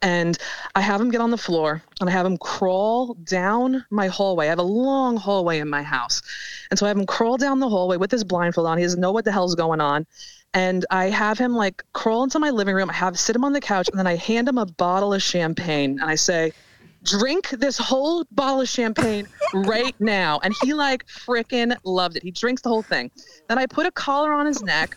and 0.00 0.38
I 0.74 0.80
have 0.80 1.00
him 1.00 1.10
get 1.10 1.20
on 1.20 1.30
the 1.30 1.36
floor 1.36 1.82
and 2.00 2.08
I 2.08 2.12
have 2.12 2.24
him 2.24 2.38
crawl 2.38 3.14
down 3.24 3.84
my 3.90 4.08
hallway. 4.08 4.46
I 4.46 4.50
have 4.50 4.58
a 4.58 4.62
long 4.62 5.16
hallway 5.16 5.58
in 5.58 5.68
my 5.68 5.82
house. 5.82 6.22
And 6.70 6.78
so 6.78 6.86
I 6.86 6.88
have 6.88 6.98
him 6.98 7.06
crawl 7.06 7.36
down 7.36 7.60
the 7.60 7.68
hallway 7.68 7.96
with 7.96 8.10
his 8.10 8.24
blindfold 8.24 8.66
on. 8.66 8.78
He 8.78 8.84
doesn't 8.84 9.00
know 9.00 9.12
what 9.12 9.24
the 9.24 9.32
hell's 9.32 9.54
going 9.54 9.80
on. 9.80 10.06
And 10.54 10.84
I 10.90 11.06
have 11.06 11.38
him 11.38 11.54
like 11.54 11.82
crawl 11.92 12.24
into 12.24 12.38
my 12.38 12.50
living 12.50 12.74
room. 12.74 12.90
I 12.90 12.94
have 12.94 13.18
sit 13.18 13.36
him 13.36 13.44
on 13.44 13.52
the 13.52 13.60
couch 13.60 13.88
and 13.88 13.98
then 13.98 14.06
I 14.06 14.16
hand 14.16 14.48
him 14.48 14.58
a 14.58 14.66
bottle 14.66 15.14
of 15.14 15.22
champagne 15.22 15.98
and 16.00 16.10
I 16.10 16.14
say, 16.14 16.52
drink 17.04 17.50
this 17.50 17.78
whole 17.78 18.24
bottle 18.32 18.60
of 18.60 18.68
champagne 18.68 19.26
right 19.54 19.94
now. 19.98 20.40
And 20.42 20.54
he 20.62 20.74
like 20.74 21.06
freaking 21.06 21.76
loved 21.84 22.16
it. 22.16 22.22
He 22.22 22.30
drinks 22.30 22.62
the 22.62 22.68
whole 22.68 22.82
thing. 22.82 23.10
Then 23.48 23.58
I 23.58 23.66
put 23.66 23.86
a 23.86 23.92
collar 23.92 24.32
on 24.32 24.46
his 24.46 24.62
neck 24.62 24.96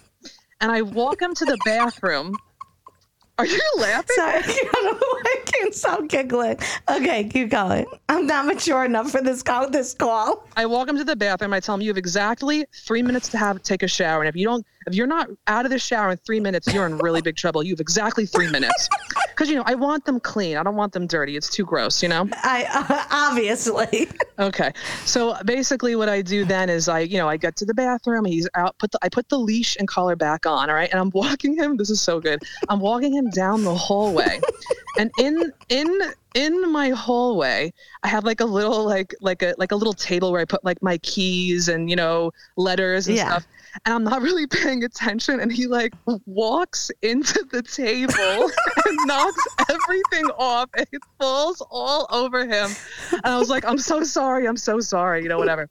and 0.62 0.72
I 0.72 0.82
walk 0.82 1.22
him 1.22 1.34
to 1.36 1.46
the 1.46 1.58
bathroom. 1.66 2.36
Are 3.38 3.46
you 3.46 3.62
laughing? 3.78 4.16
Sorry, 4.16 4.38
I 4.46 4.70
don't 4.74 4.86
know 4.86 5.08
why 5.08 5.24
I 5.26 5.42
can't 5.46 5.76
stop 5.76 6.08
giggling. 6.08 6.58
Okay, 6.90 7.26
keep 7.26 7.50
going. 7.50 7.86
I'm 8.08 8.26
not 8.26 8.46
mature 8.46 8.86
enough 8.86 9.12
for 9.12 9.22
this 9.22 9.44
call. 9.44 9.70
This 9.70 9.94
call. 9.94 10.48
I 10.56 10.66
walk 10.66 10.88
him 10.88 10.98
to 10.98 11.04
the 11.04 11.18
bathroom. 11.18 11.52
I 11.52 11.60
tell 11.60 11.76
him 11.76 11.82
you 11.82 11.90
have 11.90 11.98
exactly 11.98 12.66
three 12.74 13.02
minutes 13.02 13.28
to 13.30 13.38
have 13.38 13.62
take 13.62 13.84
a 13.84 13.90
shower, 13.90 14.22
and 14.22 14.30
if 14.30 14.38
you 14.38 14.46
don't, 14.46 14.66
if 14.88 14.96
you're 14.96 15.06
not 15.06 15.30
out 15.48 15.66
of 15.66 15.72
the 15.72 15.80
shower 15.80 16.12
in 16.12 16.18
three 16.18 16.40
minutes, 16.40 16.74
you're 16.74 16.86
in 16.86 16.98
really 17.00 17.22
big 17.22 17.36
trouble. 17.36 17.62
You 17.62 17.74
have 17.74 17.82
exactly 17.82 18.26
three 18.26 18.50
minutes, 18.50 18.88
because 19.36 19.50
you 19.50 19.56
know 19.56 19.64
I 19.66 19.76
want 19.76 20.06
them 20.06 20.20
clean. 20.20 20.56
I 20.56 20.64
don't 20.64 20.76
want 20.76 20.94
them 20.94 21.08
dirty. 21.08 21.36
It's 21.36 21.50
too 21.50 21.66
gross, 21.66 22.02
you 22.02 22.10
know. 22.10 22.28
I 22.44 22.66
uh, 22.74 23.06
obviously. 23.12 24.10
Okay, 24.38 24.74
so 25.06 25.38
basically 25.46 25.96
what 25.96 26.10
I 26.10 26.22
do 26.22 26.44
then 26.44 26.70
is 26.70 26.90
I, 26.90 27.00
you 27.00 27.18
know, 27.18 27.30
I 27.30 27.38
get 27.38 27.56
to 27.56 27.66
the 27.66 27.74
bathroom. 27.74 28.26
He's 28.26 28.50
out. 28.54 28.78
Put 28.80 28.92
the 28.92 29.00
I 29.02 29.08
put 29.08 29.30
the 29.30 29.40
leash 29.40 29.78
and 29.78 29.88
collar 29.88 30.18
back 30.18 30.46
on. 30.46 30.70
All 30.70 30.76
right, 30.76 30.90
and 30.92 31.00
I'm 31.00 31.10
walking 31.14 31.56
him. 31.56 31.78
This 31.78 31.90
is 31.90 32.02
so 32.02 32.20
good. 32.20 32.44
I'm 32.68 32.82
walking 32.82 33.14
him 33.14 33.30
down 33.30 33.64
the 33.64 33.74
hallway, 33.74 34.42
and 35.00 35.10
in 35.18 35.54
in 35.70 35.88
in 36.36 36.72
my 36.72 36.90
hallway 36.90 37.72
i 38.04 38.08
have 38.08 38.26
like 38.26 38.42
a 38.42 38.46
little 38.46 38.84
like 38.86 39.16
like 39.22 39.42
a 39.42 39.56
like 39.58 39.72
a 39.72 39.76
little 39.76 39.94
table 39.94 40.32
where 40.32 40.42
i 40.42 40.46
put 40.46 40.64
like 40.64 40.82
my 40.84 40.98
keys 41.00 41.70
and 41.70 41.90
you 41.90 41.96
know 41.96 42.30
letters 42.58 43.08
and 43.08 43.16
Yeah. 43.16 43.30
stuff 43.30 43.46
and 43.86 43.94
i'm 43.96 44.04
not 44.04 44.22
really 44.28 44.46
paying 44.46 44.84
attention 44.84 45.40
and 45.40 45.52
he 45.52 45.66
like 45.66 45.94
walks 46.26 46.92
into 47.02 47.44
the 47.52 47.64
table 47.64 48.52
and 48.86 49.06
knocks 49.06 49.48
everything 49.70 50.30
off 50.38 50.70
and 50.78 50.86
it 50.92 51.02
falls 51.20 51.66
all 51.72 52.06
over 52.12 52.46
him 52.46 52.76
and 53.12 53.22
i 53.24 53.38
was 53.40 53.50
like 53.50 53.64
i'm 53.66 53.80
so 53.80 54.04
sorry 54.04 54.46
i'm 54.46 54.58
so 54.58 54.80
sorry 54.80 55.24
you 55.24 55.30
know 55.30 55.40
whatever 55.40 55.70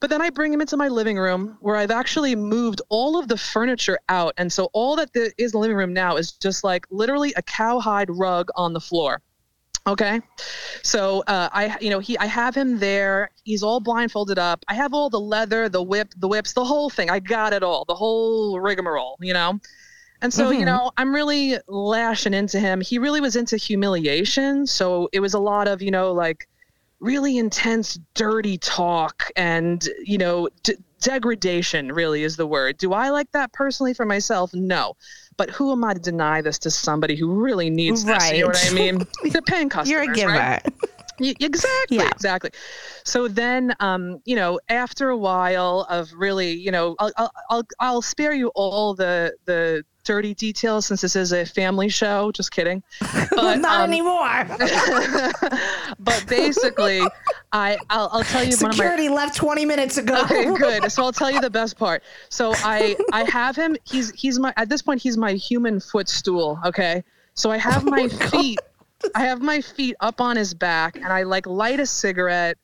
but 0.00 0.10
then 0.10 0.20
I 0.20 0.28
bring 0.28 0.52
him 0.52 0.60
into 0.60 0.76
my 0.76 0.88
living 0.88 1.16
room 1.16 1.56
where 1.60 1.76
I've 1.76 1.90
actually 1.90 2.36
moved 2.36 2.82
all 2.90 3.18
of 3.18 3.28
the 3.28 3.38
furniture 3.38 3.98
out. 4.10 4.34
And 4.36 4.52
so 4.52 4.68
all 4.74 4.96
that 4.96 5.08
is 5.14 5.32
in 5.38 5.50
the 5.52 5.58
living 5.58 5.78
room 5.78 5.94
now 5.94 6.16
is 6.16 6.32
just 6.32 6.62
like 6.62 6.84
literally 6.90 7.32
a 7.38 7.42
cowhide 7.42 8.10
rug 8.10 8.50
on 8.54 8.74
the 8.74 8.80
floor. 8.80 9.22
Okay. 9.86 10.20
So 10.82 11.22
uh, 11.26 11.50
I, 11.52 11.76
you 11.80 11.90
know, 11.90 11.98
he, 11.98 12.16
I 12.18 12.26
have 12.26 12.54
him 12.54 12.78
there. 12.78 13.30
He's 13.44 13.62
all 13.62 13.80
blindfolded 13.80 14.38
up. 14.38 14.64
I 14.68 14.74
have 14.74 14.94
all 14.94 15.10
the 15.10 15.20
leather, 15.20 15.68
the 15.68 15.82
whip, 15.82 16.14
the 16.16 16.28
whips, 16.28 16.54
the 16.54 16.64
whole 16.64 16.88
thing. 16.88 17.10
I 17.10 17.20
got 17.20 17.52
it 17.52 17.62
all, 17.62 17.84
the 17.86 17.94
whole 17.94 18.58
rigmarole, 18.60 19.16
you 19.20 19.34
know? 19.34 19.60
And 20.22 20.32
so, 20.32 20.50
you 20.50 20.64
know, 20.64 20.90
I'm 20.96 21.14
really 21.14 21.58
lashing 21.68 22.32
into 22.32 22.58
him. 22.58 22.80
He 22.80 22.98
really 22.98 23.20
was 23.20 23.36
into 23.36 23.58
humiliation. 23.58 24.66
So 24.66 25.10
it 25.12 25.20
was 25.20 25.34
a 25.34 25.38
lot 25.38 25.68
of, 25.68 25.82
you 25.82 25.90
know, 25.90 26.12
like 26.12 26.48
really 26.98 27.36
intense, 27.36 27.98
dirty 28.14 28.56
talk 28.56 29.30
and, 29.36 29.86
you 30.02 30.16
know, 30.16 30.48
d- 30.62 30.76
degradation 31.02 31.92
really 31.92 32.22
is 32.22 32.36
the 32.36 32.46
word. 32.46 32.78
Do 32.78 32.94
I 32.94 33.10
like 33.10 33.30
that 33.32 33.52
personally 33.52 33.92
for 33.92 34.06
myself? 34.06 34.54
No. 34.54 34.94
But 35.36 35.50
who 35.50 35.72
am 35.72 35.84
I 35.84 35.94
to 35.94 36.00
deny 36.00 36.40
this 36.42 36.58
to 36.60 36.70
somebody 36.70 37.16
who 37.16 37.32
really 37.32 37.70
needs 37.70 38.04
this? 38.04 38.30
You 38.32 38.42
know 38.42 38.46
what 38.48 38.56
I 38.64 38.68
Right. 38.68 38.72
mean? 38.72 39.06
They're 39.32 39.42
paying 39.42 39.68
customers. 39.68 39.90
You're 39.90 40.12
a 40.12 40.14
giver. 40.14 40.32
right? 40.32 40.62
Exactly, 41.20 41.98
Yeah. 41.98 42.08
exactly. 42.10 42.50
So 43.04 43.28
then, 43.28 43.72
um, 43.78 44.20
you 44.24 44.34
know, 44.34 44.58
after 44.68 45.10
a 45.10 45.16
while 45.16 45.86
of 45.88 46.12
really, 46.12 46.52
you 46.52 46.72
know, 46.72 46.96
I'll, 46.98 47.12
I'll, 47.16 47.30
I'll, 47.50 47.62
I'll 47.78 48.02
spare 48.02 48.32
you 48.32 48.48
all 48.56 48.94
the 48.94 49.32
the 49.44 49.84
dirty 50.04 50.34
details 50.34 50.86
since 50.86 51.00
this 51.02 51.14
is 51.16 51.32
a 51.32 51.46
family 51.46 51.88
show. 51.88 52.32
Just 52.32 52.50
kidding. 52.50 52.82
But, 53.30 53.58
Not 53.60 53.80
um, 53.80 53.90
anymore. 53.90 54.44
but 55.98 56.24
basically, 56.28 57.00
I 57.54 57.78
I'll, 57.88 58.10
I'll 58.12 58.24
tell 58.24 58.42
you 58.42 58.56
one 58.56 58.72
of 58.72 58.78
my 58.78 58.84
Security 58.84 59.08
left 59.08 59.36
20 59.36 59.64
minutes 59.64 59.96
ago. 59.96 60.22
okay 60.24 60.44
good. 60.58 60.90
So 60.90 61.04
i'll 61.04 61.12
tell 61.12 61.30
you 61.30 61.40
the 61.40 61.48
best 61.48 61.78
part. 61.78 62.02
So 62.28 62.52
i 62.56 62.96
i 63.12 63.22
have 63.30 63.56
him 63.56 63.76
he's 63.84 64.10
he's 64.10 64.38
my 64.38 64.52
at 64.56 64.68
this 64.68 64.82
point 64.82 65.00
he's 65.00 65.16
my 65.16 65.32
human 65.32 65.80
footstool 65.80 66.58
okay? 66.66 67.02
So 67.34 67.50
i 67.50 67.56
have 67.56 67.86
oh 67.86 67.90
my 67.90 68.08
feet 68.08 68.58
i 69.14 69.24
have 69.24 69.40
my 69.40 69.60
feet 69.60 69.94
up 70.00 70.20
on 70.20 70.36
his 70.36 70.52
back 70.52 70.96
and 70.96 71.06
i 71.06 71.22
like 71.22 71.46
light 71.46 71.80
a 71.80 71.86
cigarette. 71.86 72.58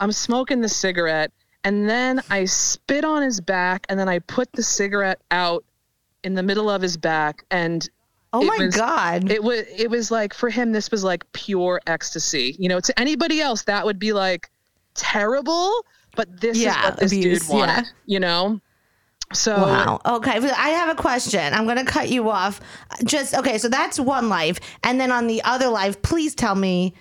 I'm 0.00 0.12
smoking 0.12 0.60
the 0.60 0.68
cigarette 0.68 1.32
and 1.64 1.88
then 1.90 2.22
i 2.30 2.44
spit 2.44 3.04
on 3.04 3.22
his 3.22 3.40
back 3.40 3.84
and 3.88 3.98
then 3.98 4.08
i 4.08 4.20
put 4.20 4.52
the 4.52 4.62
cigarette 4.62 5.20
out 5.32 5.64
in 6.22 6.34
the 6.34 6.42
middle 6.42 6.70
of 6.70 6.80
his 6.80 6.96
back 6.96 7.44
and 7.50 7.88
Oh 8.32 8.42
it 8.42 8.46
my 8.46 8.66
was- 8.66 8.76
God. 8.76 9.30
it 9.30 9.42
was 9.42 9.60
it 9.76 9.90
was 9.90 10.10
like 10.10 10.34
for 10.34 10.50
him 10.50 10.72
this 10.72 10.90
was 10.90 11.02
like 11.04 11.30
pure 11.32 11.80
ecstasy 11.86 12.56
you 12.58 12.68
know 12.68 12.80
to 12.80 12.98
anybody 13.00 13.40
else 13.40 13.62
that 13.62 13.84
would 13.86 13.98
be 13.98 14.12
like 14.12 14.50
terrible 14.94 15.72
but 16.16 16.40
this 16.40 16.58
Yeah, 16.58 16.78
is 16.78 16.84
what 16.84 16.96
this 16.98 17.12
abuse, 17.12 17.40
dude 17.40 17.48
wanted 17.56 17.84
yeah. 17.84 17.90
you 18.06 18.20
know 18.20 18.60
so 19.34 19.54
Wow. 19.56 20.00
Okay. 20.06 20.38
I 20.38 20.70
have 20.70 20.88
a 20.88 20.94
question. 20.94 21.52
I'm 21.52 21.64
going 21.66 21.76
to 21.76 21.84
cut 21.84 22.08
you 22.08 22.30
off. 22.30 22.62
Just, 23.04 23.34
okay. 23.34 23.58
So 23.58 23.68
that's 23.68 24.00
one 24.00 24.30
life. 24.30 24.58
And 24.84 24.98
then 24.98 25.12
on 25.12 25.26
the 25.26 25.42
other 25.44 25.68
life, 25.68 26.00
please 26.00 26.34
tell 26.34 26.54
me 26.54 26.94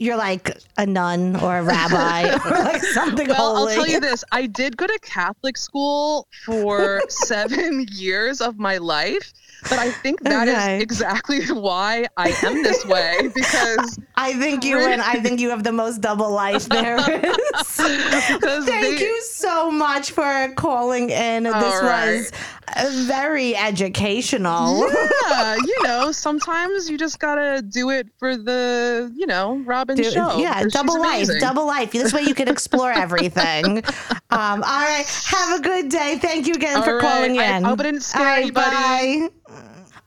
you're 0.00 0.16
like 0.16 0.50
a 0.78 0.84
nun 0.84 1.36
or 1.36 1.58
a 1.58 1.62
rabbi 1.62 2.22
or 2.44 2.50
like 2.64 2.82
something 2.82 3.28
well 3.28 3.54
holy. 3.58 3.70
i'll 3.70 3.76
tell 3.76 3.86
you 3.86 4.00
this 4.00 4.24
i 4.32 4.44
did 4.44 4.76
go 4.76 4.88
to 4.88 4.98
catholic 5.02 5.56
school 5.56 6.26
for 6.44 7.00
seven 7.08 7.86
years 7.92 8.40
of 8.40 8.58
my 8.58 8.76
life 8.78 9.32
but 9.62 9.78
i 9.78 9.90
think 9.90 10.20
that 10.24 10.48
is 10.48 10.54
Okay. 10.54 10.80
exactly 10.80 11.46
why 11.52 12.06
i 12.16 12.28
am 12.42 12.62
this 12.62 12.84
way 12.86 13.28
because 13.34 13.98
I 14.16 14.32
think 14.34 14.64
you 14.64 14.78
and 14.78 15.02
I 15.02 15.14
think 15.20 15.40
you 15.40 15.50
have 15.50 15.64
the 15.64 15.72
most 15.72 16.00
double 16.00 16.30
life 16.30 16.66
there 16.68 16.96
is. 16.96 17.36
Thank 17.66 18.66
they- 18.66 18.98
you 19.00 19.20
so 19.22 19.72
much 19.72 20.12
for 20.12 20.52
calling 20.54 21.10
in. 21.10 21.42
This 21.42 21.52
right. 21.54 22.16
was 22.18 22.32
very 22.76 23.56
educational. 23.56 24.88
yeah, 25.30 25.56
you 25.56 25.82
know, 25.84 26.12
sometimes 26.12 26.90
you 26.90 26.98
just 26.98 27.18
gotta 27.18 27.62
do 27.62 27.90
it 27.90 28.08
for 28.18 28.36
the, 28.36 29.12
you 29.16 29.26
know, 29.26 29.62
Robyn 29.64 29.96
Do- 29.96 30.10
show. 30.10 30.38
Yeah, 30.38 30.64
double 30.70 31.00
life, 31.00 31.28
double 31.40 31.66
life. 31.66 31.92
This 31.92 32.12
way 32.12 32.22
you 32.22 32.34
can 32.34 32.48
explore 32.48 32.92
everything. 32.92 33.82
Um, 34.30 34.64
all 34.64 34.80
right, 34.84 35.04
have 35.26 35.60
a 35.60 35.62
good 35.62 35.88
day. 35.90 36.18
Thank 36.20 36.48
you 36.48 36.54
again 36.54 36.78
All 36.78 36.82
for 36.82 36.96
right, 36.96 37.02
calling 37.02 37.38
I 37.38 37.56
in. 37.56 37.62
hope 37.62 37.78
I 37.78 37.84
didn't 37.84 38.00
scare 38.00 38.20
All 38.22 38.26
right, 38.26 38.42
anybody. 38.42 39.28
bye. 39.28 39.28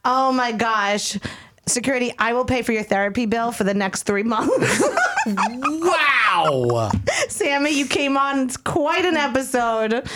Oh 0.04 0.34
my 0.34 0.52
gosh. 0.52 1.18
Security, 1.66 2.14
I 2.20 2.34
will 2.34 2.44
pay 2.44 2.62
for 2.62 2.74
your 2.74 2.84
therapy 2.84 3.26
bill 3.26 3.54
for 3.54 3.64
the 3.64 3.74
next 3.74 4.04
three 4.04 4.24
months. 4.24 4.84
Wow. 5.26 6.92
Sammy, 7.30 7.72
you 7.72 7.86
came 7.86 8.18
on. 8.18 8.40
It's 8.40 8.58
quite 8.58 9.06
an 9.06 9.16
episode. 9.18 10.10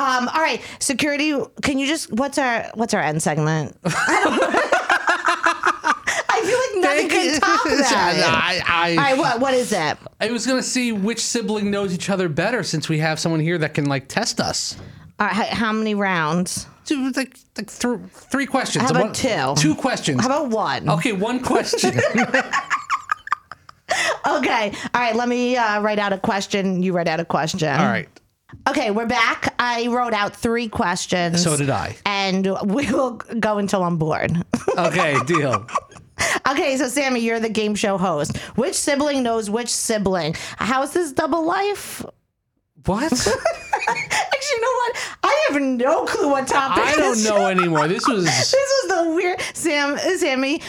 Um, 0.00 0.28
all 0.28 0.40
right, 0.40 0.62
security. 0.78 1.34
Can 1.60 1.78
you 1.78 1.86
just 1.86 2.10
what's 2.10 2.38
our 2.38 2.64
what's 2.74 2.94
our 2.94 3.02
end 3.02 3.22
segment? 3.22 3.76
I 6.32 6.40
feel 6.42 6.80
like 6.80 6.84
nothing 6.84 7.08
can 7.10 7.38
top 7.40 7.64
that. 7.64 8.22
I, 8.32 8.62
I, 8.66 8.90
All 8.92 8.96
right, 8.96 9.18
what 9.18 9.40
what 9.40 9.52
is 9.52 9.72
it? 9.72 9.98
I 10.20 10.30
was 10.30 10.46
gonna 10.46 10.62
see 10.62 10.92
which 10.92 11.20
sibling 11.20 11.70
knows 11.70 11.92
each 11.92 12.08
other 12.08 12.30
better 12.30 12.62
since 12.62 12.88
we 12.88 12.98
have 13.00 13.20
someone 13.20 13.40
here 13.40 13.58
that 13.58 13.74
can 13.74 13.84
like 13.86 14.08
test 14.08 14.40
us. 14.40 14.74
All 15.18 15.26
right, 15.26 15.36
how, 15.36 15.44
how 15.66 15.72
many 15.72 15.94
rounds? 15.94 16.66
Two, 16.86 17.10
like, 17.10 17.36
like 17.58 17.70
th- 17.70 18.00
three 18.10 18.46
questions. 18.46 18.84
How 18.84 18.90
about 18.90 19.04
One- 19.04 19.12
two? 19.12 19.54
Two 19.56 19.74
questions. 19.74 20.22
How 20.22 20.28
about 20.28 20.48
one? 20.48 20.88
Okay, 20.88 21.12
one 21.12 21.40
question. 21.40 21.92
Okay. 24.26 24.72
All 24.94 25.00
right. 25.00 25.16
Let 25.16 25.28
me 25.28 25.56
uh, 25.56 25.80
write 25.80 25.98
out 25.98 26.12
a 26.12 26.18
question. 26.18 26.82
You 26.82 26.92
write 26.92 27.08
out 27.08 27.18
a 27.20 27.24
question. 27.24 27.68
All 27.68 27.86
right. 27.86 28.08
Okay, 28.68 28.90
we're 28.90 29.06
back. 29.06 29.54
I 29.58 29.86
wrote 29.88 30.12
out 30.12 30.34
three 30.36 30.68
questions. 30.68 31.42
So 31.42 31.56
did 31.56 31.70
I. 31.70 31.96
And 32.04 32.46
we 32.64 32.90
will 32.90 33.12
go 33.38 33.58
until 33.58 33.82
I'm 33.82 33.96
bored. 33.96 34.32
Okay, 34.78 35.16
deal. 35.26 35.66
okay, 36.48 36.76
so 36.76 36.86
Sammy, 36.88 37.20
you're 37.20 37.40
the 37.40 37.48
game 37.48 37.74
show 37.74 37.98
host. 37.98 38.36
Which 38.56 38.74
sibling 38.74 39.22
knows 39.24 39.50
which 39.50 39.68
sibling? 39.68 40.36
How's 40.58 40.92
this 40.92 41.12
double 41.12 41.44
life? 41.44 42.02
What? 42.86 43.12
Actually, 43.12 43.36
you 44.50 44.60
know 44.60 44.72
what? 44.72 44.96
I 45.24 45.46
have 45.50 45.60
no 45.60 46.04
clue 46.06 46.30
what 46.30 46.46
topic. 46.46 46.84
I 46.84 46.94
don't 46.96 47.22
know 47.24 47.46
anymore. 47.48 47.88
This 47.88 48.06
was 48.08 48.24
This 48.52 48.54
was 48.54 49.04
the 49.06 49.14
weird 49.14 49.40
Sam, 49.54 49.98
Sammy. 49.98 50.62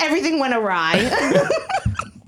Everything 0.00 0.38
went 0.40 0.52
awry. 0.54 1.08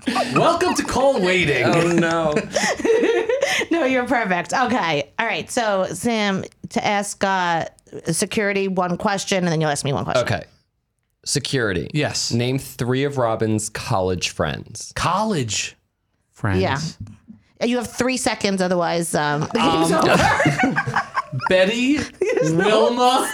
Welcome 0.07 0.73
to 0.75 0.83
call 0.83 1.19
waiting. 1.25 1.63
Oh 1.65 1.91
no. 1.91 2.33
no, 3.71 3.85
you're 3.85 4.07
perfect. 4.07 4.53
Okay, 4.53 5.11
all 5.17 5.25
right. 5.25 5.49
So 5.49 5.85
Sam, 5.87 6.43
to 6.69 6.85
ask 6.85 7.23
uh, 7.23 7.65
security 8.11 8.67
one 8.67 8.97
question, 8.97 9.39
and 9.39 9.47
then 9.47 9.61
you'll 9.61 9.69
ask 9.69 9.85
me 9.85 9.93
one 9.93 10.03
question. 10.03 10.23
Okay. 10.25 10.43
Security. 11.25 11.89
Yes. 11.93 12.31
Name 12.31 12.59
three 12.59 13.03
of 13.03 13.17
Robyn's 13.17 13.69
college 13.69 14.29
friends. 14.29 14.93
College 14.95 15.75
friends. 16.31 16.61
Yeah. 16.61 16.79
You 17.65 17.77
have 17.77 17.91
three 17.91 18.17
seconds, 18.17 18.61
otherwise 18.61 19.15
um, 19.15 19.41
the 19.41 19.59
game's 19.59 19.91
over. 19.91 21.01
Betty, 21.49 21.97
Wilma, 22.55 23.29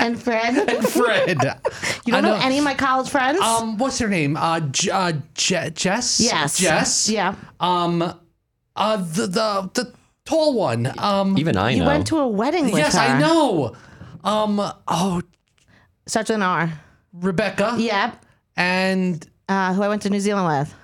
and 0.00 0.20
Fred, 0.20 0.56
And 0.68 0.88
Fred. 0.88 1.28
you 2.06 2.12
don't 2.12 2.24
I 2.24 2.28
know, 2.28 2.34
any 2.42 2.58
of 2.58 2.64
my 2.64 2.74
college 2.74 3.08
friends? 3.08 3.40
Um, 3.40 3.78
what's 3.78 3.98
her 3.98 4.08
name? 4.08 4.36
Uh, 4.36 4.60
J- 4.60 4.90
uh 4.90 5.12
Je- 5.34 5.70
Jess. 5.70 6.20
yes. 6.20 6.58
Jess. 6.58 7.08
Yeah. 7.08 7.34
Um, 7.60 8.02
uh, 8.76 8.96
the 8.96 9.26
the 9.26 9.70
the 9.74 9.92
tall 10.24 10.54
one. 10.54 10.92
Um, 10.98 11.36
Even 11.38 11.56
I 11.56 11.74
know. 11.74 11.80
You 11.82 11.86
went 11.86 12.06
to 12.08 12.18
a 12.18 12.26
wedding 12.28 12.64
with 12.64 12.76
yes, 12.76 12.94
her. 12.94 13.00
I 13.00 13.18
know. 13.18 13.74
Um, 14.24 14.60
oh, 14.88 15.22
Such 16.06 16.30
an 16.30 16.42
R. 16.42 16.70
Rebecca. 17.12 17.76
Yep. 17.78 18.24
And 18.56 19.26
Uh, 19.48 19.72
who 19.74 19.82
I 19.82 19.88
went 19.88 20.02
to 20.02 20.10
New 20.10 20.20
Zealand 20.20 20.46
with. 20.46 20.74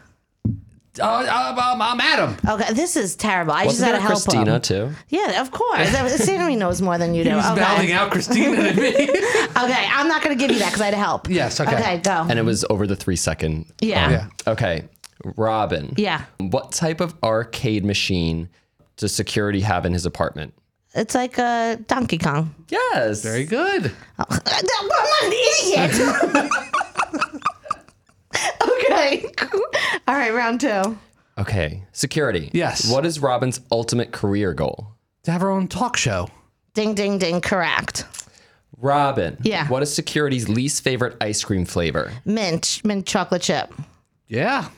Uh, 0.99 1.05
uh, 1.05 1.73
um, 1.73 1.83
I'm 1.83 2.01
Adam. 2.01 2.37
Okay, 2.49 2.73
this 2.73 2.97
is 2.97 3.17
terrible. 3.17 3.53
I 3.53 3.65
just 3.65 3.81
Wasn't 3.81 3.87
had 3.87 3.93
there 3.95 4.01
to 4.01 4.07
help 4.07 4.23
Christina 4.23 4.55
him. 4.55 4.61
too? 4.61 4.91
Yeah, 5.09 5.41
of 5.41 5.51
course. 5.51 5.89
Sammy 6.17 6.57
knows 6.57 6.81
more 6.81 6.99
than 6.99 7.15
you 7.15 7.25
do. 7.25 7.31
He 7.31 7.37
was 7.37 7.45
mouthing 7.45 7.87
okay. 7.87 7.93
out 7.93 8.11
Christina 8.11 8.61
and 8.61 8.77
me. 8.77 8.89
okay, 8.93 9.89
I'm 9.91 10.09
not 10.09 10.23
going 10.23 10.37
to 10.37 10.41
give 10.41 10.51
you 10.51 10.59
that 10.61 10.67
because 10.67 10.81
I 10.81 10.87
had 10.87 10.91
to 10.93 10.97
help. 10.97 11.29
yes. 11.29 11.61
Okay. 11.61 11.75
Okay, 11.75 11.99
go. 11.99 12.27
And 12.29 12.39
it 12.39 12.45
was 12.45 12.65
over 12.71 12.87
the 12.87 12.97
three 12.97 13.17
second. 13.17 13.67
yeah. 13.81 14.11
Yeah. 14.11 14.29
Okay. 14.47 14.85
Robyn. 15.25 15.95
Yeah. 15.97 16.25
What 16.39 16.73
type 16.73 17.01
of 17.01 17.15
arcade 17.23 17.85
machine 17.85 18.49
does 18.97 19.15
security 19.15 19.61
have 19.61 19.85
in 19.87 19.93
his 19.93 20.07
apartment? 20.07 20.55
It's 20.95 21.15
like 21.15 21.39
uh, 21.39 21.77
Donkey 21.87 22.19
Kong. 22.19 22.55
Yes. 22.69 23.23
Very 23.23 23.45
good. 23.45 23.93
I'm 24.19 24.89
not 24.89 25.07
an 25.25 25.33
idiot. 25.33 26.51
Okay. 28.91 29.25
All 30.09 30.15
right, 30.15 30.33
round 30.33 30.61
two. 30.61 30.97
Okay. 31.39 31.83
Security. 31.93 32.51
Yes. 32.53 32.91
What 32.91 33.05
is 33.05 33.19
Robyn's 33.19 33.61
ultimate 33.71 34.13
career 34.13 34.55
goal? 34.55 34.89
To 35.25 35.33
have 35.33 35.41
her 35.41 35.51
own 35.51 35.69
talk 35.69 35.97
show. 35.97 36.29
Ding, 36.75 36.95
ding, 36.95 37.19
ding. 37.19 37.41
Correct. 37.41 38.05
Robyn. 38.79 39.39
Yeah. 39.43 39.67
What 39.69 39.83
is 39.83 39.95
security's 39.95 40.49
least 40.49 40.83
favorite 40.85 41.17
ice 41.21 41.43
cream 41.43 41.65
flavor? 41.65 42.13
Mint, 42.25 42.81
mint 42.85 43.07
chocolate 43.07 43.43
chip. 43.43 43.73
Yeah. 44.29 44.69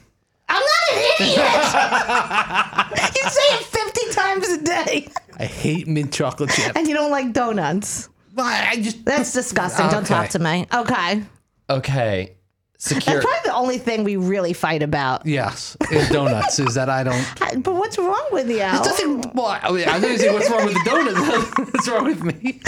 I'm 0.48 0.62
not 0.62 0.96
an 0.96 1.02
idiot. 1.20 1.36
you 3.16 3.30
say 3.30 3.54
it 3.56 3.64
50 3.64 4.12
times 4.12 4.48
a 4.48 4.62
day, 4.64 5.08
I 5.38 5.44
hate 5.44 5.86
mint 5.86 6.12
chocolate 6.12 6.50
chip. 6.50 6.74
and 6.76 6.88
you 6.88 6.94
don't 6.94 7.10
like 7.10 7.32
donuts. 7.32 8.08
Well, 8.34 8.46
I 8.46 8.68
I 8.70 8.76
just 8.80 9.04
That's 9.04 9.32
disgusting. 9.32 9.88
Don't 9.88 10.06
talk 10.06 10.30
to 10.30 10.38
me. 10.38 10.66
Okay. 10.72 11.22
Okay. 11.68 12.36
That's 12.80 13.04
probably 13.04 13.30
the 13.44 13.54
only 13.54 13.78
thing 13.78 14.04
we 14.04 14.16
really 14.16 14.52
fight 14.52 14.82
about. 14.84 15.26
yes, 15.26 15.76
is 15.90 16.08
donuts. 16.10 16.60
is 16.60 16.74
that 16.74 16.88
I 16.88 17.02
don't. 17.02 17.26
But 17.64 17.74
what's 17.74 17.98
wrong 17.98 18.28
with 18.30 18.48
you? 18.48 18.58
It 18.58 18.84
doesn't. 18.84 19.34
Well, 19.34 19.58
I 19.60 19.70
mean, 19.72 19.88
I 19.88 19.94
was 19.94 20.02
gonna 20.02 20.18
say 20.18 20.32
what's 20.32 20.48
wrong 20.50 20.64
with 20.64 20.74
the 20.74 20.82
donuts. 20.84 21.58
what's 21.72 21.88
wrong 21.88 22.04
with 22.04 22.22
me? 22.22 22.60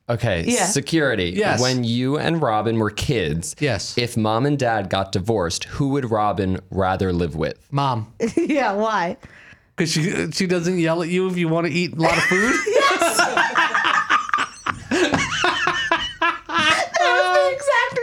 Okay. 0.08 0.44
Yeah. 0.46 0.66
Security. 0.66 1.30
Yes. 1.30 1.60
When 1.60 1.82
you 1.82 2.16
and 2.16 2.40
Robyn 2.40 2.78
were 2.78 2.90
kids. 2.90 3.56
Yes. 3.58 3.98
If 3.98 4.16
mom 4.16 4.46
and 4.46 4.56
dad 4.56 4.88
got 4.88 5.10
divorced, 5.10 5.64
who 5.64 5.88
would 5.88 6.12
Robyn 6.12 6.60
rather 6.70 7.12
live 7.12 7.34
with? 7.34 7.58
Mom, 7.72 8.12
yeah, 8.36 8.72
why? 8.72 9.16
because 9.74 9.90
she 9.90 10.30
she 10.30 10.46
doesn't 10.46 10.78
yell 10.78 11.02
at 11.02 11.08
you 11.08 11.28
if 11.28 11.36
you 11.36 11.48
want 11.48 11.66
to 11.66 11.72
eat 11.72 11.92
a 11.92 12.00
lot 12.00 12.16
of 12.16 12.22
food. 12.24 12.54
That 16.18 17.12
was 17.12 17.28
the 17.36 17.52
exact 17.52 17.96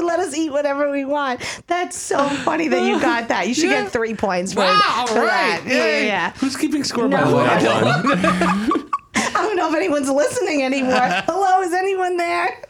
reason 0.00 0.04
because 0.04 0.04
she 0.04 0.04
would 0.04 0.04
let 0.04 0.20
us 0.20 0.34
eat 0.36 0.50
whatever 0.50 0.90
we 0.90 1.04
want. 1.04 1.40
That's 1.66 1.96
so 1.96 2.28
funny 2.28 2.68
that 2.68 2.82
you 2.82 3.00
got 3.00 3.28
that. 3.28 3.48
You 3.48 3.54
should 3.54 3.64
Yeah. 3.70 3.82
get 3.82 3.92
three 3.92 4.14
points 4.14 4.52
for, 4.52 4.60
wow, 4.60 5.04
for 5.08 5.20
right. 5.20 5.26
that. 5.26 5.62
Yeah, 5.66 5.74
yeah, 5.74 6.00
yeah. 6.00 6.32
Who's 6.32 6.56
keeping 6.56 6.84
score 6.84 7.08
by 7.08 7.24
the 7.24 7.36
way? 7.36 7.42
I 7.44 7.82
One. 7.82 8.90
I 9.14 9.32
don't 9.42 9.56
know 9.56 9.68
if 9.68 9.74
anyone's 9.76 10.08
listening 10.10 10.62
anymore. 10.62 10.98
Hello, 11.26 11.60
is 11.62 11.72
anyone 11.72 12.16
there? 12.16 12.62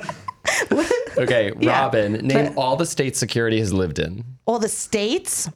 Okay. 1.19 1.53
Yeah. 1.61 1.83
Robyn, 1.85 2.23
name 2.23 2.53
all 2.57 2.77
the 2.77 2.87
states 2.87 3.19
security 3.19 3.59
has 3.59 3.73
lived 3.73 3.99
in. 3.99 4.25
All 4.47 4.59
the 4.59 4.69
states. 4.69 5.49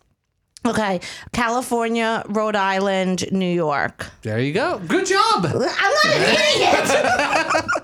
Okay, 0.65 1.01
California, 1.33 2.23
Rhode 2.29 2.55
Island, 2.55 3.25
New 3.33 3.53
York. 3.53 4.07
There 4.23 4.39
you 4.39 4.53
go. 4.53 4.79
Good 4.87 5.07
job. 5.07 5.45
I'm 5.45 5.59
not 5.59 6.07
an 6.07 6.37
idiot. 6.55 7.83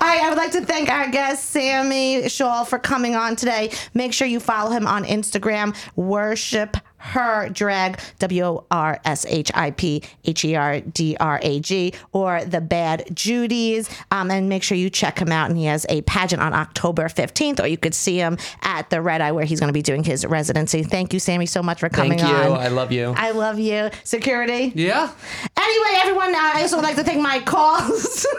All 0.00 0.08
right, 0.08 0.22
I 0.22 0.28
would 0.28 0.38
like 0.38 0.52
to 0.52 0.64
thank 0.64 0.88
our 0.88 1.08
guest, 1.10 1.50
Sammy 1.50 2.28
Schall, 2.28 2.64
for 2.64 2.78
coming 2.78 3.14
on 3.16 3.36
today. 3.36 3.70
Make 3.94 4.12
sure 4.12 4.26
you 4.26 4.40
follow 4.40 4.70
him 4.70 4.86
on 4.86 5.04
Instagram, 5.04 5.76
Worship 5.96 6.76
Her 6.98 7.48
Drag, 7.48 7.98
W 8.18 8.42
O 8.44 8.64
R 8.70 9.00
S 9.04 9.26
H 9.26 9.50
I 9.54 9.70
P 9.72 10.02
H 10.24 10.44
E 10.44 10.54
R 10.54 10.80
D 10.80 11.16
R 11.18 11.38
A 11.42 11.60
G, 11.60 11.92
or 12.12 12.44
The 12.44 12.60
Bad 12.60 13.08
Judies. 13.14 13.88
Um, 14.10 14.30
and 14.30 14.48
make 14.48 14.62
sure 14.62 14.76
you 14.78 14.90
check 14.90 15.18
him 15.18 15.32
out. 15.32 15.48
And 15.50 15.58
he 15.58 15.64
has 15.64 15.84
a 15.88 16.02
pageant 16.02 16.42
on 16.42 16.52
October 16.52 17.04
15th, 17.08 17.62
or 17.62 17.66
you 17.66 17.76
could 17.78 17.94
see 17.94 18.16
him 18.16 18.38
at 18.62 18.90
the 18.90 19.00
Red 19.02 19.20
Eye 19.20 19.32
where 19.32 19.44
he's 19.44 19.60
going 19.60 19.68
to 19.68 19.74
be 19.74 19.82
doing 19.82 20.04
his 20.04 20.24
residency. 20.26 20.82
Thank 20.82 21.12
you, 21.12 21.20
Sammy, 21.20 21.46
so 21.46 21.62
much 21.62 21.80
for 21.80 21.88
coming 21.88 22.18
Thank 22.18 22.30
you. 22.30 22.52
on. 22.52 22.58
I 22.60 22.68
love 22.68 22.92
you. 22.92 23.14
I 23.16 23.30
love 23.32 23.58
you. 23.58 23.90
Security. 24.04 24.72
Yeah. 24.74 25.10
Anyway, 25.56 26.00
everyone, 26.00 26.34
I 26.34 26.60
also 26.62 26.76
would 26.76 26.84
like 26.84 26.96
to 26.96 27.04
thank 27.04 27.20
my 27.20 27.40
calls. 27.40 28.26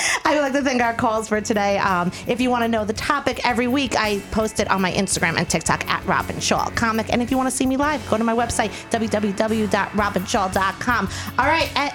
I 0.24 0.34
would 0.34 0.42
like 0.42 0.52
to 0.52 0.62
thank 0.62 0.80
our 0.82 0.94
calls 0.94 1.28
for 1.28 1.40
today. 1.40 1.78
Um, 1.78 2.10
if 2.26 2.40
you 2.40 2.50
want 2.50 2.64
to 2.64 2.68
know 2.68 2.84
the 2.84 2.92
topic 2.92 3.46
every 3.46 3.68
week, 3.68 3.96
I 3.96 4.20
post 4.30 4.60
it 4.60 4.70
on 4.70 4.80
my 4.80 4.92
Instagram 4.92 5.36
and 5.38 5.48
TikTok 5.48 5.88
at 5.88 6.04
Robyn 6.06 6.38
Schall 6.40 6.70
Comic. 6.72 7.12
And 7.12 7.22
if 7.22 7.30
you 7.30 7.36
want 7.36 7.50
to 7.50 7.56
see 7.56 7.66
me 7.66 7.76
live, 7.76 8.08
go 8.08 8.16
to 8.16 8.24
my 8.24 8.34
website, 8.34 8.70
www.robynschall.com. 8.90 11.08
All 11.38 11.46
right, 11.46 11.70
uh, 11.76 11.90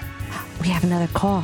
we 0.62 0.68
have 0.70 0.84
another 0.84 1.08
call. 1.14 1.44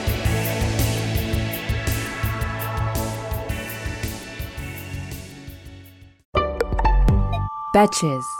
Betches. 7.73 8.36